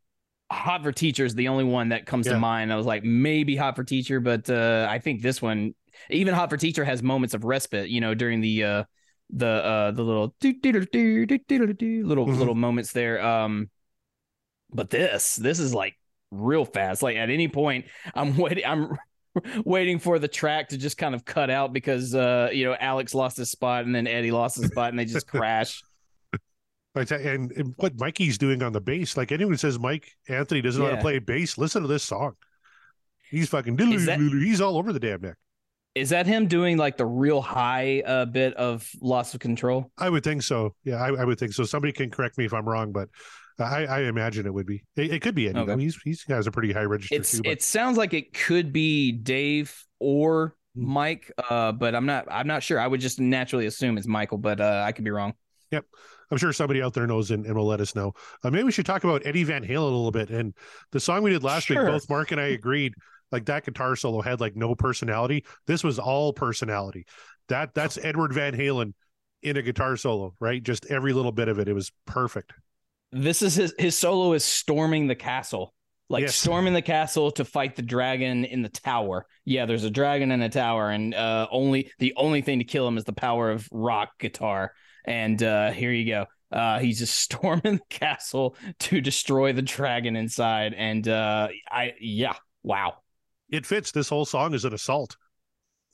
Hot 0.50 0.82
for 0.82 0.92
Teacher 0.92 1.24
is 1.24 1.34
the 1.34 1.48
only 1.48 1.64
one 1.64 1.90
that 1.90 2.04
comes 2.04 2.26
Yeah. 2.26 2.32
to 2.34 2.38
mind. 2.40 2.72
I 2.72 2.76
was 2.76 2.84
like, 2.84 3.04
maybe 3.04 3.54
Hot 3.56 3.76
for 3.76 3.84
Teacher, 3.84 4.18
but 4.20 4.50
uh 4.50 4.86
I 4.90 4.98
think 4.98 5.22
this 5.22 5.40
one, 5.40 5.74
even 6.10 6.34
Hot 6.34 6.50
for 6.50 6.56
Teacher 6.56 6.84
has 6.84 7.02
moments 7.02 7.34
of 7.34 7.44
respite, 7.44 7.88
you 7.88 8.00
know, 8.00 8.14
during 8.14 8.40
the 8.40 8.64
uh 8.64 8.84
the 9.30 9.46
uh 9.46 9.90
the 9.90 10.02
little 10.02 10.34
little 12.02 12.26
mm-hmm. 12.26 12.38
little 12.38 12.54
moments 12.54 12.92
there. 12.92 13.24
Um 13.24 13.70
but 14.72 14.90
this 14.90 15.36
this 15.36 15.58
is 15.58 15.74
like 15.74 15.98
real 16.30 16.64
fast. 16.64 17.02
Like 17.02 17.16
at 17.16 17.30
any 17.30 17.48
point 17.48 17.86
I'm 18.14 18.36
waiting 18.38 18.64
I'm 18.64 18.96
waiting 19.64 19.98
for 19.98 20.18
the 20.18 20.28
track 20.28 20.70
to 20.70 20.78
just 20.78 20.98
kind 20.98 21.14
of 21.14 21.24
cut 21.24 21.50
out 21.50 21.72
because 21.72 22.14
uh 22.14 22.50
you 22.52 22.64
know 22.64 22.76
Alex 22.78 23.14
lost 23.14 23.36
his 23.36 23.50
spot 23.50 23.84
and 23.84 23.94
then 23.94 24.06
Eddie 24.06 24.30
lost 24.30 24.56
his 24.56 24.66
spot 24.66 24.90
and 24.90 24.98
they 24.98 25.04
just 25.04 25.26
crash. 25.26 25.82
Uh, 26.96 27.04
and, 27.14 27.52
and, 27.52 27.74
what 27.76 27.96
Mikey's 27.96 28.38
doing 28.38 28.60
on 28.60 28.72
the 28.72 28.80
bass, 28.80 29.16
like 29.16 29.30
anyone 29.30 29.56
says 29.56 29.78
Mike 29.78 30.16
Anthony 30.28 30.60
doesn't 30.62 30.82
know 30.82 30.88
yeah. 30.88 30.96
how 30.96 30.96
to 30.96 31.02
play 31.02 31.18
bass, 31.20 31.56
listen 31.56 31.82
to 31.82 31.86
this 31.86 32.02
song. 32.02 32.34
He's 33.30 33.48
fucking 33.48 33.76
that, 34.06 34.18
he's 34.18 34.60
all 34.60 34.76
over 34.78 34.92
the 34.92 34.98
damn 34.98 35.20
neck. 35.20 35.36
Is 35.98 36.10
that 36.10 36.26
him 36.26 36.46
doing 36.46 36.76
like 36.76 36.96
the 36.96 37.06
real 37.06 37.40
high 37.40 38.02
uh, 38.06 38.24
bit 38.24 38.54
of 38.54 38.88
loss 39.00 39.34
of 39.34 39.40
control? 39.40 39.90
I 39.98 40.08
would 40.08 40.24
think 40.24 40.42
so. 40.42 40.74
Yeah, 40.84 40.96
I, 40.96 41.08
I 41.08 41.24
would 41.24 41.38
think 41.38 41.52
so. 41.52 41.64
Somebody 41.64 41.92
can 41.92 42.10
correct 42.10 42.38
me 42.38 42.44
if 42.44 42.54
I'm 42.54 42.68
wrong, 42.68 42.92
but 42.92 43.08
I, 43.58 43.86
I 43.86 44.00
imagine 44.02 44.46
it 44.46 44.54
would 44.54 44.66
be. 44.66 44.84
It, 44.96 45.12
it 45.14 45.22
could 45.22 45.34
be 45.34 45.48
Eddie. 45.48 45.58
Okay. 45.60 45.82
He's 45.82 45.98
he's 46.04 46.22
has 46.28 46.46
a 46.46 46.50
pretty 46.50 46.72
high 46.72 46.84
register 46.84 47.14
It's 47.16 47.32
too. 47.32 47.42
But 47.42 47.52
it 47.52 47.62
sounds 47.62 47.96
like 47.98 48.14
it 48.14 48.32
could 48.32 48.72
be 48.72 49.12
Dave 49.12 49.74
or 49.98 50.54
Hmm. 50.76 50.92
Mike, 50.92 51.32
uh, 51.50 51.72
but 51.72 51.94
I'm 51.94 52.06
not 52.06 52.26
I'm 52.30 52.46
not 52.46 52.62
sure. 52.62 52.78
I 52.78 52.86
would 52.86 53.00
just 53.00 53.18
naturally 53.20 53.66
assume 53.66 53.98
it's 53.98 54.06
Michael, 54.06 54.38
but 54.38 54.60
uh, 54.60 54.84
I 54.86 54.92
could 54.92 55.04
be 55.04 55.10
wrong. 55.10 55.32
Yep. 55.70 55.84
I'm 56.30 56.36
sure 56.38 56.52
somebody 56.52 56.82
out 56.82 56.92
there 56.92 57.06
knows 57.06 57.30
and, 57.30 57.46
and 57.46 57.56
will 57.56 57.66
let 57.66 57.80
us 57.80 57.94
know. 57.94 58.12
Uh, 58.44 58.50
maybe 58.50 58.64
we 58.64 58.72
should 58.72 58.84
talk 58.86 59.02
about 59.02 59.22
Eddie 59.24 59.44
Van 59.44 59.64
Halen 59.64 59.78
a 59.78 59.84
little 59.84 60.10
bit. 60.10 60.28
And 60.28 60.54
the 60.92 61.00
song 61.00 61.22
we 61.22 61.30
did 61.30 61.42
last 61.42 61.64
Sure. 61.66 61.82
week, 61.82 61.92
both 61.92 62.08
Mark 62.10 62.32
and 62.32 62.40
I 62.40 62.48
agreed, 62.48 62.92
like 63.32 63.46
that 63.46 63.64
guitar 63.64 63.96
solo 63.96 64.20
had 64.20 64.40
like 64.40 64.56
no 64.56 64.74
personality. 64.74 65.44
This 65.66 65.84
was 65.84 65.98
all 65.98 66.32
personality. 66.32 67.06
That 67.48 67.74
that's 67.74 67.98
Edward 68.02 68.32
Van 68.32 68.54
Halen 68.54 68.94
in 69.42 69.56
a 69.56 69.62
guitar 69.62 69.96
solo, 69.96 70.34
right? 70.40 70.62
Just 70.62 70.86
every 70.86 71.12
little 71.12 71.32
bit 71.32 71.48
of 71.48 71.58
it. 71.58 71.68
It 71.68 71.74
was 71.74 71.92
perfect. 72.06 72.52
This 73.12 73.42
is 73.42 73.54
his 73.54 73.74
his 73.78 73.96
solo 73.98 74.32
is 74.34 74.44
storming 74.44 75.06
the 75.06 75.14
castle. 75.14 75.74
Like 76.10 76.22
Yes. 76.22 76.36
storming 76.36 76.72
the 76.72 76.80
castle 76.82 77.30
to 77.32 77.44
fight 77.44 77.76
the 77.76 77.82
dragon 77.82 78.44
in 78.46 78.62
the 78.62 78.70
tower. 78.70 79.26
Yeah, 79.44 79.66
there's 79.66 79.84
a 79.84 79.90
dragon 79.90 80.30
in 80.32 80.40
a 80.40 80.48
tower, 80.48 80.90
and 80.90 81.14
uh, 81.14 81.46
only 81.50 81.90
the 81.98 82.14
only 82.16 82.40
thing 82.40 82.58
to 82.60 82.64
kill 82.64 82.88
him 82.88 82.96
is 82.96 83.04
the 83.04 83.12
power 83.12 83.50
of 83.50 83.68
rock 83.70 84.18
guitar. 84.18 84.72
And 85.04 85.42
uh, 85.42 85.70
here 85.70 85.92
you 85.92 86.06
go. 86.06 86.26
Uh, 86.50 86.78
he's 86.78 86.98
just 86.98 87.14
storming 87.20 87.76
the 87.76 87.80
castle 87.90 88.56
to 88.80 89.00
destroy 89.02 89.52
the 89.52 89.62
dragon 89.62 90.16
inside. 90.16 90.72
And 90.74 91.06
uh, 91.06 91.48
I, 91.70 91.94
yeah, 92.00 92.34
wow, 92.62 92.98
It 93.50 93.66
fits. 93.66 93.92
This 93.92 94.08
whole 94.08 94.24
song 94.24 94.54
is 94.54 94.64
an 94.64 94.74
assault. 94.74 95.16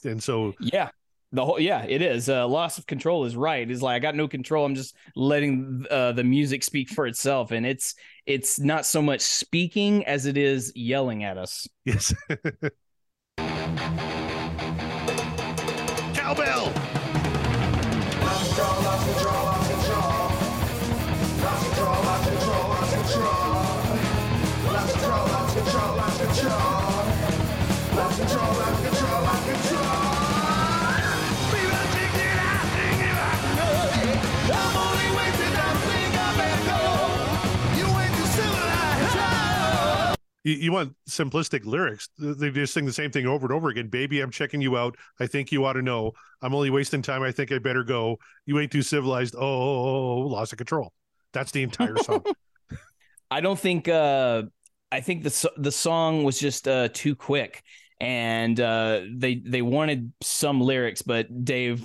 And 0.05 0.22
so 0.22 0.55
yeah, 0.61 0.90
the 1.32 1.44
whole, 1.44 1.59
yeah, 1.59 1.84
it 1.84 2.00
is. 2.02 2.28
Uh, 2.28 2.46
loss 2.46 2.78
of 2.78 2.86
control 2.86 3.24
is 3.24 3.36
right. 3.36 3.68
It's 3.68 3.82
like 3.82 3.96
I 3.96 3.98
got 3.98 4.14
no 4.14 4.28
control. 4.28 4.64
I'm 4.64 4.74
just 4.74 4.94
letting 5.16 5.84
uh, 5.90 6.12
the 6.12 6.24
music 6.24 6.62
speak 6.62 6.90
for 6.90 7.07
itself, 7.07 7.50
and 7.50 7.66
it's 7.66 7.94
it's 8.26 8.61
not 8.61 8.86
so 8.86 9.02
much 9.02 9.20
speaking 9.20 10.05
as 10.07 10.26
it 10.26 10.36
is 10.36 10.72
yelling 10.74 11.24
at 11.24 11.36
us. 11.38 11.68
yes. 11.84 12.14
Cowbell. 16.14 16.84
You, 40.45 40.55
you 40.55 40.72
want 40.72 40.95
simplistic 41.09 41.64
lyrics. 41.64 42.09
They 42.18 42.51
just 42.51 42.74
sing 42.74 42.84
the 42.84 42.92
same 42.92 43.11
thing 43.11 43.26
over 43.26 43.47
and 43.47 43.53
over 43.53 43.70
again. 43.70 43.88
Baby, 43.88 44.20
I'm 44.20 44.30
checking 44.30 44.61
you 44.61 44.76
out. 44.76 44.97
I 45.18 45.26
think 45.26 45.51
you 45.51 45.64
ought 45.64 45.72
to 45.72 45.82
know. 45.82 46.12
I'm 46.42 46.55
only 46.55 46.70
wasting 46.70 47.03
time. 47.03 47.22
I 47.22 47.32
think 47.32 47.51
I 47.51 47.59
better 47.59 47.82
go. 47.82 48.18
You 48.47 48.59
ain't 48.61 48.70
too 48.70 48.82
civilized. 48.82 49.34
Oh, 49.36 50.18
lost 50.18 50.53
of 50.53 50.59
control. 50.59 50.92
That's 51.32 51.51
the 51.51 51.62
entire 51.62 51.97
song. 51.97 52.22
I 53.30 53.40
don't 53.40 53.59
think. 53.59 53.88
Uh, 53.88 54.45
I 54.92 55.01
think 55.01 55.24
the 55.24 55.51
the 55.57 55.72
song 55.72 56.22
was 56.22 56.38
just 56.38 56.68
uh, 56.68 56.88
too 56.92 57.16
quick, 57.16 57.62
and 58.01 58.59
uh, 58.61 59.01
they 59.12 59.36
they 59.36 59.62
wanted 59.62 60.12
some 60.22 60.61
lyrics, 60.61 61.03
but 61.03 61.45
Dave 61.45 61.84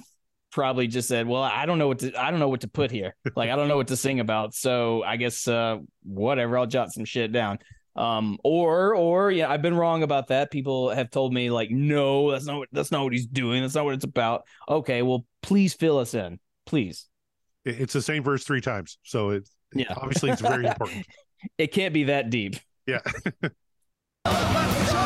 probably 0.51 0.87
just 0.87 1.07
said, 1.07 1.27
"Well, 1.27 1.41
I 1.41 1.65
don't 1.65 1.79
know 1.79 1.87
what 1.87 1.99
to 1.99 2.13
I 2.21 2.29
don't 2.29 2.39
know 2.39 2.49
what 2.49 2.61
to 2.61 2.67
put 2.67 2.91
here. 2.91 3.15
Like 3.35 3.49
I 3.49 3.55
don't 3.55 3.67
know 3.67 3.77
what 3.77 3.87
to 3.87 3.97
sing 3.97 4.19
about. 4.19 4.53
So 4.53 5.01
I 5.03 5.15
guess 5.15 5.47
uh, 5.47 5.77
whatever. 6.03 6.57
I'll 6.57 6.67
jot 6.67 6.91
some 6.91 7.05
shit 7.05 7.31
down." 7.31 7.59
Um, 7.99 8.37
or 8.45 8.95
or 8.95 9.29
yeah, 9.29 9.51
I've 9.51 9.61
been 9.61 9.75
wrong 9.75 10.03
about 10.03 10.27
that. 10.27 10.51
People 10.51 10.89
have 10.89 11.11
told 11.11 11.33
me 11.33 11.51
like, 11.51 11.69
no, 11.69 12.31
that's 12.31 12.45
not 12.45 12.57
what 12.59 12.69
that's 12.71 12.91
not 12.91 13.03
what 13.03 13.11
he's 13.11 13.27
doing. 13.27 13.61
That's 13.61 13.75
not 13.75 13.83
what 13.83 13.93
it's 13.93 14.05
about. 14.05 14.43
Okay, 14.69 15.01
well, 15.01 15.25
please 15.41 15.73
fill 15.73 15.99
us 15.99 16.13
in, 16.13 16.39
please. 16.65 17.07
It's 17.65 17.91
the 17.91 18.01
same 18.01 18.23
verse 18.23 18.45
three 18.45 18.61
times. 18.61 18.97
So 19.03 19.31
it, 19.31 19.49
Yeah. 19.75 19.93
obviously 19.97 20.29
it's 20.31 20.41
very 20.41 20.65
important. 20.65 21.05
It 21.57 21.71
can't 21.71 21.93
be 21.93 22.03
that 22.05 22.29
deep. 22.29 22.57
Yeah. 22.85 22.99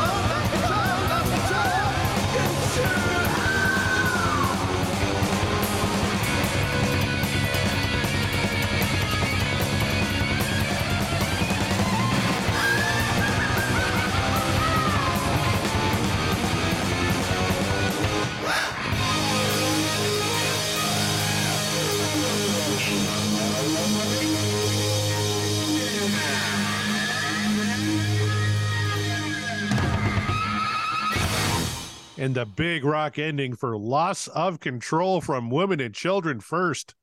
and 32.24 32.34
the 32.34 32.46
big 32.46 32.86
rock 32.86 33.18
ending 33.18 33.54
for 33.54 33.76
loss 33.76 34.28
of 34.28 34.58
control 34.58 35.20
from 35.20 35.50
women 35.50 35.78
and 35.78 35.94
children 35.94 36.40
first. 36.40 36.94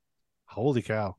Holy 0.45 0.82
cow. 0.82 1.15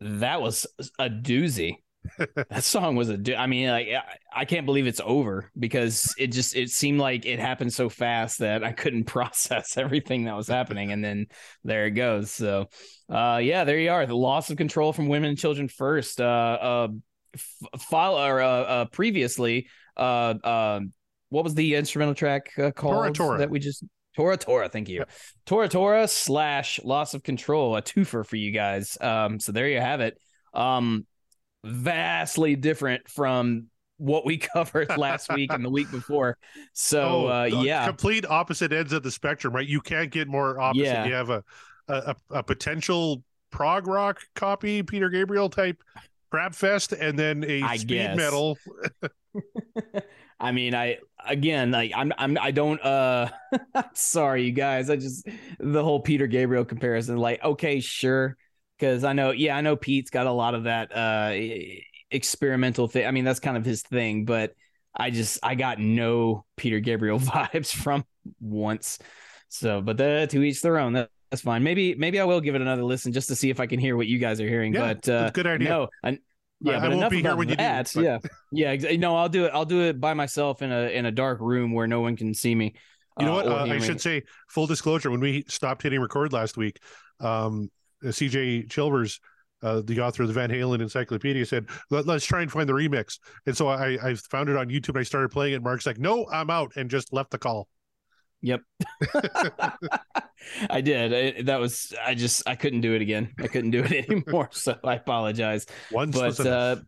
That 0.00 0.42
was 0.42 0.66
a 0.98 1.08
doozy. 1.08 1.76
that 2.18 2.62
song 2.62 2.96
was 2.96 3.08
a 3.08 3.16
do- 3.16 3.34
I 3.34 3.46
mean, 3.46 3.70
like 3.70 3.88
I- 4.30 4.44
can't 4.44 4.66
believe 4.66 4.86
it's 4.86 5.00
over 5.02 5.50
because 5.58 6.14
it 6.18 6.32
just 6.32 6.54
it 6.54 6.68
seemed 6.68 7.00
like 7.00 7.24
it 7.24 7.38
happened 7.38 7.72
so 7.72 7.88
fast 7.88 8.40
that 8.40 8.62
I 8.62 8.72
couldn't 8.72 9.04
process 9.16 9.78
everything 9.78 10.24
that 10.24 10.36
was 10.36 10.46
happening, 10.46 10.92
and 10.92 11.02
then 11.02 11.28
there 11.64 11.86
it 11.86 11.92
goes. 11.92 12.30
So, 12.30 12.68
uh, 13.08 13.40
yeah, 13.42 13.64
there 13.64 13.78
you 13.78 13.90
are. 13.90 14.04
The 14.04 14.14
loss 14.14 14.50
of 14.50 14.58
control 14.58 14.92
from 14.92 15.08
women 15.08 15.30
and 15.30 15.38
children 15.38 15.66
first. 15.68 16.20
Uh, 16.20 16.58
uh, 16.60 16.88
f- 17.34 17.80
follow 17.88 18.22
or 18.22 18.42
uh, 18.42 18.48
uh, 18.48 18.84
previously, 18.84 19.68
uh, 19.96 20.34
uh, 20.44 20.80
what 21.34 21.42
was 21.42 21.54
the 21.56 21.74
instrumental 21.74 22.14
track 22.14 22.52
uh, 22.58 22.70
called 22.70 22.94
Tora 22.94 23.12
Tora. 23.12 23.38
that 23.38 23.50
we 23.50 23.58
just 23.58 23.82
Tora 24.14 24.36
Tora, 24.36 24.68
thank 24.68 24.88
you. 24.88 25.04
Tora 25.44 25.68
Tora 25.68 26.06
slash 26.06 26.78
loss 26.84 27.14
of 27.14 27.24
control, 27.24 27.74
a 27.76 27.82
twofer 27.82 28.24
for 28.24 28.36
you 28.36 28.52
guys. 28.52 28.96
Um, 29.00 29.40
so 29.40 29.50
there 29.50 29.68
you 29.68 29.80
have 29.80 30.00
it. 30.00 30.16
Um, 30.54 31.06
vastly 31.64 32.54
different 32.54 33.08
from 33.08 33.66
what 33.96 34.24
we 34.24 34.36
covered 34.54 34.96
last 34.96 35.32
week 35.34 35.52
and 35.52 35.64
the 35.64 35.70
week 35.70 35.90
before. 35.90 36.38
So 36.72 37.02
Oh, 37.02 37.26
uh, 37.26 37.44
yeah, 37.46 37.84
complete 37.84 38.24
opposite 38.24 38.72
ends 38.72 38.92
of 38.92 39.02
the 39.02 39.10
spectrum, 39.10 39.52
right? 39.52 39.66
You 39.66 39.80
can't 39.80 40.12
get 40.12 40.28
more 40.28 40.60
opposite. 40.60 40.84
Yeah. 40.84 41.06
You 41.06 41.14
have 41.14 41.30
a, 41.30 41.42
a 41.88 42.14
a 42.30 42.42
potential 42.44 43.24
prog 43.50 43.88
rock 43.88 44.20
copy, 44.36 44.84
Peter 44.84 45.08
Gabriel 45.08 45.50
type 45.50 45.82
crab 46.30 46.54
fest, 46.54 46.92
and 46.92 47.18
then 47.18 47.44
a 47.48 47.62
I 47.62 47.76
speed 47.78 47.88
guess. 47.88 48.16
metal. 48.16 48.56
I 50.40 50.52
mean, 50.52 50.74
I 50.74 50.98
again, 51.26 51.70
like 51.70 51.92
I'm, 51.94 52.12
I'm, 52.18 52.38
I 52.40 52.50
don't. 52.50 52.80
uh 52.82 53.28
Sorry, 53.94 54.44
you 54.44 54.52
guys. 54.52 54.90
I 54.90 54.96
just 54.96 55.28
the 55.58 55.82
whole 55.82 56.00
Peter 56.00 56.26
Gabriel 56.26 56.64
comparison. 56.64 57.16
Like, 57.16 57.42
okay, 57.42 57.80
sure, 57.80 58.36
because 58.78 59.04
I 59.04 59.12
know, 59.12 59.30
yeah, 59.30 59.56
I 59.56 59.60
know 59.60 59.76
Pete's 59.76 60.10
got 60.10 60.26
a 60.26 60.32
lot 60.32 60.54
of 60.54 60.64
that 60.64 60.96
uh 60.96 61.32
experimental 62.10 62.88
thing. 62.88 63.06
I 63.06 63.10
mean, 63.10 63.24
that's 63.24 63.40
kind 63.40 63.56
of 63.56 63.64
his 63.64 63.82
thing, 63.82 64.24
but 64.24 64.54
I 64.94 65.10
just 65.10 65.38
I 65.42 65.54
got 65.54 65.78
no 65.78 66.44
Peter 66.56 66.80
Gabriel 66.80 67.18
vibes 67.20 67.72
from 67.72 68.04
once. 68.40 68.98
So, 69.48 69.80
but 69.80 69.96
the, 69.96 70.26
to 70.30 70.42
each 70.42 70.62
their 70.62 70.78
own. 70.78 70.94
That, 70.94 71.10
that's 71.30 71.42
fine. 71.42 71.64
Maybe 71.64 71.94
maybe 71.96 72.20
I 72.20 72.24
will 72.24 72.40
give 72.40 72.54
it 72.54 72.60
another 72.60 72.84
listen 72.84 73.12
just 73.12 73.28
to 73.28 73.34
see 73.34 73.50
if 73.50 73.58
I 73.58 73.66
can 73.66 73.80
hear 73.80 73.96
what 73.96 74.06
you 74.06 74.18
guys 74.18 74.40
are 74.40 74.48
hearing. 74.48 74.72
Yeah, 74.72 74.94
but 74.94 75.08
uh, 75.08 75.30
good 75.30 75.46
idea. 75.46 75.68
No, 75.68 75.88
I, 76.02 76.18
yeah, 76.64 76.72
I- 76.72 76.76
I 76.76 76.80
but 76.80 76.88
won't 76.88 76.98
enough 76.98 77.10
be 77.10 77.22
here 77.22 77.36
when 77.36 77.48
you 77.48 77.56
do, 77.56 77.62
but- 77.62 77.94
Yeah, 77.96 78.18
yeah. 78.52 78.96
No, 78.96 79.16
I'll 79.16 79.28
do 79.28 79.44
it. 79.44 79.52
I'll 79.54 79.64
do 79.64 79.82
it 79.82 80.00
by 80.00 80.14
myself 80.14 80.62
in 80.62 80.72
a 80.72 80.88
in 80.88 81.06
a 81.06 81.12
dark 81.12 81.40
room 81.40 81.72
where 81.72 81.86
no 81.86 82.00
one 82.00 82.16
can 82.16 82.34
see 82.34 82.54
me. 82.54 82.74
You 83.18 83.26
know 83.26 83.32
uh, 83.32 83.44
what? 83.44 83.46
Uh, 83.46 83.72
I 83.72 83.78
should 83.78 84.00
say, 84.00 84.22
full 84.48 84.66
disclosure, 84.66 85.10
when 85.10 85.20
we 85.20 85.44
stopped 85.46 85.82
hitting 85.82 86.00
record 86.00 86.32
last 86.32 86.56
week, 86.56 86.80
um, 87.20 87.70
uh, 88.04 88.08
CJ 88.08 88.68
Chilvers, 88.68 89.20
uh, 89.62 89.82
the 89.84 90.00
author 90.00 90.22
of 90.22 90.28
the 90.28 90.34
Van 90.34 90.50
Halen 90.50 90.80
Encyclopedia, 90.80 91.46
said, 91.46 91.66
Let, 91.90 92.06
let's 92.06 92.26
try 92.26 92.42
and 92.42 92.50
find 92.50 92.68
the 92.68 92.72
remix. 92.72 93.18
And 93.46 93.56
so 93.56 93.68
I, 93.68 93.98
I 94.02 94.14
found 94.16 94.48
it 94.48 94.56
on 94.56 94.68
YouTube 94.68 94.90
and 94.90 94.98
I 94.98 95.02
started 95.04 95.30
playing 95.30 95.54
it. 95.54 95.62
Mark's 95.62 95.86
like, 95.86 95.98
no, 95.98 96.26
I'm 96.32 96.50
out, 96.50 96.72
and 96.76 96.90
just 96.90 97.12
left 97.12 97.30
the 97.30 97.38
call. 97.38 97.68
Yep. 98.44 98.60
I 100.68 100.82
did. 100.82 101.38
I, 101.38 101.42
that 101.44 101.58
was. 101.58 101.94
I 102.04 102.14
just. 102.14 102.42
I 102.46 102.56
couldn't 102.56 102.82
do 102.82 102.92
it 102.92 103.00
again. 103.00 103.32
I 103.40 103.46
couldn't 103.46 103.70
do 103.70 103.82
it 103.82 103.92
anymore. 104.10 104.50
So 104.52 104.76
I 104.84 104.96
apologize. 104.96 105.64
Once 105.90 106.14
was 106.14 106.36
but 106.36 106.46
enough. 106.46 106.78
uh, 106.78 106.82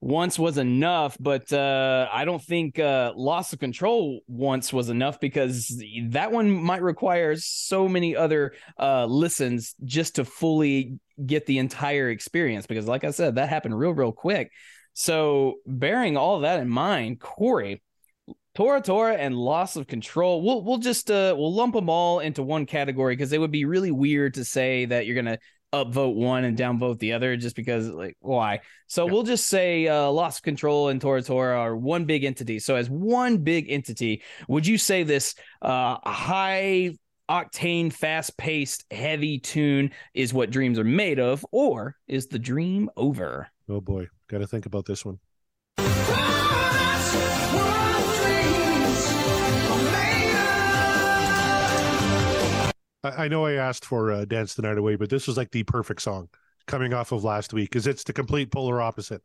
once 0.00 0.38
was 0.38 0.58
enough. 0.58 1.16
But 1.18 1.52
uh, 1.52 2.08
I 2.12 2.24
don't 2.24 2.40
think 2.40 2.78
uh, 2.78 3.14
loss 3.16 3.52
of 3.52 3.58
control 3.58 4.20
once 4.28 4.72
was 4.72 4.90
enough 4.90 5.18
because 5.18 5.76
that 6.10 6.30
one 6.30 6.48
might 6.50 6.82
require 6.82 7.34
so 7.34 7.88
many 7.88 8.14
other 8.14 8.52
uh, 8.78 9.06
listens 9.06 9.74
just 9.84 10.14
to 10.16 10.24
fully 10.24 11.00
get 11.26 11.46
the 11.46 11.58
entire 11.58 12.10
experience. 12.10 12.68
Because, 12.68 12.86
like 12.86 13.02
I 13.02 13.10
said, 13.10 13.34
that 13.34 13.48
happened 13.48 13.76
real, 13.76 13.92
real 13.92 14.12
quick. 14.12 14.52
So, 14.92 15.54
bearing 15.66 16.16
all 16.16 16.40
that 16.40 16.60
in 16.60 16.68
mind, 16.68 17.18
Corey, 17.18 17.82
Tora 18.54 18.82
Tora 18.82 19.14
and 19.14 19.34
loss 19.34 19.76
of 19.76 19.86
control. 19.86 20.42
We'll 20.42 20.62
we'll 20.62 20.78
just 20.78 21.10
uh 21.10 21.34
we'll 21.36 21.54
lump 21.54 21.74
them 21.74 21.88
all 21.88 22.20
into 22.20 22.42
one 22.42 22.66
category 22.66 23.16
because 23.16 23.32
it 23.32 23.38
would 23.38 23.50
be 23.50 23.64
really 23.64 23.90
weird 23.90 24.34
to 24.34 24.44
say 24.44 24.84
that 24.86 25.06
you're 25.06 25.16
gonna 25.16 25.38
upvote 25.72 26.14
one 26.14 26.44
and 26.44 26.56
downvote 26.58 26.98
the 26.98 27.14
other 27.14 27.34
just 27.36 27.56
because 27.56 27.88
like 27.88 28.14
why? 28.20 28.60
So 28.88 29.06
Yeah. 29.06 29.12
we'll 29.12 29.22
just 29.22 29.46
say 29.46 29.88
uh 29.88 30.10
loss 30.10 30.36
of 30.38 30.42
control 30.42 30.90
and 30.90 31.00
Tora 31.00 31.22
Tora 31.22 31.58
are 31.58 31.74
one 31.76 32.04
big 32.04 32.24
entity. 32.24 32.58
So 32.58 32.76
as 32.76 32.90
one 32.90 33.38
big 33.38 33.70
entity, 33.70 34.22
would 34.48 34.66
you 34.66 34.76
say 34.76 35.02
this 35.02 35.34
uh 35.62 35.96
high 36.04 36.92
octane, 37.30 37.90
fast 37.90 38.36
paced, 38.36 38.84
heavy 38.92 39.38
tune 39.38 39.92
is 40.12 40.34
what 40.34 40.50
dreams 40.50 40.78
are 40.78 40.84
made 40.84 41.18
of, 41.18 41.46
or 41.52 41.96
is 42.06 42.26
the 42.26 42.38
dream 42.38 42.90
over? 42.98 43.48
oh 43.70 43.80
boy, 43.80 44.06
got 44.28 44.38
to 44.38 44.46
think 44.46 44.66
about 44.66 44.84
this 44.84 45.02
one. 45.06 45.18
I, 53.02 53.24
I 53.24 53.28
know 53.28 53.46
I 53.46 53.54
asked 53.54 53.84
for 53.84 54.10
uh, 54.12 54.24
"Dance 54.24 54.54
the 54.54 54.62
Night 54.62 54.78
Away," 54.78 54.96
but 54.96 55.10
this 55.10 55.26
was 55.26 55.36
like 55.36 55.50
the 55.50 55.62
perfect 55.64 56.02
song 56.02 56.28
coming 56.66 56.94
off 56.94 57.12
of 57.12 57.24
last 57.24 57.52
week 57.52 57.70
because 57.70 57.86
it's 57.86 58.04
the 58.04 58.12
complete 58.12 58.50
polar 58.50 58.80
opposite, 58.80 59.22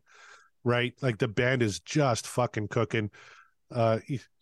right? 0.64 0.94
Like 1.02 1.18
the 1.18 1.28
band 1.28 1.62
is 1.62 1.80
just 1.80 2.28
fucking 2.28 2.70
cooking. 2.70 3.12
Uh, 3.72 4.00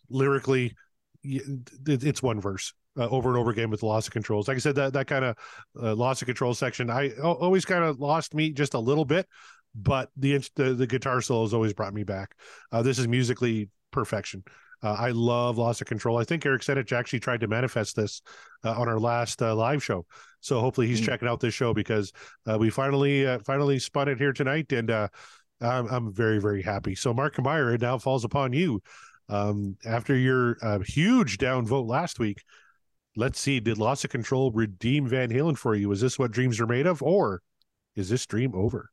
lyrically, 0.08 0.74
it's 1.22 2.22
one 2.22 2.40
verse 2.40 2.72
uh, 2.98 3.08
over 3.08 3.28
and 3.28 3.38
over 3.38 3.50
again 3.50 3.70
with 3.70 3.82
loss 3.82 4.06
of 4.06 4.12
controls. 4.12 4.48
Like 4.48 4.56
I 4.56 4.60
said, 4.60 4.76
that 4.76 4.92
that 4.94 5.06
kind 5.06 5.24
of 5.24 5.36
uh, 5.80 5.94
loss 5.94 6.22
of 6.22 6.26
control 6.26 6.54
section, 6.54 6.90
I 6.90 7.10
always 7.22 7.64
kind 7.64 7.84
of 7.84 8.00
lost 8.00 8.34
me 8.34 8.50
just 8.50 8.74
a 8.74 8.78
little 8.78 9.04
bit, 9.04 9.26
but 9.74 10.10
the 10.16 10.38
the, 10.56 10.74
the 10.74 10.86
guitar 10.86 11.20
solos 11.20 11.54
always 11.54 11.72
brought 11.72 11.94
me 11.94 12.04
back. 12.04 12.34
Uh, 12.72 12.82
this 12.82 12.98
is 12.98 13.08
musically 13.08 13.68
perfection. 13.90 14.44
Uh, 14.82 14.92
I 14.92 15.10
love 15.10 15.58
loss 15.58 15.80
of 15.80 15.86
control. 15.86 16.18
I 16.18 16.24
think 16.24 16.44
Eric 16.44 16.62
Senich 16.62 16.92
actually 16.92 17.20
tried 17.20 17.40
to 17.40 17.48
manifest 17.48 17.96
this 17.96 18.20
uh, 18.64 18.72
on 18.72 18.88
our 18.88 19.00
last 19.00 19.40
uh, 19.42 19.54
live 19.54 19.82
show. 19.82 20.04
So 20.40 20.60
hopefully 20.60 20.86
he's 20.86 21.00
Mm. 21.00 21.06
checking 21.06 21.28
out 21.28 21.40
this 21.40 21.54
show 21.54 21.72
because 21.74 22.12
uh, 22.46 22.56
we 22.58 22.70
finally 22.70 23.26
uh, 23.26 23.38
finally 23.44 23.78
spun 23.78 24.08
it 24.08 24.18
here 24.18 24.32
tonight, 24.32 24.70
and 24.72 24.90
uh, 24.90 25.08
I'm 25.60 25.86
I'm 25.88 26.12
very 26.12 26.38
very 26.40 26.62
happy. 26.62 26.94
So 26.94 27.12
Mark 27.14 27.40
Meyer, 27.42 27.74
it 27.74 27.80
now 27.80 27.98
falls 27.98 28.24
upon 28.24 28.52
you. 28.52 28.82
Um, 29.28 29.76
after 29.84 30.14
your 30.16 30.56
uh, 30.62 30.78
huge 30.80 31.38
downvote 31.38 31.88
last 31.88 32.18
week, 32.20 32.42
let's 33.16 33.40
see, 33.40 33.58
did 33.58 33.78
loss 33.78 34.04
of 34.04 34.10
control 34.10 34.52
redeem 34.52 35.08
Van 35.08 35.30
Halen 35.30 35.56
for 35.58 35.74
you? 35.74 35.90
Is 35.90 36.00
this 36.00 36.18
what 36.18 36.30
dreams 36.30 36.60
are 36.60 36.66
made 36.66 36.86
of, 36.86 37.02
or 37.02 37.42
is 37.96 38.08
this 38.08 38.24
dream 38.26 38.52
over? 38.54 38.90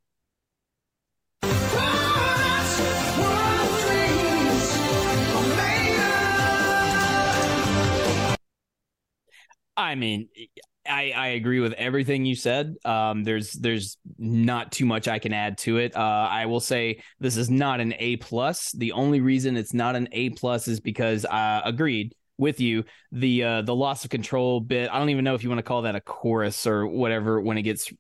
I 9.76 9.96
mean, 9.96 10.30
I 10.88 11.12
I 11.12 11.28
agree 11.30 11.60
with 11.60 11.74
everything 11.74 12.26
you 12.26 12.36
said. 12.36 12.76
Um, 12.86 13.24
there's 13.24 13.54
there's 13.54 13.98
not 14.18 14.72
too 14.72 14.86
much 14.86 15.08
I 15.08 15.20
can 15.20 15.34
add 15.34 15.58
to 15.60 15.78
it. 15.78 15.96
Uh, 15.96 16.28
I 16.30 16.46
will 16.46 16.60
say 16.60 17.02
this 17.20 17.38
is 17.38 17.50
not 17.50 17.80
an 17.80 17.94
A 18.00 18.18
plus. 18.18 18.72
The 18.72 18.92
only 18.92 19.22
reason 19.22 19.58
it's 19.58 19.74
not 19.74 19.96
an 19.96 20.10
A 20.12 20.30
plus 20.32 20.68
is 20.68 20.80
because 20.80 21.26
I 21.26 21.62
agreed 21.66 22.16
with 22.38 22.60
you. 22.60 22.84
The 23.12 23.44
uh, 23.44 23.62
the 23.62 23.76
loss 23.76 24.04
of 24.04 24.10
control 24.10 24.60
bit. 24.60 24.92
I 24.92 25.00
don't 25.00 25.10
even 25.10 25.24
know 25.24 25.36
if 25.36 25.44
you 25.44 25.50
want 25.50 25.60
to 25.60 25.64
call 25.64 25.84
that 25.84 25.96
a 25.96 26.02
chorus 26.02 26.68
or 26.68 26.86
whatever. 26.86 27.42
When 27.42 27.58
it 27.58 27.64
gets 27.64 27.92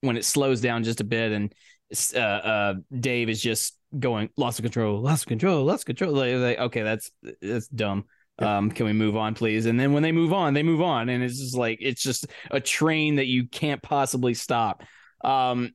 when 0.00 0.16
it 0.16 0.24
slows 0.24 0.60
down 0.60 0.82
just 0.82 1.00
a 1.00 1.04
bit 1.04 1.32
and 1.32 1.54
uh, 2.14 2.18
uh, 2.18 2.74
Dave 2.98 3.28
is 3.28 3.42
just 3.42 3.76
going 3.98 4.30
loss 4.36 4.58
of 4.58 4.62
control, 4.62 5.00
loss 5.00 5.22
of 5.22 5.28
control, 5.28 5.64
loss 5.64 5.80
of 5.80 5.86
control. 5.86 6.12
Like, 6.12 6.34
like, 6.34 6.58
okay, 6.58 6.82
that's 6.82 7.10
that's 7.42 7.68
dumb. 7.68 8.04
Um, 8.40 8.70
can 8.70 8.86
we 8.86 8.92
move 8.92 9.16
on, 9.16 9.34
please? 9.34 9.66
And 9.66 9.78
then 9.78 9.92
when 9.92 10.02
they 10.02 10.12
move 10.12 10.32
on, 10.32 10.54
they 10.54 10.62
move 10.62 10.80
on, 10.80 11.08
and 11.08 11.22
it's 11.22 11.38
just 11.38 11.56
like 11.56 11.78
it's 11.80 12.02
just 12.02 12.26
a 12.50 12.60
train 12.60 13.16
that 13.16 13.26
you 13.26 13.46
can't 13.46 13.82
possibly 13.82 14.34
stop. 14.34 14.82
Um, 15.22 15.70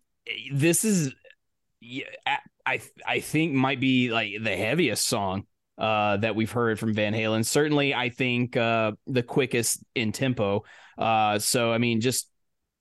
this 0.51 0.83
is, 0.83 1.13
I 2.65 2.81
I 3.05 3.19
think 3.19 3.53
might 3.53 3.79
be 3.79 4.11
like 4.11 4.33
the 4.41 4.55
heaviest 4.55 5.07
song 5.07 5.45
uh 5.77 6.17
that 6.17 6.35
we've 6.35 6.51
heard 6.51 6.79
from 6.79 6.93
Van 6.93 7.13
Halen. 7.13 7.45
Certainly, 7.45 7.93
I 7.93 8.09
think 8.09 8.57
uh 8.57 8.93
the 9.07 9.23
quickest 9.23 9.83
in 9.93 10.11
tempo. 10.11 10.63
Uh, 10.97 11.37
so 11.37 11.71
I 11.71 11.77
mean, 11.77 12.01
just 12.01 12.29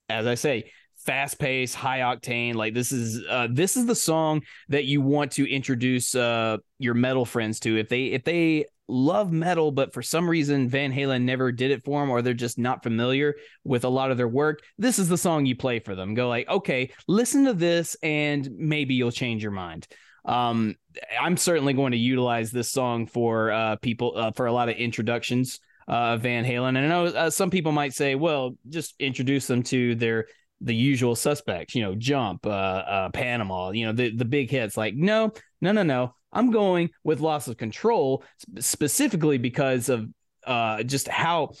as 0.09 0.25
I 0.25 0.35
say, 0.35 0.71
fast 1.05 1.37
pace, 1.37 1.73
high 1.73 1.99
octane. 1.99 2.55
Like 2.55 2.73
this 2.73 2.91
is 2.91 3.23
uh 3.29 3.47
this 3.51 3.77
is 3.77 3.85
the 3.85 3.95
song 3.95 4.41
that 4.69 4.85
you 4.85 5.01
want 5.01 5.33
to 5.33 5.49
introduce 5.49 6.15
uh 6.15 6.57
your 6.79 6.93
metal 6.93 7.25
friends 7.25 7.59
to 7.61 7.77
if 7.77 7.89
they 7.89 8.05
if 8.05 8.23
they 8.23 8.65
love 8.87 9.31
metal 9.31 9.71
but 9.71 9.93
for 9.93 10.01
some 10.01 10.29
reason 10.29 10.69
Van 10.69 10.93
Halen 10.93 11.23
never 11.23 11.51
did 11.51 11.71
it 11.71 11.83
for 11.83 12.01
them 12.01 12.09
or 12.09 12.21
they're 12.21 12.33
just 12.33 12.59
not 12.59 12.83
familiar 12.83 13.35
with 13.63 13.83
a 13.83 13.89
lot 13.89 14.11
of 14.11 14.17
their 14.17 14.27
work. 14.27 14.61
This 14.77 14.99
is 14.99 15.09
the 15.09 15.17
song 15.17 15.45
you 15.45 15.55
play 15.55 15.79
for 15.79 15.95
them. 15.95 16.13
Go 16.13 16.29
like 16.29 16.47
okay 16.47 16.91
listen 17.07 17.45
to 17.45 17.53
this 17.53 17.95
and 18.03 18.49
maybe 18.57 18.93
you'll 18.93 19.11
change 19.11 19.41
your 19.41 19.51
mind. 19.51 19.87
Um 20.25 20.75
I'm 21.19 21.37
certainly 21.37 21.73
going 21.73 21.93
to 21.93 21.97
utilize 21.97 22.51
this 22.51 22.71
song 22.71 23.07
for 23.07 23.51
uh 23.51 23.75
people 23.77 24.13
uh, 24.15 24.31
for 24.31 24.45
a 24.45 24.53
lot 24.53 24.69
of 24.69 24.75
introductions 24.75 25.59
uh 25.87 26.17
Van 26.17 26.45
Halen. 26.45 26.69
And 26.69 26.79
I 26.79 26.87
know 26.87 27.05
uh, 27.05 27.29
some 27.29 27.49
people 27.49 27.71
might 27.71 27.93
say 27.93 28.15
well 28.15 28.55
just 28.69 28.93
introduce 28.99 29.47
them 29.47 29.63
to 29.63 29.95
their 29.95 30.27
the 30.61 30.75
usual 30.75 31.15
suspects, 31.15 31.75
you 31.75 31.83
know, 31.83 31.95
Jump, 31.95 32.45
uh, 32.45 32.49
uh, 32.49 33.09
Panama, 33.09 33.71
you 33.71 33.85
know, 33.85 33.91
the 33.91 34.15
the 34.15 34.25
big 34.25 34.49
hits. 34.49 34.77
Like, 34.77 34.95
no, 34.95 35.31
no, 35.61 35.71
no, 35.71 35.83
no. 35.83 36.15
I'm 36.31 36.51
going 36.51 36.89
with 37.03 37.21
Loss 37.21 37.47
of 37.47 37.57
Control 37.57 38.23
specifically 38.59 39.37
because 39.37 39.89
of 39.89 40.07
uh, 40.45 40.83
just 40.83 41.07
how 41.07 41.51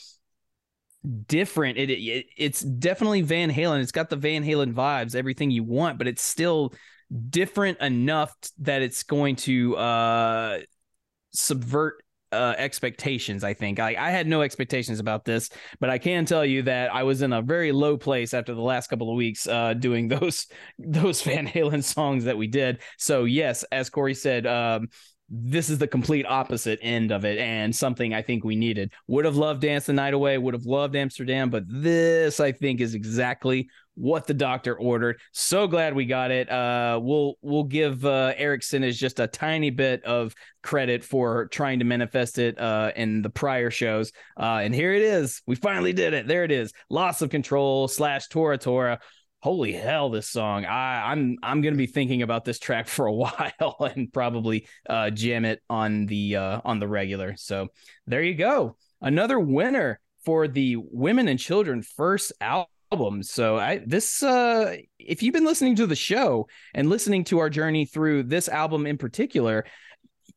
different 1.27 1.77
it, 1.77 1.89
it. 1.89 2.25
It's 2.37 2.61
definitely 2.61 3.21
Van 3.21 3.51
Halen. 3.51 3.81
It's 3.81 3.91
got 3.91 4.09
the 4.09 4.15
Van 4.15 4.43
Halen 4.43 4.73
vibes, 4.73 5.15
everything 5.15 5.51
you 5.51 5.63
want, 5.63 5.97
but 5.97 6.07
it's 6.07 6.23
still 6.23 6.73
different 7.29 7.79
enough 7.79 8.33
that 8.59 8.81
it's 8.81 9.03
going 9.03 9.35
to 9.35 9.77
uh, 9.77 10.59
subvert 11.31 12.03
uh, 12.35 12.55
expectations. 12.57 13.43
I 13.43 13.53
think 13.53 13.79
I, 13.79 13.95
I 13.97 14.11
had 14.11 14.27
no 14.27 14.41
expectations 14.41 14.99
about 14.99 15.25
this, 15.25 15.49
but 15.79 15.89
I 15.89 15.97
can 15.97 16.25
tell 16.25 16.45
you 16.45 16.63
that 16.63 16.93
I 16.93 17.03
was 17.03 17.21
in 17.21 17.33
a 17.33 17.41
very 17.41 17.71
low 17.71 17.97
place 17.97 18.33
after 18.33 18.53
the 18.53 18.61
last 18.61 18.87
couple 18.87 19.09
of 19.09 19.15
weeks 19.15 19.47
uh, 19.47 19.73
doing 19.73 20.07
those 20.15 20.47
those 20.77 21.21
Van 21.21 21.47
Halen 21.47 21.83
songs 21.83 22.25
that 22.25 22.37
we 22.37 22.47
did. 22.47 22.81
So 22.97 23.23
yes, 23.23 23.63
as 23.71 23.89
Corey 23.89 24.13
said, 24.13 24.45
um, 24.45 24.89
this 25.29 25.69
is 25.69 25.79
the 25.79 25.87
complete 25.87 26.25
opposite 26.25 26.79
end 26.81 27.11
of 27.11 27.25
it 27.25 27.39
and 27.39 27.75
something 27.75 28.13
I 28.13 28.21
think 28.21 28.43
we 28.43 28.55
needed. 28.55 28.91
Would 29.07 29.25
have 29.25 29.35
loved 29.35 29.61
Dance 29.61 29.87
the 29.87 29.93
Night 29.93 30.13
Away, 30.13 30.37
would 30.37 30.53
have 30.53 30.65
loved 30.65 30.95
Amsterdam, 30.95 31.49
but 31.49 31.63
this 31.67 32.39
I 32.39 32.51
think 32.51 32.79
is 32.79 32.93
exactly 32.93 33.69
what 33.95 34.27
the 34.27 34.33
doctor 34.33 34.77
ordered. 34.77 35.19
So 35.31 35.67
glad 35.67 35.95
we 35.95 36.05
got 36.05 36.29
it. 36.29 36.51
Uh, 36.51 36.99
we'll 37.01 37.35
we'll 37.41 37.63
give 37.63 38.05
uh, 38.05 38.33
Senich 38.35 38.97
just 38.97 39.19
a 39.19 39.27
tiny 39.27 39.69
bit 39.69 40.03
of 40.03 40.35
credit 40.61 41.03
for 41.03 41.47
trying 41.47 41.79
to 41.79 41.85
manifest 41.85 42.37
it 42.37 42.59
uh, 42.59 42.91
in 42.95 43.21
the 43.21 43.29
prior 43.29 43.71
shows. 43.71 44.11
Uh, 44.37 44.59
and 44.63 44.75
here 44.75 44.93
it 44.93 45.01
is. 45.01 45.41
We 45.47 45.55
finally 45.55 45.93
did 45.93 46.13
it. 46.13 46.27
There 46.27 46.43
it 46.43 46.51
is. 46.51 46.73
Loss 46.89 47.21
of 47.21 47.29
control 47.29 47.87
slash 47.87 48.27
Tora 48.27 48.57
Tora 48.57 48.99
holy 49.45 49.73
hell 49.73 50.09
this 50.09 50.27
song. 50.27 50.65
I, 50.65 51.11
i'm 51.11 51.37
i'm 51.43 51.61
gonna 51.61 51.75
be 51.75 51.85
thinking 51.85 52.23
about 52.23 52.45
this 52.45 52.57
track 52.57 52.87
for 52.87 53.05
a 53.05 53.13
while 53.23 53.91
and 53.95 54.11
probably 54.11 54.67
uh 54.89 55.11
jam 55.11 55.45
it 55.45 55.61
on 55.69 56.07
the 56.07 56.37
uh 56.37 56.61
on 56.65 56.79
the 56.79 56.87
regular. 56.87 57.35
So 57.37 57.67
there 58.07 58.23
you 58.23 58.33
go. 58.33 58.75
Another 59.01 59.39
winner 59.39 59.99
for 60.23 60.47
the 60.47 60.77
women 60.77 61.27
and 61.27 61.37
children 61.37 61.83
first 61.83 62.33
album. 62.41 63.21
So 63.21 63.57
i 63.57 63.83
this 63.85 64.23
uh 64.23 64.77
if 64.97 65.21
you've 65.21 65.35
been 65.35 65.45
listening 65.45 65.75
to 65.75 65.85
the 65.85 65.95
show 65.95 66.47
and 66.73 66.89
listening 66.89 67.23
to 67.25 67.37
our 67.37 67.51
journey 67.51 67.85
through 67.85 68.23
this 68.23 68.49
album 68.49 68.87
in 68.87 68.97
particular 68.97 69.63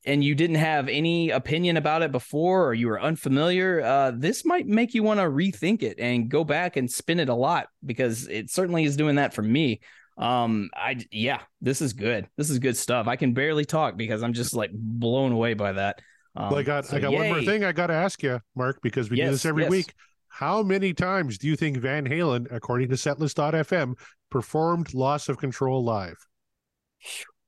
and 0.08 0.24
you 0.24 0.34
didn't 0.34 0.56
have 0.56 0.88
any 0.88 1.28
opinion 1.28 1.76
about 1.76 2.00
it 2.02 2.10
before 2.10 2.66
or 2.66 2.72
you 2.72 2.88
were 2.88 3.00
unfamiliar, 3.00 3.82
uh, 3.82 4.10
this 4.14 4.42
might 4.42 4.66
make 4.66 4.94
you 4.94 5.02
want 5.02 5.20
to 5.20 5.24
rethink 5.24 5.82
it 5.82 6.00
and 6.00 6.30
go 6.30 6.44
back 6.44 6.78
and 6.78 6.90
spin 6.90 7.20
it 7.20 7.28
a 7.28 7.34
lot 7.34 7.68
because 7.84 8.26
it 8.26 8.50
certainly 8.50 8.84
is 8.84 8.96
doing 8.96 9.16
that 9.16 9.34
for 9.34 9.42
me. 9.42 9.80
Um, 10.16 10.70
I 10.74 10.96
yeah, 11.12 11.42
this 11.60 11.82
is 11.82 11.92
good. 11.92 12.26
This 12.38 12.48
is 12.48 12.58
good 12.58 12.76
stuff. 12.76 13.06
I 13.06 13.16
can 13.16 13.34
barely 13.34 13.66
talk 13.66 13.98
because 13.98 14.22
I'm 14.22 14.32
just 14.32 14.54
like 14.54 14.70
blown 14.72 15.30
away 15.30 15.52
by 15.52 15.72
that. 15.72 16.00
Um, 16.34 16.50
well, 16.50 16.58
I 16.58 16.62
got 16.62 16.86
so 16.86 16.96
I 16.96 17.00
got 17.00 17.12
one 17.12 17.28
more 17.28 17.42
thing 17.42 17.62
I 17.62 17.72
got 17.72 17.88
to 17.88 17.94
ask 17.94 18.22
you, 18.22 18.40
Mark, 18.56 18.80
because 18.82 19.10
we 19.10 19.18
do 19.18 19.30
this 19.30 19.44
every 19.44 19.64
yes. 19.64 19.70
week. 19.70 19.94
How 20.28 20.62
many 20.62 20.94
times 20.94 21.36
do 21.36 21.48
you 21.48 21.56
think 21.56 21.76
Van 21.76 22.06
Halen, 22.06 22.46
according 22.50 22.88
to 22.88 22.94
Setlist.fm, 22.94 23.94
performed 24.30 24.94
"Loss 24.94 25.28
of 25.28 25.36
Control" 25.36 25.84
live? 25.84 26.16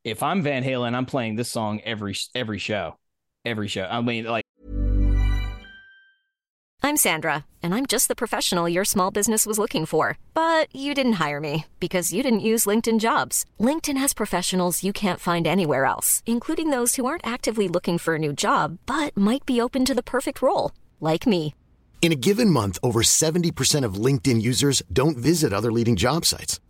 If 0.02 0.22
I'm 0.22 0.42
Van 0.42 0.64
Halen, 0.64 0.94
I'm 0.94 1.04
playing 1.04 1.36
this 1.36 1.50
song 1.50 1.80
every 1.84 2.16
every 2.34 2.58
show, 2.58 2.96
every 3.44 3.68
show. 3.68 3.86
I 3.90 4.00
mean, 4.00 4.24
like. 4.24 4.44
I'm 6.82 6.96
Sandra, 6.96 7.44
and 7.62 7.74
I'm 7.74 7.84
just 7.84 8.08
the 8.08 8.14
professional 8.14 8.66
your 8.66 8.86
small 8.86 9.10
business 9.10 9.44
was 9.44 9.58
looking 9.58 9.84
for. 9.84 10.16
But 10.32 10.74
you 10.74 10.94
didn't 10.94 11.20
hire 11.24 11.38
me 11.38 11.66
because 11.80 12.14
you 12.14 12.22
didn't 12.22 12.48
use 12.48 12.64
LinkedIn 12.64 12.98
jobs. 12.98 13.44
LinkedIn 13.60 13.98
has 13.98 14.14
professionals 14.14 14.82
you 14.82 14.94
can't 14.94 15.20
find 15.20 15.46
anywhere 15.46 15.84
else, 15.84 16.22
including 16.24 16.70
those 16.70 16.96
who 16.96 17.04
aren't 17.04 17.26
actively 17.26 17.68
looking 17.68 17.98
for 17.98 18.14
a 18.14 18.18
new 18.18 18.32
job 18.32 18.78
but 18.86 19.14
might 19.14 19.44
be 19.44 19.60
open 19.60 19.84
to 19.84 19.94
the 19.94 20.02
perfect 20.02 20.40
role, 20.40 20.72
like 20.98 21.26
me. 21.26 21.54
In 22.00 22.10
a 22.10 22.22
given 22.28 22.48
month, 22.48 22.78
over 22.82 23.02
70% 23.02 23.84
of 23.84 24.00
LinkedIn 24.06 24.40
users 24.40 24.82
don't 24.90 25.18
visit 25.18 25.52
other 25.52 25.70
leading 25.70 25.96
job 25.96 26.24
sites. 26.24 26.58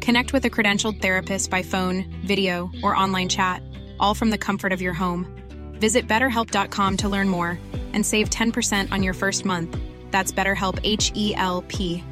Connect 0.00 0.32
with 0.32 0.44
a 0.44 0.50
credentialed 0.50 1.00
therapist 1.00 1.50
by 1.50 1.62
phone, 1.62 2.04
video, 2.24 2.70
or 2.82 2.96
online 2.96 3.28
chat, 3.28 3.62
all 3.98 4.14
from 4.14 4.30
the 4.30 4.38
comfort 4.38 4.72
of 4.72 4.80
your 4.80 4.94
home. 4.94 5.26
Visit 5.74 6.08
betterhelp.com 6.08 6.96
to 6.98 7.08
learn 7.08 7.28
more 7.28 7.58
and 7.92 8.04
save 8.04 8.30
10% 8.30 8.92
on 8.92 9.02
your 9.02 9.14
first 9.14 9.44
month. 9.44 9.76
That's 10.10 10.32
BetterHelp 10.32 10.80
H 10.84 11.12
E 11.14 11.34
L 11.36 11.62
P. 11.68 12.02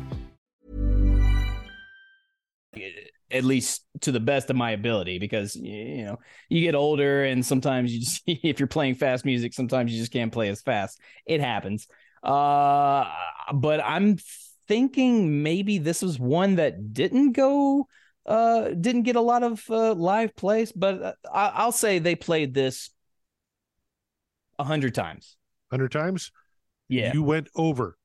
at 3.30 3.45
least 3.45 3.84
to 4.01 4.12
the 4.12 4.20
best 4.20 4.51
of 4.51 4.57
my 4.57 4.70
ability 4.70 5.18
because 5.18 5.55
you 5.55 6.05
know 6.05 6.18
you 6.49 6.61
get 6.61 6.74
older 6.74 7.24
and 7.24 7.45
sometimes 7.45 7.93
you 7.93 8.01
just 8.01 8.22
if 8.26 8.59
you're 8.59 8.66
playing 8.66 8.95
fast 8.95 9.24
music 9.24 9.53
sometimes 9.53 9.93
you 9.93 9.99
just 9.99 10.12
can't 10.12 10.32
play 10.32 10.49
as 10.49 10.61
fast 10.62 10.99
it 11.26 11.41
happens 11.41 11.86
uh 12.22 13.05
but 13.55 13.80
i'm 13.84 14.16
thinking 14.69 15.43
maybe 15.43 15.79
this 15.79 16.03
was 16.03 16.19
one 16.19 16.57
that 16.57 16.93
didn't 16.93 17.33
go 17.33 17.89
uh 18.27 18.69
didn't 18.71 19.03
get 19.05 19.16
a 19.16 19.21
lot 19.21 19.43
of 19.43 19.64
uh, 19.71 19.95
live 19.95 20.37
plays 20.37 20.71
but 20.73 21.03
uh, 21.03 21.12
I- 21.33 21.53
i'll 21.55 21.73
say 21.73 21.99
they 21.99 22.14
played 22.14 22.53
this 22.55 22.91
a 24.59 24.64
hundred 24.64 24.95
times 24.95 25.37
Hundred 25.71 25.93
times? 25.93 26.31
yeah 26.89 27.12
You 27.12 27.23
went 27.23 27.49
over, 27.57 27.97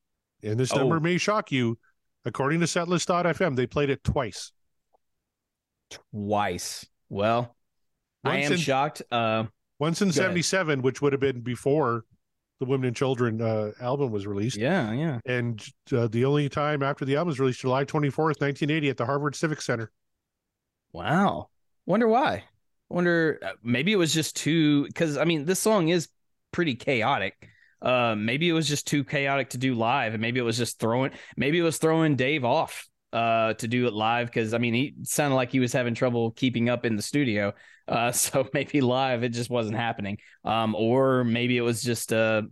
and 0.44 0.60
this 0.60 0.74
number 0.76 0.98
Oh. 0.98 1.00
may 1.00 1.18
shock 1.18 1.50
you. 1.52 1.78
According 2.26 2.60
to 2.60 2.66
Setlist.fm, 2.66 3.56
they 3.56 3.68
played 3.68 3.90
it 3.90 4.04
twice. 4.04 4.52
twice 6.12 6.86
well 7.10 7.56
i 8.24 8.36
Once 8.36 8.46
am 8.48 8.52
in- 8.54 8.58
shocked 8.60 9.02
uh 9.12 9.46
Once 9.80 10.02
in 10.02 10.08
Go 10.10 10.12
ahead. 10.12 10.16
'77, 10.46 10.82
which 10.82 11.02
would 11.02 11.14
have 11.14 11.20
been 11.20 11.42
before 11.42 12.06
the 12.66 12.70
Women 12.70 12.88
and 12.88 12.96
Children 12.96 13.42
uh, 13.42 13.72
album 13.80 14.12
was 14.12 14.26
released. 14.26 14.58
yeah 14.58 14.92
yeah 14.92 15.20
And 15.26 15.66
uh, 15.92 16.08
the 16.08 16.26
only 16.26 16.50
time 16.50 16.84
after 16.84 17.06
the 17.06 17.16
album 17.16 17.30
was 17.30 17.40
released, 17.40 17.62
July 17.62 17.86
24th, 17.86 18.40
1980, 18.42 18.90
at 18.90 18.98
the 18.98 19.06
Hartford 19.06 19.36
Civic 19.36 19.62
Center. 19.62 19.92
Wow. 20.92 21.50
Wonder 21.86 22.08
why. 22.08 22.46
Wonder 22.90 23.40
uh, 23.44 23.52
maybe 23.64 23.92
it 23.92 23.98
was 23.98 24.14
just 24.14 24.36
too 24.36 24.86
because 24.86 25.18
I 25.18 25.26
mean 25.26 25.46
this 25.46 25.60
song 25.60 25.90
is 25.90 26.10
pretty 26.52 26.76
chaotic. 26.76 27.50
Uh, 27.82 28.16
maybe 28.18 28.48
it 28.48 28.54
was 28.54 28.68
just 28.68 28.88
too 28.88 29.04
chaotic 29.04 29.50
to 29.50 29.58
do 29.58 29.74
live, 29.74 30.14
and 30.14 30.22
maybe 30.22 30.40
it 30.40 30.44
was 30.44 30.58
just 30.58 30.80
throwing. 30.80 31.12
Maybe 31.36 31.60
it 31.60 31.64
was 31.64 31.78
throwing 31.78 32.16
Dave 32.16 32.46
off 32.46 32.88
uh 33.12 33.54
to 33.54 33.68
do 33.68 33.86
it 33.88 33.94
live 33.94 34.28
because 34.28 34.54
I 34.54 34.58
mean 34.58 34.74
he 34.74 34.96
sounded 35.04 35.36
like 35.36 35.52
he 35.52 35.60
was 35.60 35.72
having 35.74 35.94
trouble 35.94 36.32
keeping 36.32 36.70
up 36.70 36.86
in 36.86 36.96
the 36.96 37.02
studio. 37.02 37.54
Uh, 37.88 38.12
so 38.14 38.48
maybe 38.54 38.82
live 38.82 39.24
it 39.24 39.30
just 39.30 39.50
wasn't 39.50 39.76
happening. 39.76 40.18
Um, 40.44 40.76
or 40.76 41.24
maybe 41.24 41.58
it 41.58 41.62
was 41.62 41.82
just 41.82 42.14
uh 42.14 42.44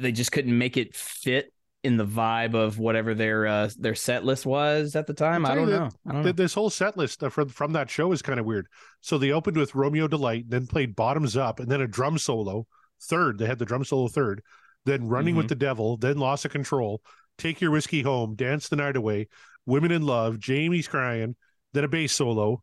they 0.00 0.12
just 0.12 0.32
couldn't 0.32 0.56
make 0.56 0.76
it 0.76 0.96
fit 0.96 1.52
in 1.84 1.96
the 1.96 2.04
vibe 2.04 2.54
of 2.54 2.78
whatever 2.78 3.14
their 3.14 3.46
uh 3.46 3.70
their 3.78 3.94
set 3.94 4.24
list 4.24 4.44
was 4.44 4.96
at 4.96 5.06
the 5.06 5.14
time. 5.14 5.46
I 5.46 5.54
don't 5.54 5.70
know. 5.70 5.88
I 6.06 6.12
don't 6.12 6.24
know. 6.24 6.32
This 6.32 6.54
whole 6.54 6.70
set 6.70 6.96
list 6.96 7.22
uh, 7.22 7.28
from, 7.28 7.48
from 7.48 7.72
that 7.74 7.88
show 7.88 8.10
is 8.12 8.22
kind 8.22 8.40
of 8.40 8.46
weird. 8.46 8.66
So 9.00 9.16
they 9.16 9.30
opened 9.30 9.56
with 9.56 9.74
Romeo 9.74 10.08
Delight, 10.08 10.46
then 10.48 10.66
played 10.66 10.96
Bottoms 10.96 11.36
Up, 11.36 11.60
and 11.60 11.70
then 11.70 11.80
a 11.80 11.86
drum 11.86 12.18
solo. 12.18 12.66
Third, 13.00 13.38
they 13.38 13.46
had 13.46 13.60
the 13.60 13.64
drum 13.64 13.84
solo 13.84 14.08
third. 14.08 14.42
Then 14.84 15.06
Running 15.06 15.36
with 15.36 15.46
Mhm. 15.46 15.50
the 15.50 15.54
Devil, 15.54 15.96
then 15.98 16.18
Loss 16.18 16.44
of 16.46 16.50
Control, 16.50 17.00
Take 17.36 17.60
Your 17.60 17.70
Whiskey 17.70 18.02
Home, 18.02 18.34
Dance 18.34 18.68
the 18.68 18.76
Night 18.76 18.96
Away, 18.96 19.28
Women 19.66 19.92
in 19.92 20.02
Love, 20.02 20.38
Jamie's 20.40 20.88
Crying, 20.88 21.36
then 21.74 21.84
a 21.84 21.88
bass 21.88 22.12
solo, 22.12 22.62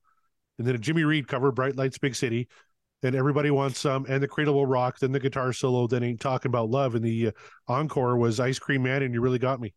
and 0.58 0.66
then 0.68 0.76
a 0.76 0.78
Jimmy 0.80 1.04
Reed 1.04 1.28
cover, 1.28 1.52
Bright 1.52 1.76
Lights, 1.76 1.98
Big 1.98 2.16
City. 2.16 2.48
and 3.04 3.16
Everybody 3.16 3.52
Wants 3.52 3.80
Some, 3.80 4.06
and 4.10 4.22
The 4.24 4.28
Cradle 4.28 4.54
Will 4.56 4.66
Rock, 4.66 5.00
then 5.00 5.12
the 5.12 5.20
guitar 5.20 5.54
solo, 5.54 5.86
then 5.88 6.04
Ain't 6.04 6.20
Talking 6.22 6.50
About 6.50 6.70
Love. 6.70 6.96
And 6.96 7.04
the 7.04 7.28
uh, 7.28 7.32
encore 7.68 8.18
was 8.18 8.40
Ice 8.40 8.58
Cream 8.60 8.84
Man, 8.84 9.04
and 9.04 9.14
You 9.14 9.22
Really 9.22 9.40
Got 9.40 9.60
Me. 9.60 9.74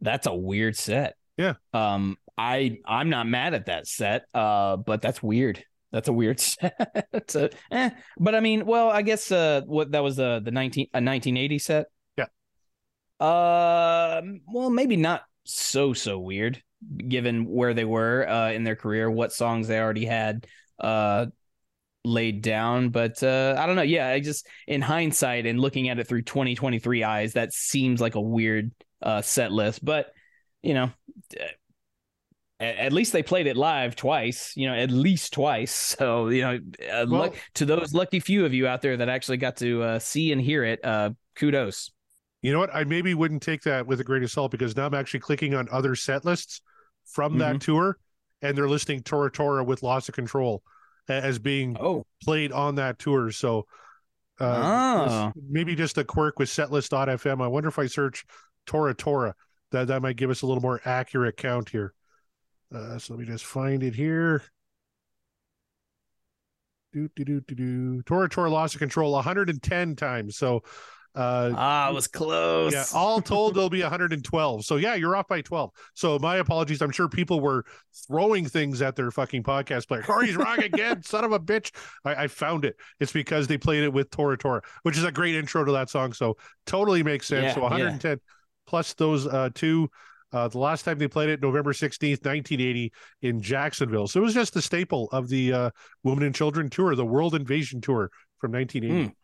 that's 0.00 0.26
a 0.26 0.34
weird 0.34 0.76
set. 0.76 1.16
Yeah. 1.36 1.54
Um, 1.72 2.16
I 2.36 2.78
I'm 2.84 3.08
not 3.10 3.26
mad 3.26 3.54
at 3.54 3.66
that 3.66 3.86
set. 3.86 4.24
Uh, 4.34 4.76
but 4.76 5.02
that's 5.02 5.22
weird. 5.22 5.64
That's 5.92 6.08
a 6.08 6.12
weird 6.12 6.38
set. 6.40 7.08
It's 7.12 7.34
a- 7.34 7.50
eh. 7.70 7.90
But 8.18 8.34
I 8.34 8.40
mean, 8.40 8.66
well, 8.66 8.90
I 8.90 9.02
guess 9.02 9.30
uh, 9.32 9.62
what 9.66 9.92
that 9.92 10.02
was 10.02 10.18
uh, 10.18 10.40
the 10.40 10.50
nineteen 10.50 10.88
a 10.92 11.00
nineteen 11.00 11.36
eighty 11.36 11.58
set. 11.58 11.86
Yeah. 12.16 12.26
Uh, 13.24 14.22
well, 14.52 14.70
maybe 14.70 14.96
not 14.96 15.22
so 15.44 15.92
so 15.94 16.18
weird 16.18 16.62
given 17.08 17.44
where 17.46 17.74
they 17.74 17.84
were 17.84 18.28
uh 18.28 18.50
in 18.52 18.64
their 18.64 18.76
career, 18.76 19.10
what 19.10 19.32
songs 19.32 19.68
they 19.68 19.78
already 19.78 20.06
had 20.06 20.46
uh 20.78 21.26
laid 22.04 22.40
down 22.40 22.88
but 22.88 23.22
uh 23.22 23.54
i 23.58 23.66
don't 23.66 23.74
know 23.76 23.82
yeah 23.82 24.08
i 24.08 24.20
just 24.20 24.46
in 24.66 24.80
hindsight 24.80 25.44
and 25.44 25.60
looking 25.60 25.88
at 25.88 25.98
it 25.98 26.06
through 26.06 26.22
2023 26.22 27.02
eyes 27.04 27.32
that 27.34 27.52
seems 27.52 28.00
like 28.00 28.14
a 28.14 28.20
weird 28.20 28.70
uh 29.02 29.20
set 29.20 29.52
list 29.52 29.84
but 29.84 30.12
you 30.62 30.72
know 30.72 30.90
at, 32.60 32.76
at 32.76 32.92
least 32.92 33.12
they 33.12 33.22
played 33.22 33.46
it 33.46 33.56
live 33.56 33.96
twice 33.96 34.52
you 34.56 34.68
know 34.68 34.74
at 34.74 34.90
least 34.90 35.32
twice 35.32 35.74
so 35.98 36.28
you 36.28 36.42
know 36.42 36.54
uh, 36.90 37.06
Well- 37.08 37.20
luck, 37.22 37.34
to 37.54 37.66
those 37.66 37.92
lucky 37.92 38.20
few 38.20 38.46
of 38.46 38.54
you 38.54 38.66
out 38.66 38.80
there 38.80 38.96
that 38.96 39.08
actually 39.08 39.38
got 39.38 39.56
to 39.56 39.82
uh 39.82 39.98
see 39.98 40.32
and 40.32 40.40
hear 40.40 40.64
it 40.64 40.82
uh 40.84 41.10
kudos. 41.34 41.90
You 42.42 42.52
know 42.52 42.60
what? 42.60 42.70
I 42.72 42.84
maybe 42.84 43.14
wouldn't 43.14 43.42
take 43.42 43.62
that 43.62 43.86
with 43.86 43.98
a 44.00 44.04
grain 44.04 44.22
of 44.22 44.30
salt 44.30 44.52
because 44.52 44.76
now 44.76 44.86
I'm 44.86 44.94
actually 44.94 45.20
clicking 45.20 45.54
on 45.54 45.68
other 45.72 45.96
set 45.96 46.24
lists 46.24 46.60
from 47.10 47.32
Mm-hmm. 47.32 47.38
that 47.40 47.60
tour, 47.60 47.98
and 48.42 48.56
they're 48.56 48.68
listing 48.68 49.02
Tora 49.02 49.30
Tora 49.30 49.64
with 49.64 49.82
Loss 49.82 50.08
of 50.08 50.14
Control 50.14 50.62
as 51.08 51.38
being 51.38 51.76
Oh, 51.80 52.04
played 52.22 52.52
on 52.52 52.74
that 52.76 52.98
tour. 52.98 53.30
So 53.30 53.66
uh, 54.40 54.44
Ah. 54.44 55.32
maybe 55.48 55.74
just 55.74 55.98
a 55.98 56.04
quirk 56.04 56.38
with 56.38 56.48
setlist.fm. 56.48 57.42
I 57.42 57.46
wonder 57.48 57.68
if 57.68 57.78
I 57.78 57.86
search 57.86 58.24
Tora 58.66 58.94
Tora, 58.94 59.34
that 59.72 59.88
that 59.88 60.02
might 60.02 60.16
give 60.16 60.30
us 60.30 60.42
a 60.42 60.46
little 60.46 60.62
more 60.62 60.80
accurate 60.84 61.36
count 61.36 61.70
here. 61.70 61.92
Uh, 62.72 62.98
so 62.98 63.14
let 63.14 63.20
me 63.20 63.26
just 63.26 63.44
find 63.46 63.82
it 63.82 63.94
here. 63.94 64.42
Do 66.92 67.08
do 67.16 67.24
do 67.24 67.40
do 67.40 67.54
do. 67.54 68.02
Tora 68.02 68.28
Tora 68.28 68.50
loss 68.50 68.74
of 68.74 68.78
control 68.78 69.12
110 69.12 69.96
times. 69.96 70.36
So 70.36 70.62
uh 71.14 71.52
ah, 71.56 71.90
it 71.90 71.94
was 71.94 72.06
close. 72.06 72.72
yeah, 72.72 72.84
all 72.94 73.20
told, 73.20 73.54
there'll 73.54 73.70
be 73.70 73.82
112. 73.82 74.64
So 74.64 74.76
yeah, 74.76 74.94
you're 74.94 75.16
off 75.16 75.26
by 75.28 75.40
12. 75.40 75.70
So 75.94 76.18
my 76.18 76.36
apologies. 76.36 76.80
I'm 76.82 76.90
sure 76.90 77.08
people 77.08 77.40
were 77.40 77.64
throwing 78.06 78.46
things 78.46 78.82
at 78.82 78.94
their 78.94 79.10
fucking 79.10 79.42
podcast 79.42 79.88
player. 79.88 80.02
Corey's 80.02 80.36
wrong 80.36 80.62
again, 80.62 81.02
son 81.04 81.24
of 81.24 81.32
a 81.32 81.40
bitch. 81.40 81.72
I, 82.04 82.24
I 82.24 82.28
found 82.28 82.64
it. 82.64 82.76
It's 83.00 83.12
because 83.12 83.46
they 83.46 83.58
played 83.58 83.82
it 83.82 83.92
with 83.92 84.10
Tora 84.10 84.36
Tora, 84.38 84.62
which 84.82 84.96
is 84.96 85.04
a 85.04 85.12
great 85.12 85.34
intro 85.34 85.64
to 85.64 85.72
that 85.72 85.90
song. 85.90 86.12
So 86.12 86.36
totally 86.66 87.02
makes 87.02 87.26
sense. 87.26 87.44
Yeah, 87.44 87.54
so 87.54 87.62
110 87.62 88.18
plus 88.66 88.94
those 88.94 89.26
uh 89.26 89.50
two. 89.54 89.88
Uh, 90.30 90.46
the 90.46 90.58
last 90.58 90.84
time 90.84 90.98
they 90.98 91.08
played 91.08 91.30
it, 91.30 91.40
November 91.40 91.72
16th, 91.72 92.22
1980, 92.22 92.92
in 93.22 93.40
Jacksonville. 93.40 94.06
So 94.06 94.20
it 94.20 94.22
was 94.22 94.34
just 94.34 94.54
a 94.56 94.60
staple 94.60 95.08
of 95.10 95.26
the 95.30 95.52
uh, 95.54 95.70
Women 96.02 96.24
and 96.24 96.34
Children 96.34 96.68
tour, 96.68 96.94
the 96.94 97.04
World 97.06 97.34
Invasion 97.34 97.80
tour 97.80 98.10
from 98.36 98.52
1980. 98.52 99.14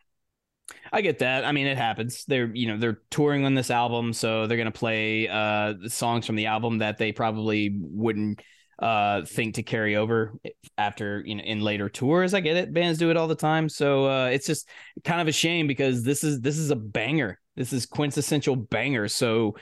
I 0.91 1.01
get 1.01 1.19
that. 1.19 1.45
I 1.45 1.51
mean, 1.51 1.67
it 1.67 1.77
happens. 1.77 2.25
They're 2.25 2.53
you 2.53 2.67
know 2.67 2.77
they're 2.77 3.01
touring 3.11 3.45
on 3.45 3.53
this 3.53 3.69
album, 3.69 4.13
so 4.13 4.47
they're 4.47 4.57
gonna 4.57 4.71
play 4.71 5.27
uh 5.27 5.73
songs 5.87 6.25
from 6.25 6.35
the 6.35 6.47
album 6.47 6.79
that 6.79 6.97
they 6.97 7.11
probably 7.11 7.75
wouldn't 7.79 8.41
uh 8.79 9.23
think 9.25 9.55
to 9.55 9.63
carry 9.63 9.95
over 9.95 10.33
after 10.77 11.23
you 11.25 11.35
know 11.35 11.43
in 11.43 11.61
later 11.61 11.89
tours. 11.89 12.33
I 12.33 12.39
get 12.39 12.57
it. 12.57 12.73
Bands 12.73 12.97
do 12.99 13.11
it 13.11 13.17
all 13.17 13.27
the 13.27 13.35
time, 13.35 13.69
so 13.69 14.05
uh 14.05 14.25
it's 14.27 14.47
just 14.47 14.67
kind 15.03 15.21
of 15.21 15.27
a 15.27 15.31
shame 15.31 15.67
because 15.67 16.03
this 16.03 16.23
is 16.23 16.41
this 16.41 16.57
is 16.57 16.71
a 16.71 16.75
banger. 16.75 17.39
This 17.55 17.71
is 17.71 17.85
quintessential 17.85 18.55
banger. 18.55 19.07
So 19.07 19.55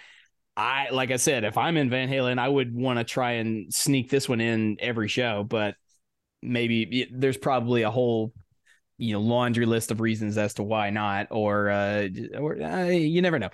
I 0.56 0.90
like 0.92 1.12
I 1.12 1.18
said, 1.18 1.44
if 1.44 1.58
I'm 1.58 1.78
in 1.78 1.90
Van 1.90 2.10
Halen, 2.10 2.40
I 2.40 2.48
would 2.48 2.74
want 2.74 3.00
to 3.00 3.04
try 3.04 3.34
and 3.34 3.74
sneak 3.74 4.10
this 4.10 4.30
one 4.30 4.40
in 4.40 4.78
every 4.80 5.08
show, 5.08 5.44
but 5.44 5.76
maybe 6.42 7.08
there's 7.12 7.38
probably 7.38 7.82
a 7.84 7.92
whole 7.92 8.34
you 8.98 9.14
know 9.14 9.20
laundry 9.20 9.66
list 9.66 9.92
of 9.92 10.00
reasons 10.00 10.38
as 10.38 10.54
to 10.56 10.64
why 10.64 10.90
not 10.90 11.28
or 11.32 11.70
uh 11.70 12.08
or 12.40 12.62
uh, 12.62 12.86
you 12.88 13.22
never 13.22 13.40
know. 13.40 13.50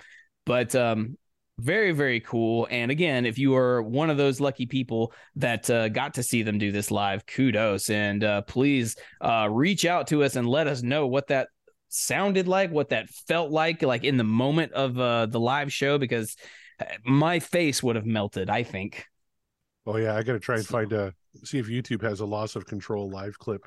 But 0.46 0.74
um 0.74 1.16
very 1.58 1.92
very 1.92 2.20
cool. 2.20 2.66
And 2.70 2.90
again 2.90 3.26
if 3.26 3.38
you 3.38 3.54
are 3.56 3.82
one 3.82 4.10
of 4.10 4.16
those 4.16 4.40
lucky 4.40 4.66
people 4.66 5.12
that 5.36 5.68
uh, 5.68 5.88
got 5.88 6.14
to 6.14 6.22
see 6.22 6.42
them 6.42 6.58
do 6.58 6.72
this 6.72 6.90
live 6.90 7.26
kudos. 7.26 7.90
And 7.90 8.24
uh, 8.24 8.42
please 8.42 8.96
uh 9.20 9.48
reach 9.50 9.84
out 9.84 10.06
to 10.08 10.22
us 10.22 10.36
and 10.36 10.48
let 10.48 10.66
us 10.66 10.82
know 10.82 11.06
what 11.06 11.28
that 11.28 11.48
sounded 11.92 12.46
like 12.46 12.70
what 12.70 12.90
that 12.90 13.10
felt 13.10 13.50
like 13.50 13.82
like 13.82 14.04
in 14.04 14.16
the 14.16 14.22
moment 14.22 14.72
of 14.74 14.96
uh 14.96 15.26
the 15.26 15.40
live 15.40 15.72
show 15.72 15.98
because 15.98 16.36
uh, 16.80 16.84
my 17.04 17.40
face 17.40 17.82
would 17.82 17.96
have 17.96 18.06
melted 18.06 18.48
i 18.48 18.62
think. 18.62 19.06
Oh 19.86 19.96
yeah, 19.96 20.14
I 20.14 20.22
got 20.22 20.34
to 20.34 20.38
try 20.38 20.56
and 20.56 20.66
find 20.66 20.92
a 20.92 21.12
see 21.42 21.58
if 21.58 21.66
YouTube 21.66 22.02
has 22.02 22.20
a 22.20 22.26
loss 22.26 22.54
of 22.54 22.66
control 22.66 23.10
live 23.10 23.38
clip 23.38 23.66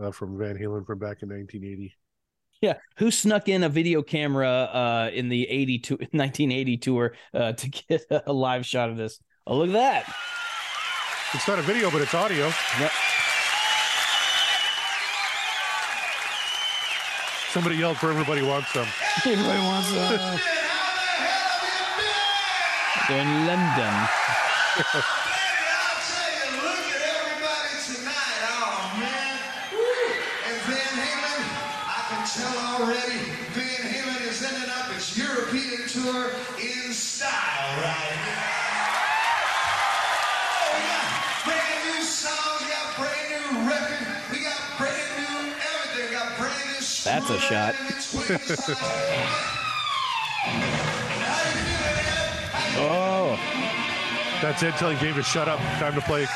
uh, 0.00 0.10
from 0.10 0.38
Van 0.38 0.56
Halen 0.56 0.86
from 0.86 0.98
back 0.98 1.22
in 1.22 1.28
1980. 1.28 1.94
Yeah, 2.60 2.74
who 2.96 3.10
snuck 3.10 3.48
in 3.48 3.64
a 3.64 3.68
video 3.68 4.02
camera 4.02 4.48
uh, 4.48 5.10
in 5.12 5.28
the 5.28 5.48
82, 5.48 5.94
1980 5.96 6.76
tour 6.78 7.14
uh, 7.32 7.52
to 7.52 7.68
get 7.68 8.04
a 8.26 8.32
live 8.32 8.66
shot 8.66 8.90
of 8.90 8.96
this? 8.96 9.20
Oh, 9.46 9.56
look 9.56 9.68
at 9.68 9.72
that. 9.72 10.14
It's 11.32 11.46
not 11.46 11.58
a 11.58 11.62
video, 11.62 11.90
but 11.90 12.02
it's 12.02 12.14
audio. 12.14 12.50
Yep. 12.80 12.92
Somebody 17.50 17.76
yelled 17.76 17.96
for 17.96 18.10
everybody 18.10 18.42
wants 18.42 18.72
some. 18.72 18.86
Everybody 19.26 19.58
wants 19.58 19.92
uh, 19.92 20.38
They're 23.08 23.22
in 23.22 23.46
London. 23.46 23.58
I'll 23.58 25.02
tell 26.06 26.30
you, 26.30 26.62
look 26.62 26.86
at 26.94 27.02
everybody 27.10 27.74
tonight. 27.90 28.38
Oh, 28.54 28.94
man. 29.00 29.34
Woo. 29.72 30.14
And 30.46 30.58
Van 30.62 30.94
Halen, 30.94 31.42
I 31.90 32.06
can 32.08 32.22
tell 32.80 32.88
already, 32.88 33.18
Van 33.52 33.82
Halen 33.92 34.28
is 34.28 34.42
ending 34.42 34.70
up 34.70 34.94
its 34.94 35.16
European 35.16 35.86
tour 35.88 36.30
in 36.58 36.92
style 36.92 37.80
right 37.80 38.18
now. 38.26 38.60
Oh, 40.56 40.76
we 40.76 40.80
got 40.88 41.04
brand 41.44 41.80
new 41.86 42.02
songs, 42.02 42.60
we 42.62 42.68
got 42.70 42.96
brand 42.96 43.28
new 43.30 43.68
record, 43.68 44.06
we 44.32 44.38
got 44.44 44.60
brand 44.78 45.10
new 45.18 45.52
everything, 45.60 46.08
we 46.08 46.14
got 46.14 46.38
brand 46.38 46.68
new 46.68 46.80
That's 47.04 47.30
a 47.30 47.38
shot. 47.38 47.74
Oh, 52.82 53.38
That's 54.40 54.62
Ed 54.62 54.70
telling 54.78 54.96
David, 54.98 55.26
shut 55.26 55.48
up. 55.48 55.58
Time 55.78 55.94
to 55.94 56.00
play. 56.00 56.26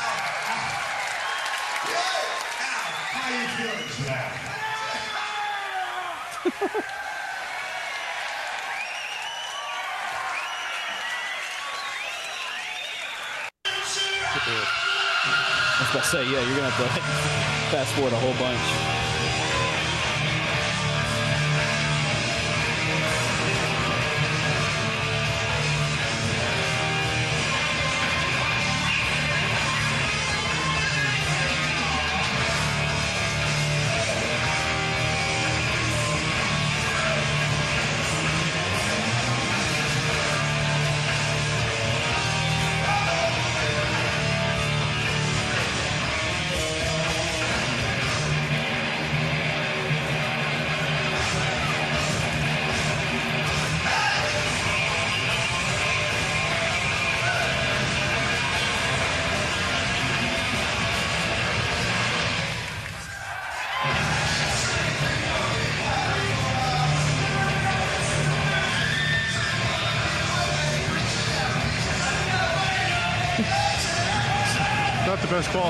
Say, 16.05 16.23
yeah, 16.25 16.39
you're 16.45 16.55
gonna 16.55 16.69
have 16.69 16.77
to 16.77 17.01
fast 17.71 17.93
forward 17.95 18.13
a 18.13 18.19
whole 18.19 18.33
bunch. 18.33 19.04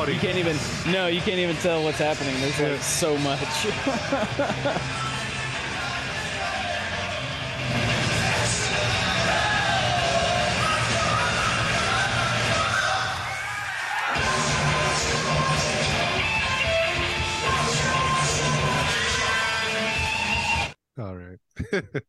Quality. 0.05 0.13
You 0.13 0.19
can't 0.19 0.37
even 0.37 0.57
no, 0.91 1.07
you 1.07 1.21
can't 1.21 1.39
even 1.39 1.55
tell 1.57 1.83
what's 1.83 1.97
happening. 1.97 2.35
There's 2.39 2.59
like 2.59 2.81
so 2.81 3.17
much. 3.17 3.39
All 20.97 21.13
right. 21.15 21.39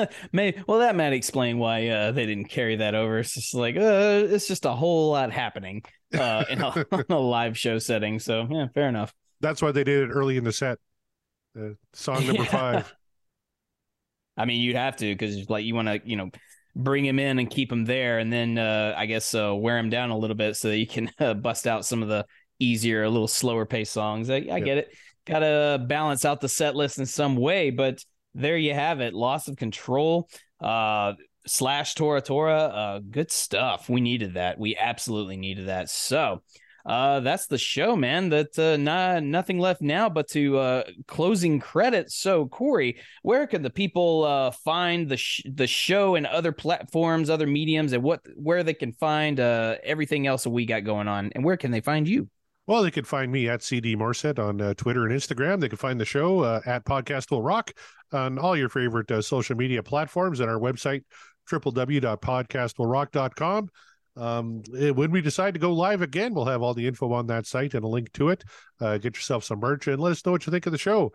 Yeah. 0.00 0.06
May 0.32 0.54
well 0.66 0.80
that 0.80 0.96
might 0.96 1.12
explain 1.12 1.58
why 1.58 1.88
uh, 1.88 2.12
they 2.12 2.26
didn't 2.26 2.46
carry 2.46 2.76
that 2.76 2.94
over. 2.94 3.18
It's 3.18 3.34
just 3.34 3.54
like 3.54 3.76
uh, 3.76 4.26
it's 4.28 4.48
just 4.48 4.64
a 4.64 4.72
whole 4.72 5.10
lot 5.10 5.32
happening 5.32 5.82
uh, 6.16 6.44
in 6.48 6.60
a, 6.60 6.86
a 7.08 7.14
live 7.14 7.56
show 7.58 7.78
setting. 7.78 8.18
So 8.18 8.46
yeah, 8.50 8.66
fair 8.74 8.88
enough. 8.88 9.12
That's 9.40 9.62
why 9.62 9.72
they 9.72 9.84
did 9.84 10.10
it 10.10 10.12
early 10.12 10.36
in 10.36 10.44
the 10.44 10.52
set. 10.52 10.78
Uh, 11.58 11.70
song 11.92 12.26
number 12.26 12.42
Yeah. 12.42 12.50
five. 12.50 12.94
I 14.36 14.44
mean, 14.44 14.60
you'd 14.60 14.76
have 14.76 14.96
to 14.96 15.06
because 15.06 15.48
like 15.50 15.64
you 15.64 15.74
want 15.74 15.88
to 15.88 16.00
you 16.04 16.16
know 16.16 16.30
bring 16.76 17.04
him 17.04 17.18
in 17.18 17.38
and 17.38 17.50
keep 17.50 17.70
him 17.70 17.84
there, 17.84 18.18
and 18.18 18.32
then 18.32 18.58
uh, 18.58 18.94
I 18.96 19.06
guess 19.06 19.34
uh, 19.34 19.54
wear 19.54 19.78
him 19.78 19.90
down 19.90 20.10
a 20.10 20.16
little 20.16 20.36
bit 20.36 20.56
so 20.56 20.68
that 20.68 20.78
you 20.78 20.86
can 20.86 21.10
uh, 21.18 21.34
bust 21.34 21.66
out 21.66 21.84
some 21.84 22.02
of 22.02 22.08
the 22.08 22.24
easier, 22.58 23.02
a 23.04 23.10
little 23.10 23.28
slower 23.28 23.66
pace 23.66 23.90
songs. 23.90 24.30
I, 24.30 24.46
I 24.50 24.60
get 24.60 24.78
it. 24.78 24.94
Got 25.26 25.40
to 25.40 25.84
balance 25.86 26.24
out 26.24 26.40
the 26.40 26.48
set 26.48 26.74
list 26.74 26.98
in 26.98 27.06
some 27.06 27.36
way, 27.36 27.70
but 27.70 28.02
there 28.34 28.56
you 28.56 28.74
have 28.74 29.00
it. 29.00 29.14
Loss 29.14 29.48
of 29.48 29.56
control. 29.56 30.28
Uh, 30.60 31.14
slash 31.46 31.94
Tora 31.94 32.20
Tora. 32.20 32.58
Uh, 32.58 32.98
good 32.98 33.30
stuff. 33.30 33.88
We 33.88 34.00
needed 34.00 34.34
that. 34.34 34.58
We 34.58 34.76
absolutely 34.76 35.36
needed 35.36 35.68
that. 35.68 35.88
So, 35.88 36.42
uh, 36.86 37.20
that's 37.20 37.46
the 37.46 37.58
show, 37.58 37.94
man. 37.94 38.30
That 38.30 38.58
uh, 38.58 38.76
not 38.76 39.22
nothing 39.22 39.58
left 39.58 39.82
now 39.82 40.08
but 40.08 40.28
to 40.28 40.58
uh, 40.58 40.82
closing 41.06 41.60
credits. 41.60 42.16
So, 42.16 42.46
Corey, 42.46 42.96
where 43.22 43.46
can 43.46 43.62
the 43.62 43.70
people 43.70 44.24
uh, 44.24 44.50
find 44.50 45.08
the 45.08 45.16
sh- 45.16 45.42
the 45.44 45.66
show 45.66 46.14
and 46.14 46.26
other 46.26 46.52
platforms, 46.52 47.28
other 47.28 47.46
mediums, 47.46 47.92
and 47.92 48.02
what 48.02 48.20
where 48.34 48.62
they 48.62 48.74
can 48.74 48.92
find 48.92 49.40
uh, 49.40 49.76
everything 49.84 50.26
else 50.26 50.44
that 50.44 50.50
we 50.50 50.64
got 50.64 50.84
going 50.84 51.08
on, 51.08 51.30
and 51.34 51.44
where 51.44 51.56
can 51.56 51.70
they 51.70 51.80
find 51.80 52.08
you? 52.08 52.28
Well, 52.70 52.82
they 52.84 52.92
can 52.92 53.04
find 53.04 53.32
me 53.32 53.48
at 53.48 53.64
CD 53.64 53.96
Morset 53.96 54.38
on 54.38 54.60
uh, 54.60 54.74
Twitter 54.74 55.04
and 55.04 55.12
Instagram. 55.12 55.60
They 55.60 55.68
can 55.68 55.76
find 55.76 56.00
the 56.00 56.04
show 56.04 56.44
uh, 56.44 56.60
at 56.64 56.84
Podcast 56.84 57.32
Will 57.32 57.42
Rock 57.42 57.72
on 58.12 58.38
all 58.38 58.56
your 58.56 58.68
favorite 58.68 59.10
uh, 59.10 59.22
social 59.22 59.56
media 59.56 59.82
platforms 59.82 60.38
and 60.38 60.48
our 60.48 60.60
website, 60.60 61.02
www.podcastwillrock.com. 61.50 63.70
Um, 64.16 64.62
when 64.70 65.10
we 65.10 65.20
decide 65.20 65.54
to 65.54 65.60
go 65.60 65.72
live 65.72 66.00
again, 66.00 66.32
we'll 66.32 66.44
have 66.44 66.62
all 66.62 66.72
the 66.72 66.86
info 66.86 67.12
on 67.12 67.26
that 67.26 67.44
site 67.44 67.74
and 67.74 67.82
a 67.82 67.88
link 67.88 68.12
to 68.12 68.28
it. 68.28 68.44
Uh, 68.80 68.98
get 68.98 69.16
yourself 69.16 69.42
some 69.42 69.58
merch 69.58 69.88
and 69.88 70.00
let 70.00 70.12
us 70.12 70.24
know 70.24 70.30
what 70.30 70.46
you 70.46 70.52
think 70.52 70.66
of 70.66 70.72
the 70.72 70.78
show. 70.78 71.10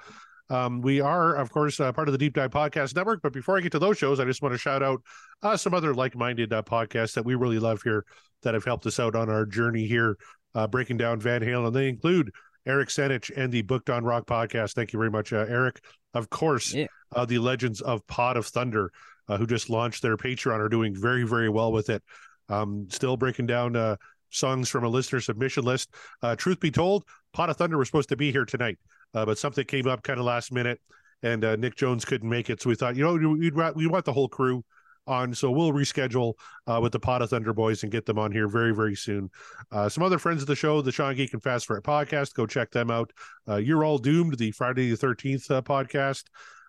Um, 0.49 0.81
we 0.81 0.99
are, 0.99 1.35
of 1.35 1.51
course, 1.51 1.79
uh, 1.79 1.93
part 1.93 2.09
of 2.09 2.11
the 2.11 2.17
Deep 2.17 2.33
Dive 2.33 2.51
Podcast 2.51 2.97
Network. 2.97 3.21
But 3.21 3.31
before 3.31 3.57
I 3.57 3.61
get 3.61 3.71
to 3.71 3.79
those 3.79 3.97
shows, 3.97 4.19
I 4.19 4.25
just 4.25 4.41
want 4.41 4.53
to 4.53 4.59
shout 4.59 4.83
out 4.83 5.01
uh, 5.41 5.55
some 5.55 5.73
other 5.73 5.93
like 5.93 6.17
minded 6.17 6.51
uh, 6.51 6.63
podcasts 6.63 7.13
that 7.13 7.23
we 7.23 7.35
really 7.35 7.59
love 7.59 7.81
here 7.81 8.03
that 8.43 8.55
have 8.55 8.65
helped 8.65 8.85
us 8.85 8.99
out 8.99 9.15
on 9.15 9.29
our 9.29 9.45
journey 9.45 9.87
here, 9.87 10.17
uh, 10.55 10.67
breaking 10.67 10.97
down 10.97 11.19
Van 11.19 11.41
Halen. 11.41 11.73
They 11.73 11.87
include 11.89 12.31
Eric 12.65 12.89
Senich 12.89 13.29
and 13.35 13.51
the 13.51 13.61
Booked 13.61 13.89
on 13.89 14.03
Rock 14.03 14.25
podcast. 14.25 14.73
Thank 14.73 14.93
you 14.93 14.97
very 14.99 15.11
much, 15.11 15.31
uh, 15.33 15.45
Eric. 15.47 15.81
Of 16.13 16.29
course, 16.29 16.73
Yeah. 16.73 16.87
uh, 17.15 17.25
the 17.25 17.37
Legends 17.37 17.81
of 17.81 18.05
Pod 18.07 18.37
of 18.37 18.47
Thunder, 18.47 18.91
uh, 19.27 19.37
who 19.37 19.45
just 19.45 19.69
launched 19.69 20.01
their 20.01 20.17
Patreon, 20.17 20.59
are 20.59 20.69
doing 20.69 20.95
very, 20.95 21.23
very 21.23 21.49
well 21.49 21.71
with 21.71 21.89
it. 21.89 22.01
Um, 22.49 22.87
still 22.89 23.17
breaking 23.17 23.47
down 23.47 23.75
uh, 23.75 23.97
songs 24.29 24.69
from 24.69 24.83
a 24.83 24.89
listener 24.89 25.19
submission 25.19 25.63
list. 25.63 25.93
Uh, 26.21 26.35
truth 26.35 26.59
be 26.59 26.71
told, 26.71 27.03
Pod 27.33 27.49
of 27.49 27.57
Thunder 27.57 27.77
was 27.77 27.87
supposed 27.87 28.09
to 28.09 28.15
be 28.15 28.31
here 28.31 28.45
tonight, 28.45 28.77
uh, 29.13 29.25
but 29.25 29.37
something 29.37 29.65
came 29.65 29.87
up 29.87 30.03
kind 30.03 30.19
of 30.19 30.25
last 30.25 30.51
minute, 30.51 30.79
and 31.21 31.43
uh, 31.43 31.55
Nick 31.55 31.75
Jones 31.75 32.05
couldn't 32.05 32.29
make 32.29 32.49
it. 32.49 32.61
So 32.61 32.69
we 32.69 32.75
thought, 32.75 32.95
you 32.95 33.03
know, 33.03 33.13
we'd, 33.33 33.55
we 33.75 33.87
want 33.87 34.05
the 34.05 34.13
whole 34.13 34.29
crew 34.29 34.63
on, 35.07 35.33
so 35.33 35.51
we'll 35.51 35.71
reschedule 35.71 36.33
uh, 36.67 36.79
with 36.81 36.91
the 36.91 36.99
Pod 36.99 37.21
of 37.21 37.29
Thunder 37.29 37.53
boys 37.53 37.83
and 37.83 37.91
get 37.91 38.05
them 38.05 38.19
on 38.19 38.31
here 38.31 38.47
very, 38.47 38.73
very 38.73 38.95
soon. 38.95 39.29
Uh, 39.71 39.89
some 39.89 40.03
other 40.03 40.17
friends 40.17 40.41
of 40.41 40.47
the 40.47 40.55
show, 40.55 40.81
the 40.81 40.91
Sean 40.91 41.15
Geek 41.15 41.33
and 41.33 41.43
Fast 41.43 41.67
Food 41.67 41.83
podcast, 41.83 42.33
go 42.33 42.45
check 42.45 42.71
them 42.71 42.91
out. 42.91 43.11
Uh, 43.47 43.57
You're 43.57 43.83
All 43.83 43.97
Doomed, 43.97 44.37
the 44.37 44.51
Friday 44.51 44.89
the 44.89 44.97
13th 44.97 45.49
uh, 45.51 45.61
podcast. 45.61 46.23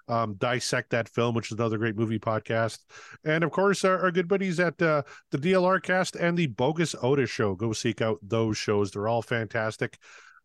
Um, 0.09 0.35
dissect 0.35 0.91
that 0.91 1.09
film, 1.09 1.35
which 1.35 1.51
is 1.51 1.59
another 1.59 1.79
great 1.79 1.97
movie 1.97 2.21
podcast, 2.21 2.79
and 3.25 3.43
of 3.43 3.51
course 3.51 3.85
our, 3.85 3.99
our 4.05 4.13
good 4.13 4.29
buddies 4.29 4.61
at 4.61 4.81
uh, 4.81 5.03
the 5.33 5.39
DLR 5.39 5.83
Cast 5.83 6.15
and 6.15 6.39
the 6.39 6.47
Bogus 6.47 6.95
Otis 7.03 7.29
Show. 7.29 7.57
Go 7.57 7.73
seek 7.73 8.01
out 8.01 8.21
those 8.23 8.57
shows; 8.57 8.93
they're 8.93 9.09
all 9.09 9.21
fantastic. 9.21 9.99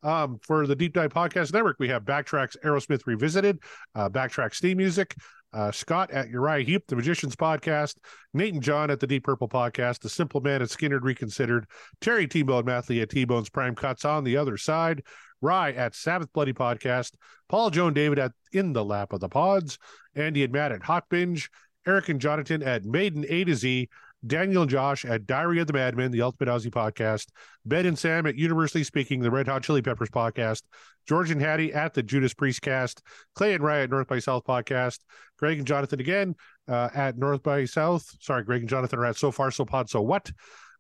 Um, 0.04 0.40
for 0.42 0.66
the 0.66 0.76
Deep 0.76 0.94
Dive 0.94 1.14
Podcast 1.14 1.54
Network, 1.54 1.78
we 1.80 1.90
have 1.90 2.04
Backtracks 2.04 2.58
Aerosmith 2.64 3.06
Revisited, 3.06 3.60
uh, 3.94 4.10
Backtrack 4.10 4.56
Steam 4.56 4.78
Music, 4.78 5.16
uh, 5.54 5.72
Scott 5.72 6.12
at 6.12 6.30
Uriah 6.30 6.66
Heep, 6.66 6.88
the 6.88 6.96
Magicians 6.96 7.36
Podcast, 7.36 7.96
Nate 8.34 8.54
and 8.54 8.64
John 8.64 8.90
at 8.90 9.00
the 9.00 9.08
Deep 9.08 9.24
Purple 9.24 9.50
Podcast, 9.50 10.00
The 10.00 10.10
Simple 10.10 10.42
Man 10.42 10.62
at 10.62 10.70
Skynyrd 10.70 11.04
Reconsidered, 11.04 11.66
Terry 12.00 12.28
T-Bone 12.28 12.66
Mathley 12.66 13.02
at 13.02 13.10
T-Bone's 13.10 13.50
Prime 13.50 13.76
Cuts 13.76 14.06
on 14.06 14.24
the 14.24 14.38
other 14.38 14.58
side, 14.58 15.04
Rye 15.42 15.72
at 15.72 15.96
Sabbath 15.96 16.32
Bloody 16.34 16.54
Podcast, 16.54 17.14
Paul 17.50 17.70
Joan 17.70 17.94
David 17.94 18.20
at 18.20 18.32
In 18.54 18.74
the 18.74 18.86
Lap 18.86 19.12
of 19.14 19.20
the 19.20 19.30
Pods, 19.30 19.78
Andy 20.16 20.44
and 20.44 20.54
Matt 20.54 20.72
at 20.72 20.84
Hot 20.84 21.06
Binge, 21.10 21.50
Eric 21.86 22.10
and 22.10 22.22
Jonathan 22.22 22.62
at 22.62 22.86
Maiden 22.86 23.26
A 23.28 23.44
to 23.44 23.56
Z, 23.56 23.90
Daniel 24.26 24.64
and 24.64 24.72
Josh 24.72 25.04
at 25.06 25.26
Diary 25.26 25.60
of 25.60 25.68
the 25.68 25.74
Madman, 25.74 26.12
the 26.12 26.22
Ultimate 26.22 26.52
Aussie 26.52 26.72
Podcast, 26.72 27.28
Ben 27.66 27.86
and 27.86 27.98
Sam 27.98 28.26
at 28.28 28.36
Universally 28.36 28.84
Speaking, 28.84 29.20
the 29.20 29.32
Red 29.32 29.48
Hot 29.48 29.64
Chili 29.64 29.82
Peppers 29.82 30.10
Podcast, 30.10 30.64
George 31.08 31.32
and 31.32 31.42
Hattie 31.42 31.74
at 31.74 31.94
the 31.94 32.04
Judas 32.04 32.34
Priest 32.34 32.62
Cast, 32.62 33.02
Clay 33.36 33.54
and 33.54 33.66
at 33.66 33.90
North 33.90 34.08
by 34.08 34.20
South 34.20 34.44
Podcast, 34.44 35.00
Greg 35.38 35.58
and 35.58 35.68
Jonathan 35.68 36.00
again 36.00 36.36
uh, 36.68 36.90
at 36.94 37.18
North 37.18 37.42
by 37.42 37.66
South. 37.66 38.06
Sorry, 38.20 38.44
Greg 38.44 38.62
and 38.62 38.70
Jonathan 38.70 39.00
are 39.00 39.06
at 39.06 39.18
So 39.18 39.32
Far 39.32 39.52
So 39.52 39.66
Pod 39.66 39.90
So 39.90 40.02
What. 40.02 40.32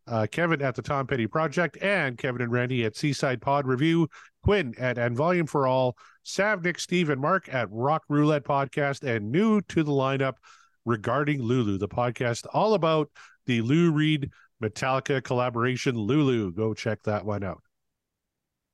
Uh, 0.07 0.25
Kevin 0.29 0.63
at 0.63 0.73
the 0.73 0.81
Tom 0.81 1.05
Petty 1.05 1.27
Project, 1.27 1.77
and 1.79 2.17
Kevin 2.17 2.41
and 2.41 2.51
Randy 2.51 2.83
at 2.85 2.97
Seaside 2.97 3.39
Pod 3.39 3.67
Review, 3.67 4.07
Quinn 4.43 4.73
at 4.79 4.97
And 4.97 5.15
Volume 5.15 5.45
for 5.45 5.67
All, 5.67 5.95
Sav, 6.23 6.63
Nick, 6.63 6.79
Steve, 6.79 7.09
and 7.11 7.21
Mark 7.21 7.53
at 7.53 7.67
Rock 7.71 8.03
Roulette 8.09 8.43
Podcast, 8.43 9.03
and 9.03 9.31
new 9.31 9.61
to 9.61 9.83
the 9.83 9.91
lineup 9.91 10.33
regarding 10.85 11.41
Lulu, 11.41 11.77
the 11.77 11.87
podcast 11.87 12.45
all 12.53 12.73
about 12.73 13.09
the 13.45 13.61
Lou 13.61 13.91
Reed 13.91 14.31
Metallica 14.63 15.23
collaboration, 15.23 15.95
Lulu. 15.95 16.51
Go 16.51 16.73
check 16.73 17.03
that 17.03 17.25
one 17.25 17.43
out. 17.43 17.61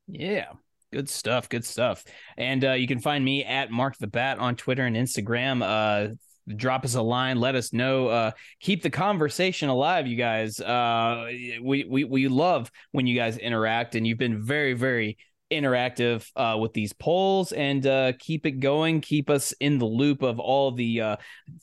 Yeah. 0.07 0.47
Good 0.91 1.09
stuff. 1.09 1.49
Good 1.49 1.65
stuff. 1.65 2.03
And 2.37 2.63
uh, 2.63 2.73
you 2.73 2.87
can 2.87 2.99
find 2.99 3.23
me 3.23 3.43
at 3.43 3.71
Mark 3.71 3.97
the 3.97 4.07
Bat 4.07 4.39
on 4.39 4.55
Twitter 4.55 4.85
and 4.85 4.95
Instagram. 4.95 5.61
Uh, 5.61 6.15
drop 6.55 6.85
us 6.85 6.95
a 6.95 7.01
line. 7.01 7.39
Let 7.39 7.55
us 7.55 7.73
know. 7.73 8.07
Uh, 8.07 8.31
keep 8.61 8.83
the 8.83 8.89
conversation 8.89 9.67
alive, 9.67 10.07
you 10.07 10.15
guys. 10.15 10.61
Uh, 10.61 11.25
we 11.61 11.83
we 11.83 12.05
we 12.05 12.27
love 12.29 12.71
when 12.91 13.05
you 13.05 13.17
guys 13.17 13.37
interact, 13.37 13.95
and 13.95 14.07
you've 14.07 14.17
been 14.17 14.41
very 14.41 14.73
very 14.73 15.17
interactive 15.51 16.29
uh, 16.35 16.57
with 16.57 16.73
these 16.73 16.93
polls 16.93 17.51
and 17.51 17.85
uh, 17.85 18.13
keep 18.19 18.45
it 18.45 18.59
going. 18.59 19.01
Keep 19.01 19.29
us 19.29 19.53
in 19.59 19.79
the 19.79 19.85
loop 19.85 20.21
of 20.21 20.39
all 20.39 20.71
the 20.71 21.01
uh, 21.01 21.15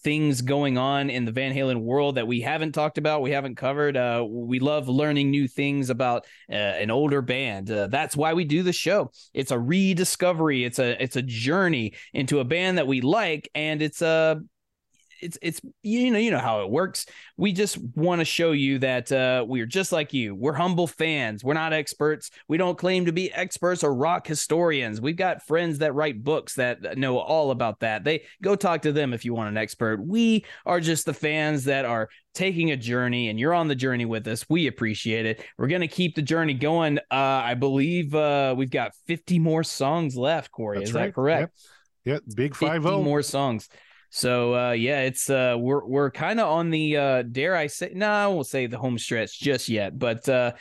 things 0.03 0.43
going 0.43 0.79
on 0.79 1.11
in 1.11 1.25
the 1.25 1.33
Van 1.33 1.55
Halen 1.55 1.83
world 1.83 2.17
that 2.17 2.27
we 2.27 2.41
haven't 2.41 2.73
talked 2.73 2.99
about, 2.99 3.23
we 3.23 3.31
haven't 3.31 3.57
covered. 3.57 3.97
Uh, 3.97 4.25
we 4.29 4.59
love 4.59 4.89
learning 4.89 5.31
new 5.31 5.47
things 5.49 5.91
about 5.91 6.27
uh, 6.51 6.55
an 6.55 6.91
older 6.91 7.23
band. 7.23 7.71
Uh, 7.71 7.87
that's 7.89 8.17
why 8.17 8.33
we 8.35 8.45
do 8.45 8.63
the 8.63 8.73
show. 8.73 9.11
It's 9.33 9.51
a 9.51 9.59
rediscovery. 9.59 10.65
It's 10.65 10.79
a 10.79 11.03
it's 11.03 11.17
a 11.17 11.23
journey 11.23 11.95
into 12.13 12.41
a 12.41 12.45
band 12.45 12.79
that 12.79 12.87
we 12.87 13.01
like, 13.01 13.51
and 13.55 13.83
it's 13.83 14.03
a 14.03 14.41
it's 15.25 15.39
it's 15.41 15.61
you 15.83 16.11
know 16.11 16.19
you 16.19 16.31
know 16.31 16.39
how 16.39 16.63
it 16.63 16.71
works. 16.71 17.07
We 17.37 17.53
just 17.53 17.79
want 17.95 18.21
to 18.21 18.25
show 18.25 18.53
you 18.53 18.79
that 18.81 19.11
uh, 19.11 19.45
we're 19.47 19.67
just 19.67 19.91
like 19.91 20.13
you. 20.13 20.35
We're 20.35 20.53
humble 20.53 20.87
fans. 20.87 21.43
We're 21.43 21.55
not 21.55 21.73
experts. 21.73 22.31
We 22.47 22.59
don't 22.59 22.79
claim 22.79 23.07
to 23.07 23.13
be 23.13 23.33
experts 23.33 23.83
or 23.83 23.95
rock 23.95 24.27
historians. 24.27 25.01
We've 25.01 25.17
got 25.17 25.47
friends 25.47 25.79
that 25.79 25.95
write 25.95 26.23
books 26.23 26.55
that 26.55 26.99
know 26.99 27.19
all 27.19 27.51
about 27.51 27.81
that. 27.81 28.05
They 28.05 28.25
go 28.43 28.55
talk 28.55 28.83
to 28.83 28.93
them 28.93 29.13
if 29.15 29.25
you 29.25 29.35
want 29.35 29.49
an 29.49 29.57
expert. 29.57 30.05
We 30.05 30.45
are 30.67 30.81
just 30.81 31.07
the 31.07 31.15
fans 31.15 31.65
that 31.65 31.85
are 31.85 32.09
taking 32.35 32.73
a 32.73 32.77
journey, 32.77 33.29
and 33.29 33.39
you're 33.39 33.55
on 33.55 33.69
the 33.69 33.75
journey 33.75 34.05
with 34.05 34.27
us. 34.27 34.45
We 34.49 34.67
appreciate 34.67 35.25
it. 35.25 35.45
We're 35.57 35.69
gonna 35.69 35.89
keep 35.89 36.15
the 36.15 36.23
journey 36.23 36.55
going. 36.55 36.99
Uh, 37.11 37.15
I 37.45 37.55
believe 37.55 38.15
uh, 38.15 38.55
we've 38.57 38.71
got 38.71 38.93
50 39.07 39.39
more 39.39 39.65
songs 39.65 40.17
left. 40.17 40.51
Corey, 40.51 40.79
That's 40.79 40.91
is 40.91 40.95
right. 40.95 41.07
that 41.07 41.15
correct? 41.15 41.41
Yep. 41.41 41.51
Yep. 42.05 42.23
Big 42.37 42.55
50 42.55 42.67
five 42.67 42.83
zero. 42.83 43.03
more 43.03 43.23
songs. 43.23 43.69
So 44.15 44.55
uh 44.55 44.71
yeah, 44.71 45.01
it's 45.01 45.29
uh 45.29 45.57
we're 45.59 45.85
we're 45.85 46.13
kind 46.13 46.39
of 46.39 46.47
on 46.49 46.71
the 46.71 46.97
uh 46.97 47.23
dare 47.23 47.57
I 47.57 47.67
say 47.67 47.91
no, 47.97 48.09
I 48.09 48.29
won't 48.29 48.47
say 48.47 48.69
the 48.69 48.79
home 48.79 48.97
stretch 48.97 49.41
just 49.41 49.69
yet, 49.69 49.99
but 49.99 50.29
uh 50.29 50.53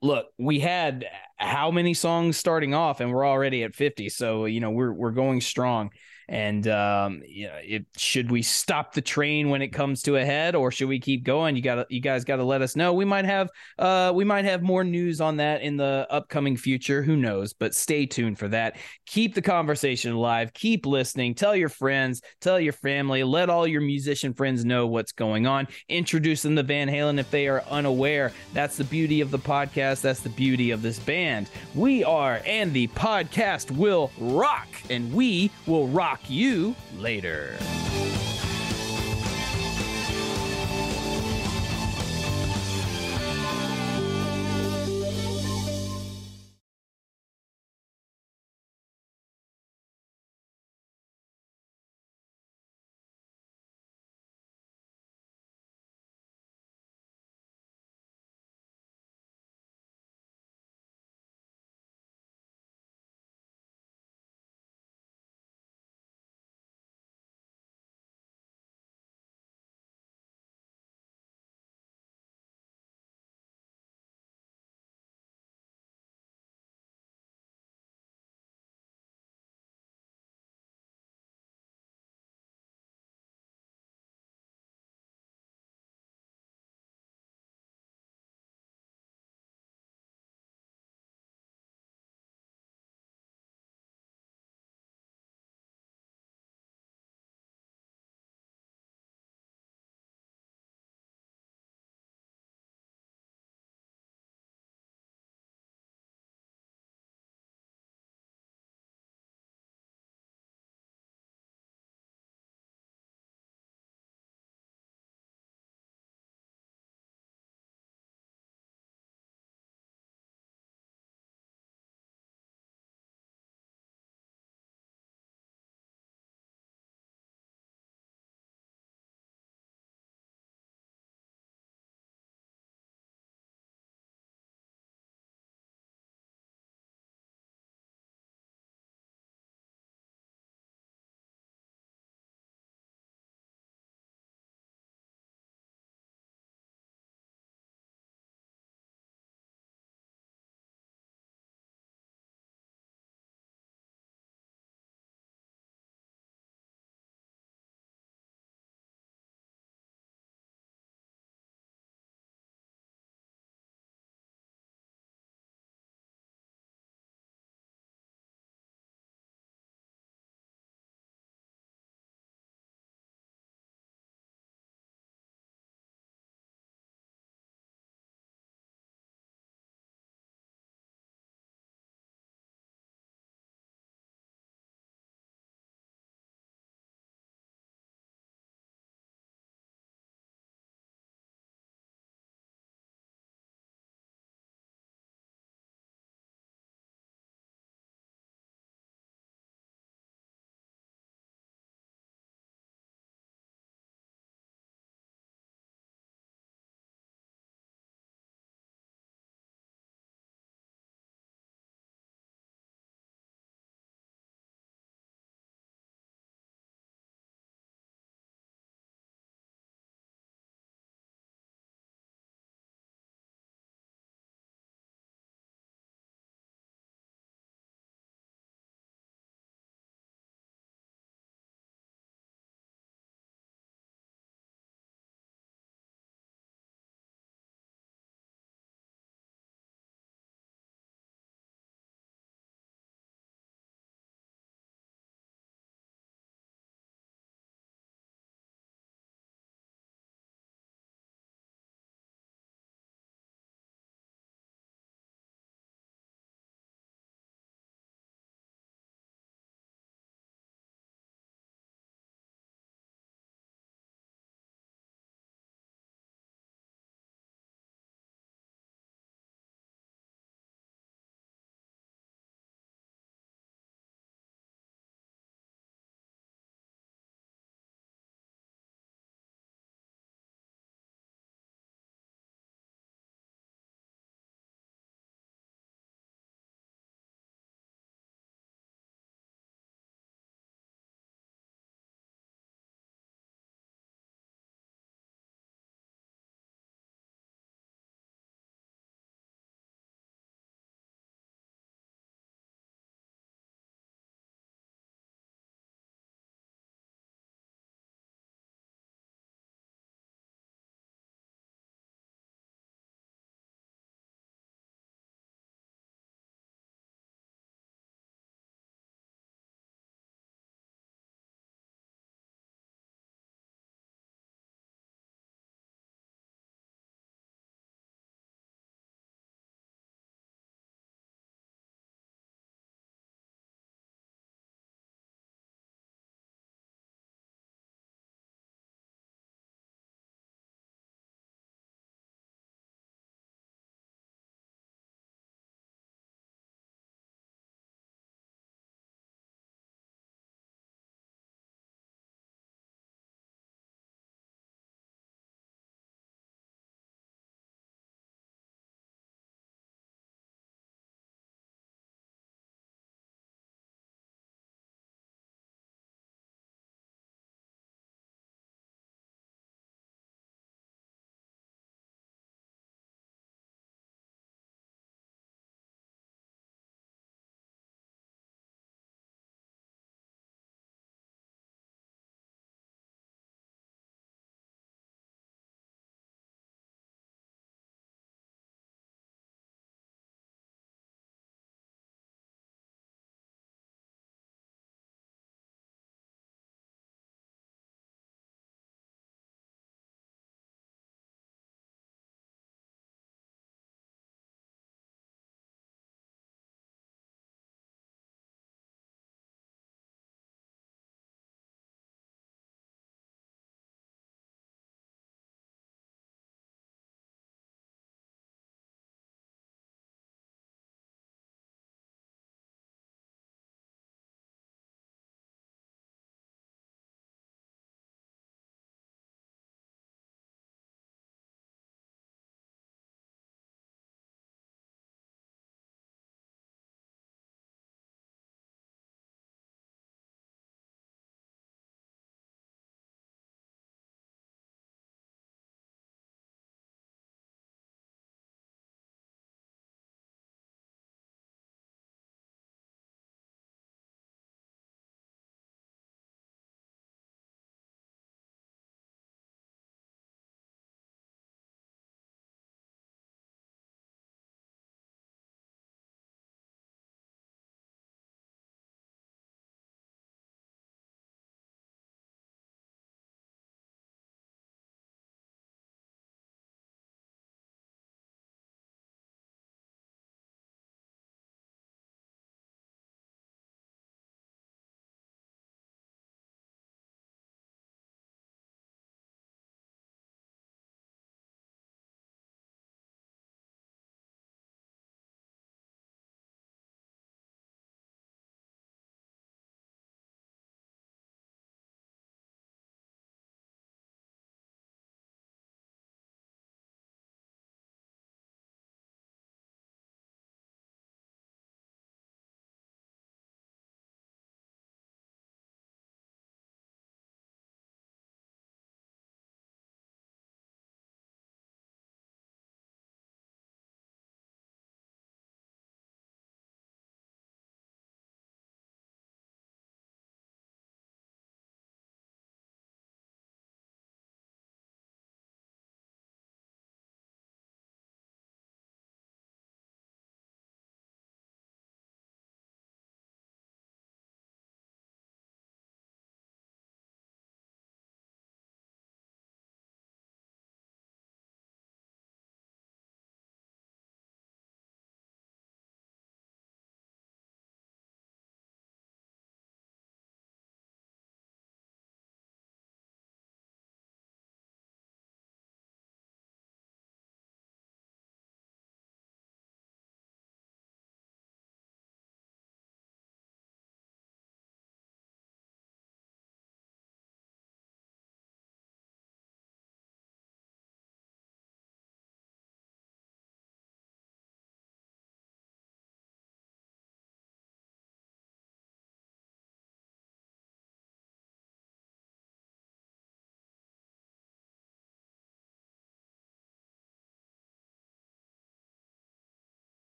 look, 0.00 0.26
we 0.38 0.60
had 0.60 1.06
how 1.36 1.72
many 1.72 1.92
songs 1.92 2.36
starting 2.36 2.72
off 2.72 3.00
and 3.00 3.10
we're 3.12 3.26
already 3.26 3.64
at 3.64 3.74
50. 3.74 4.10
So, 4.10 4.44
you 4.44 4.60
know, 4.60 4.70
we're 4.70 4.92
we're 4.92 5.10
going 5.10 5.40
strong. 5.40 5.90
And 6.30 6.68
um 6.68 7.22
yeah, 7.28 7.56
it 7.56 7.86
should 7.96 8.30
we 8.30 8.40
stop 8.42 8.94
the 8.94 9.00
train 9.00 9.50
when 9.50 9.62
it 9.62 9.68
comes 9.68 10.00
to 10.02 10.16
a 10.16 10.24
head 10.24 10.54
or 10.54 10.70
should 10.70 10.88
we 10.88 11.00
keep 11.00 11.24
going? 11.24 11.56
You 11.56 11.62
got 11.62 11.90
you 11.90 12.00
guys 12.00 12.24
got 12.24 12.36
to 12.36 12.44
let 12.44 12.62
us 12.62 12.76
know. 12.76 12.92
We 12.92 13.04
might 13.04 13.24
have 13.24 13.50
uh 13.80 14.12
we 14.14 14.22
might 14.22 14.44
have 14.44 14.62
more 14.62 14.84
news 14.84 15.20
on 15.20 15.38
that 15.38 15.60
in 15.62 15.76
the 15.76 16.06
upcoming 16.08 16.56
future, 16.56 17.02
who 17.02 17.16
knows, 17.16 17.52
but 17.52 17.74
stay 17.74 18.06
tuned 18.06 18.38
for 18.38 18.46
that. 18.46 18.76
Keep 19.06 19.34
the 19.34 19.42
conversation 19.42 20.12
alive, 20.12 20.52
keep 20.54 20.86
listening, 20.86 21.34
tell 21.34 21.56
your 21.56 21.68
friends, 21.68 22.22
tell 22.40 22.60
your 22.60 22.74
family, 22.74 23.24
let 23.24 23.50
all 23.50 23.66
your 23.66 23.80
musician 23.80 24.32
friends 24.32 24.64
know 24.64 24.86
what's 24.86 25.10
going 25.10 25.48
on. 25.48 25.66
Introduce 25.88 26.42
them 26.42 26.54
to 26.54 26.62
Van 26.62 26.86
Halen 26.86 27.18
if 27.18 27.28
they 27.32 27.48
are 27.48 27.64
unaware. 27.68 28.30
That's 28.52 28.76
the 28.76 28.84
beauty 28.84 29.20
of 29.20 29.32
the 29.32 29.38
podcast, 29.40 30.02
that's 30.02 30.20
the 30.20 30.28
beauty 30.28 30.70
of 30.70 30.80
this 30.80 31.00
band. 31.00 31.50
We 31.74 32.04
are 32.04 32.40
and 32.46 32.72
the 32.72 32.86
podcast 32.88 33.72
will 33.72 34.12
rock 34.16 34.68
and 34.90 35.12
we 35.12 35.50
will 35.66 35.88
rock 35.88 36.19
you 36.28 36.74
later. 36.98 37.56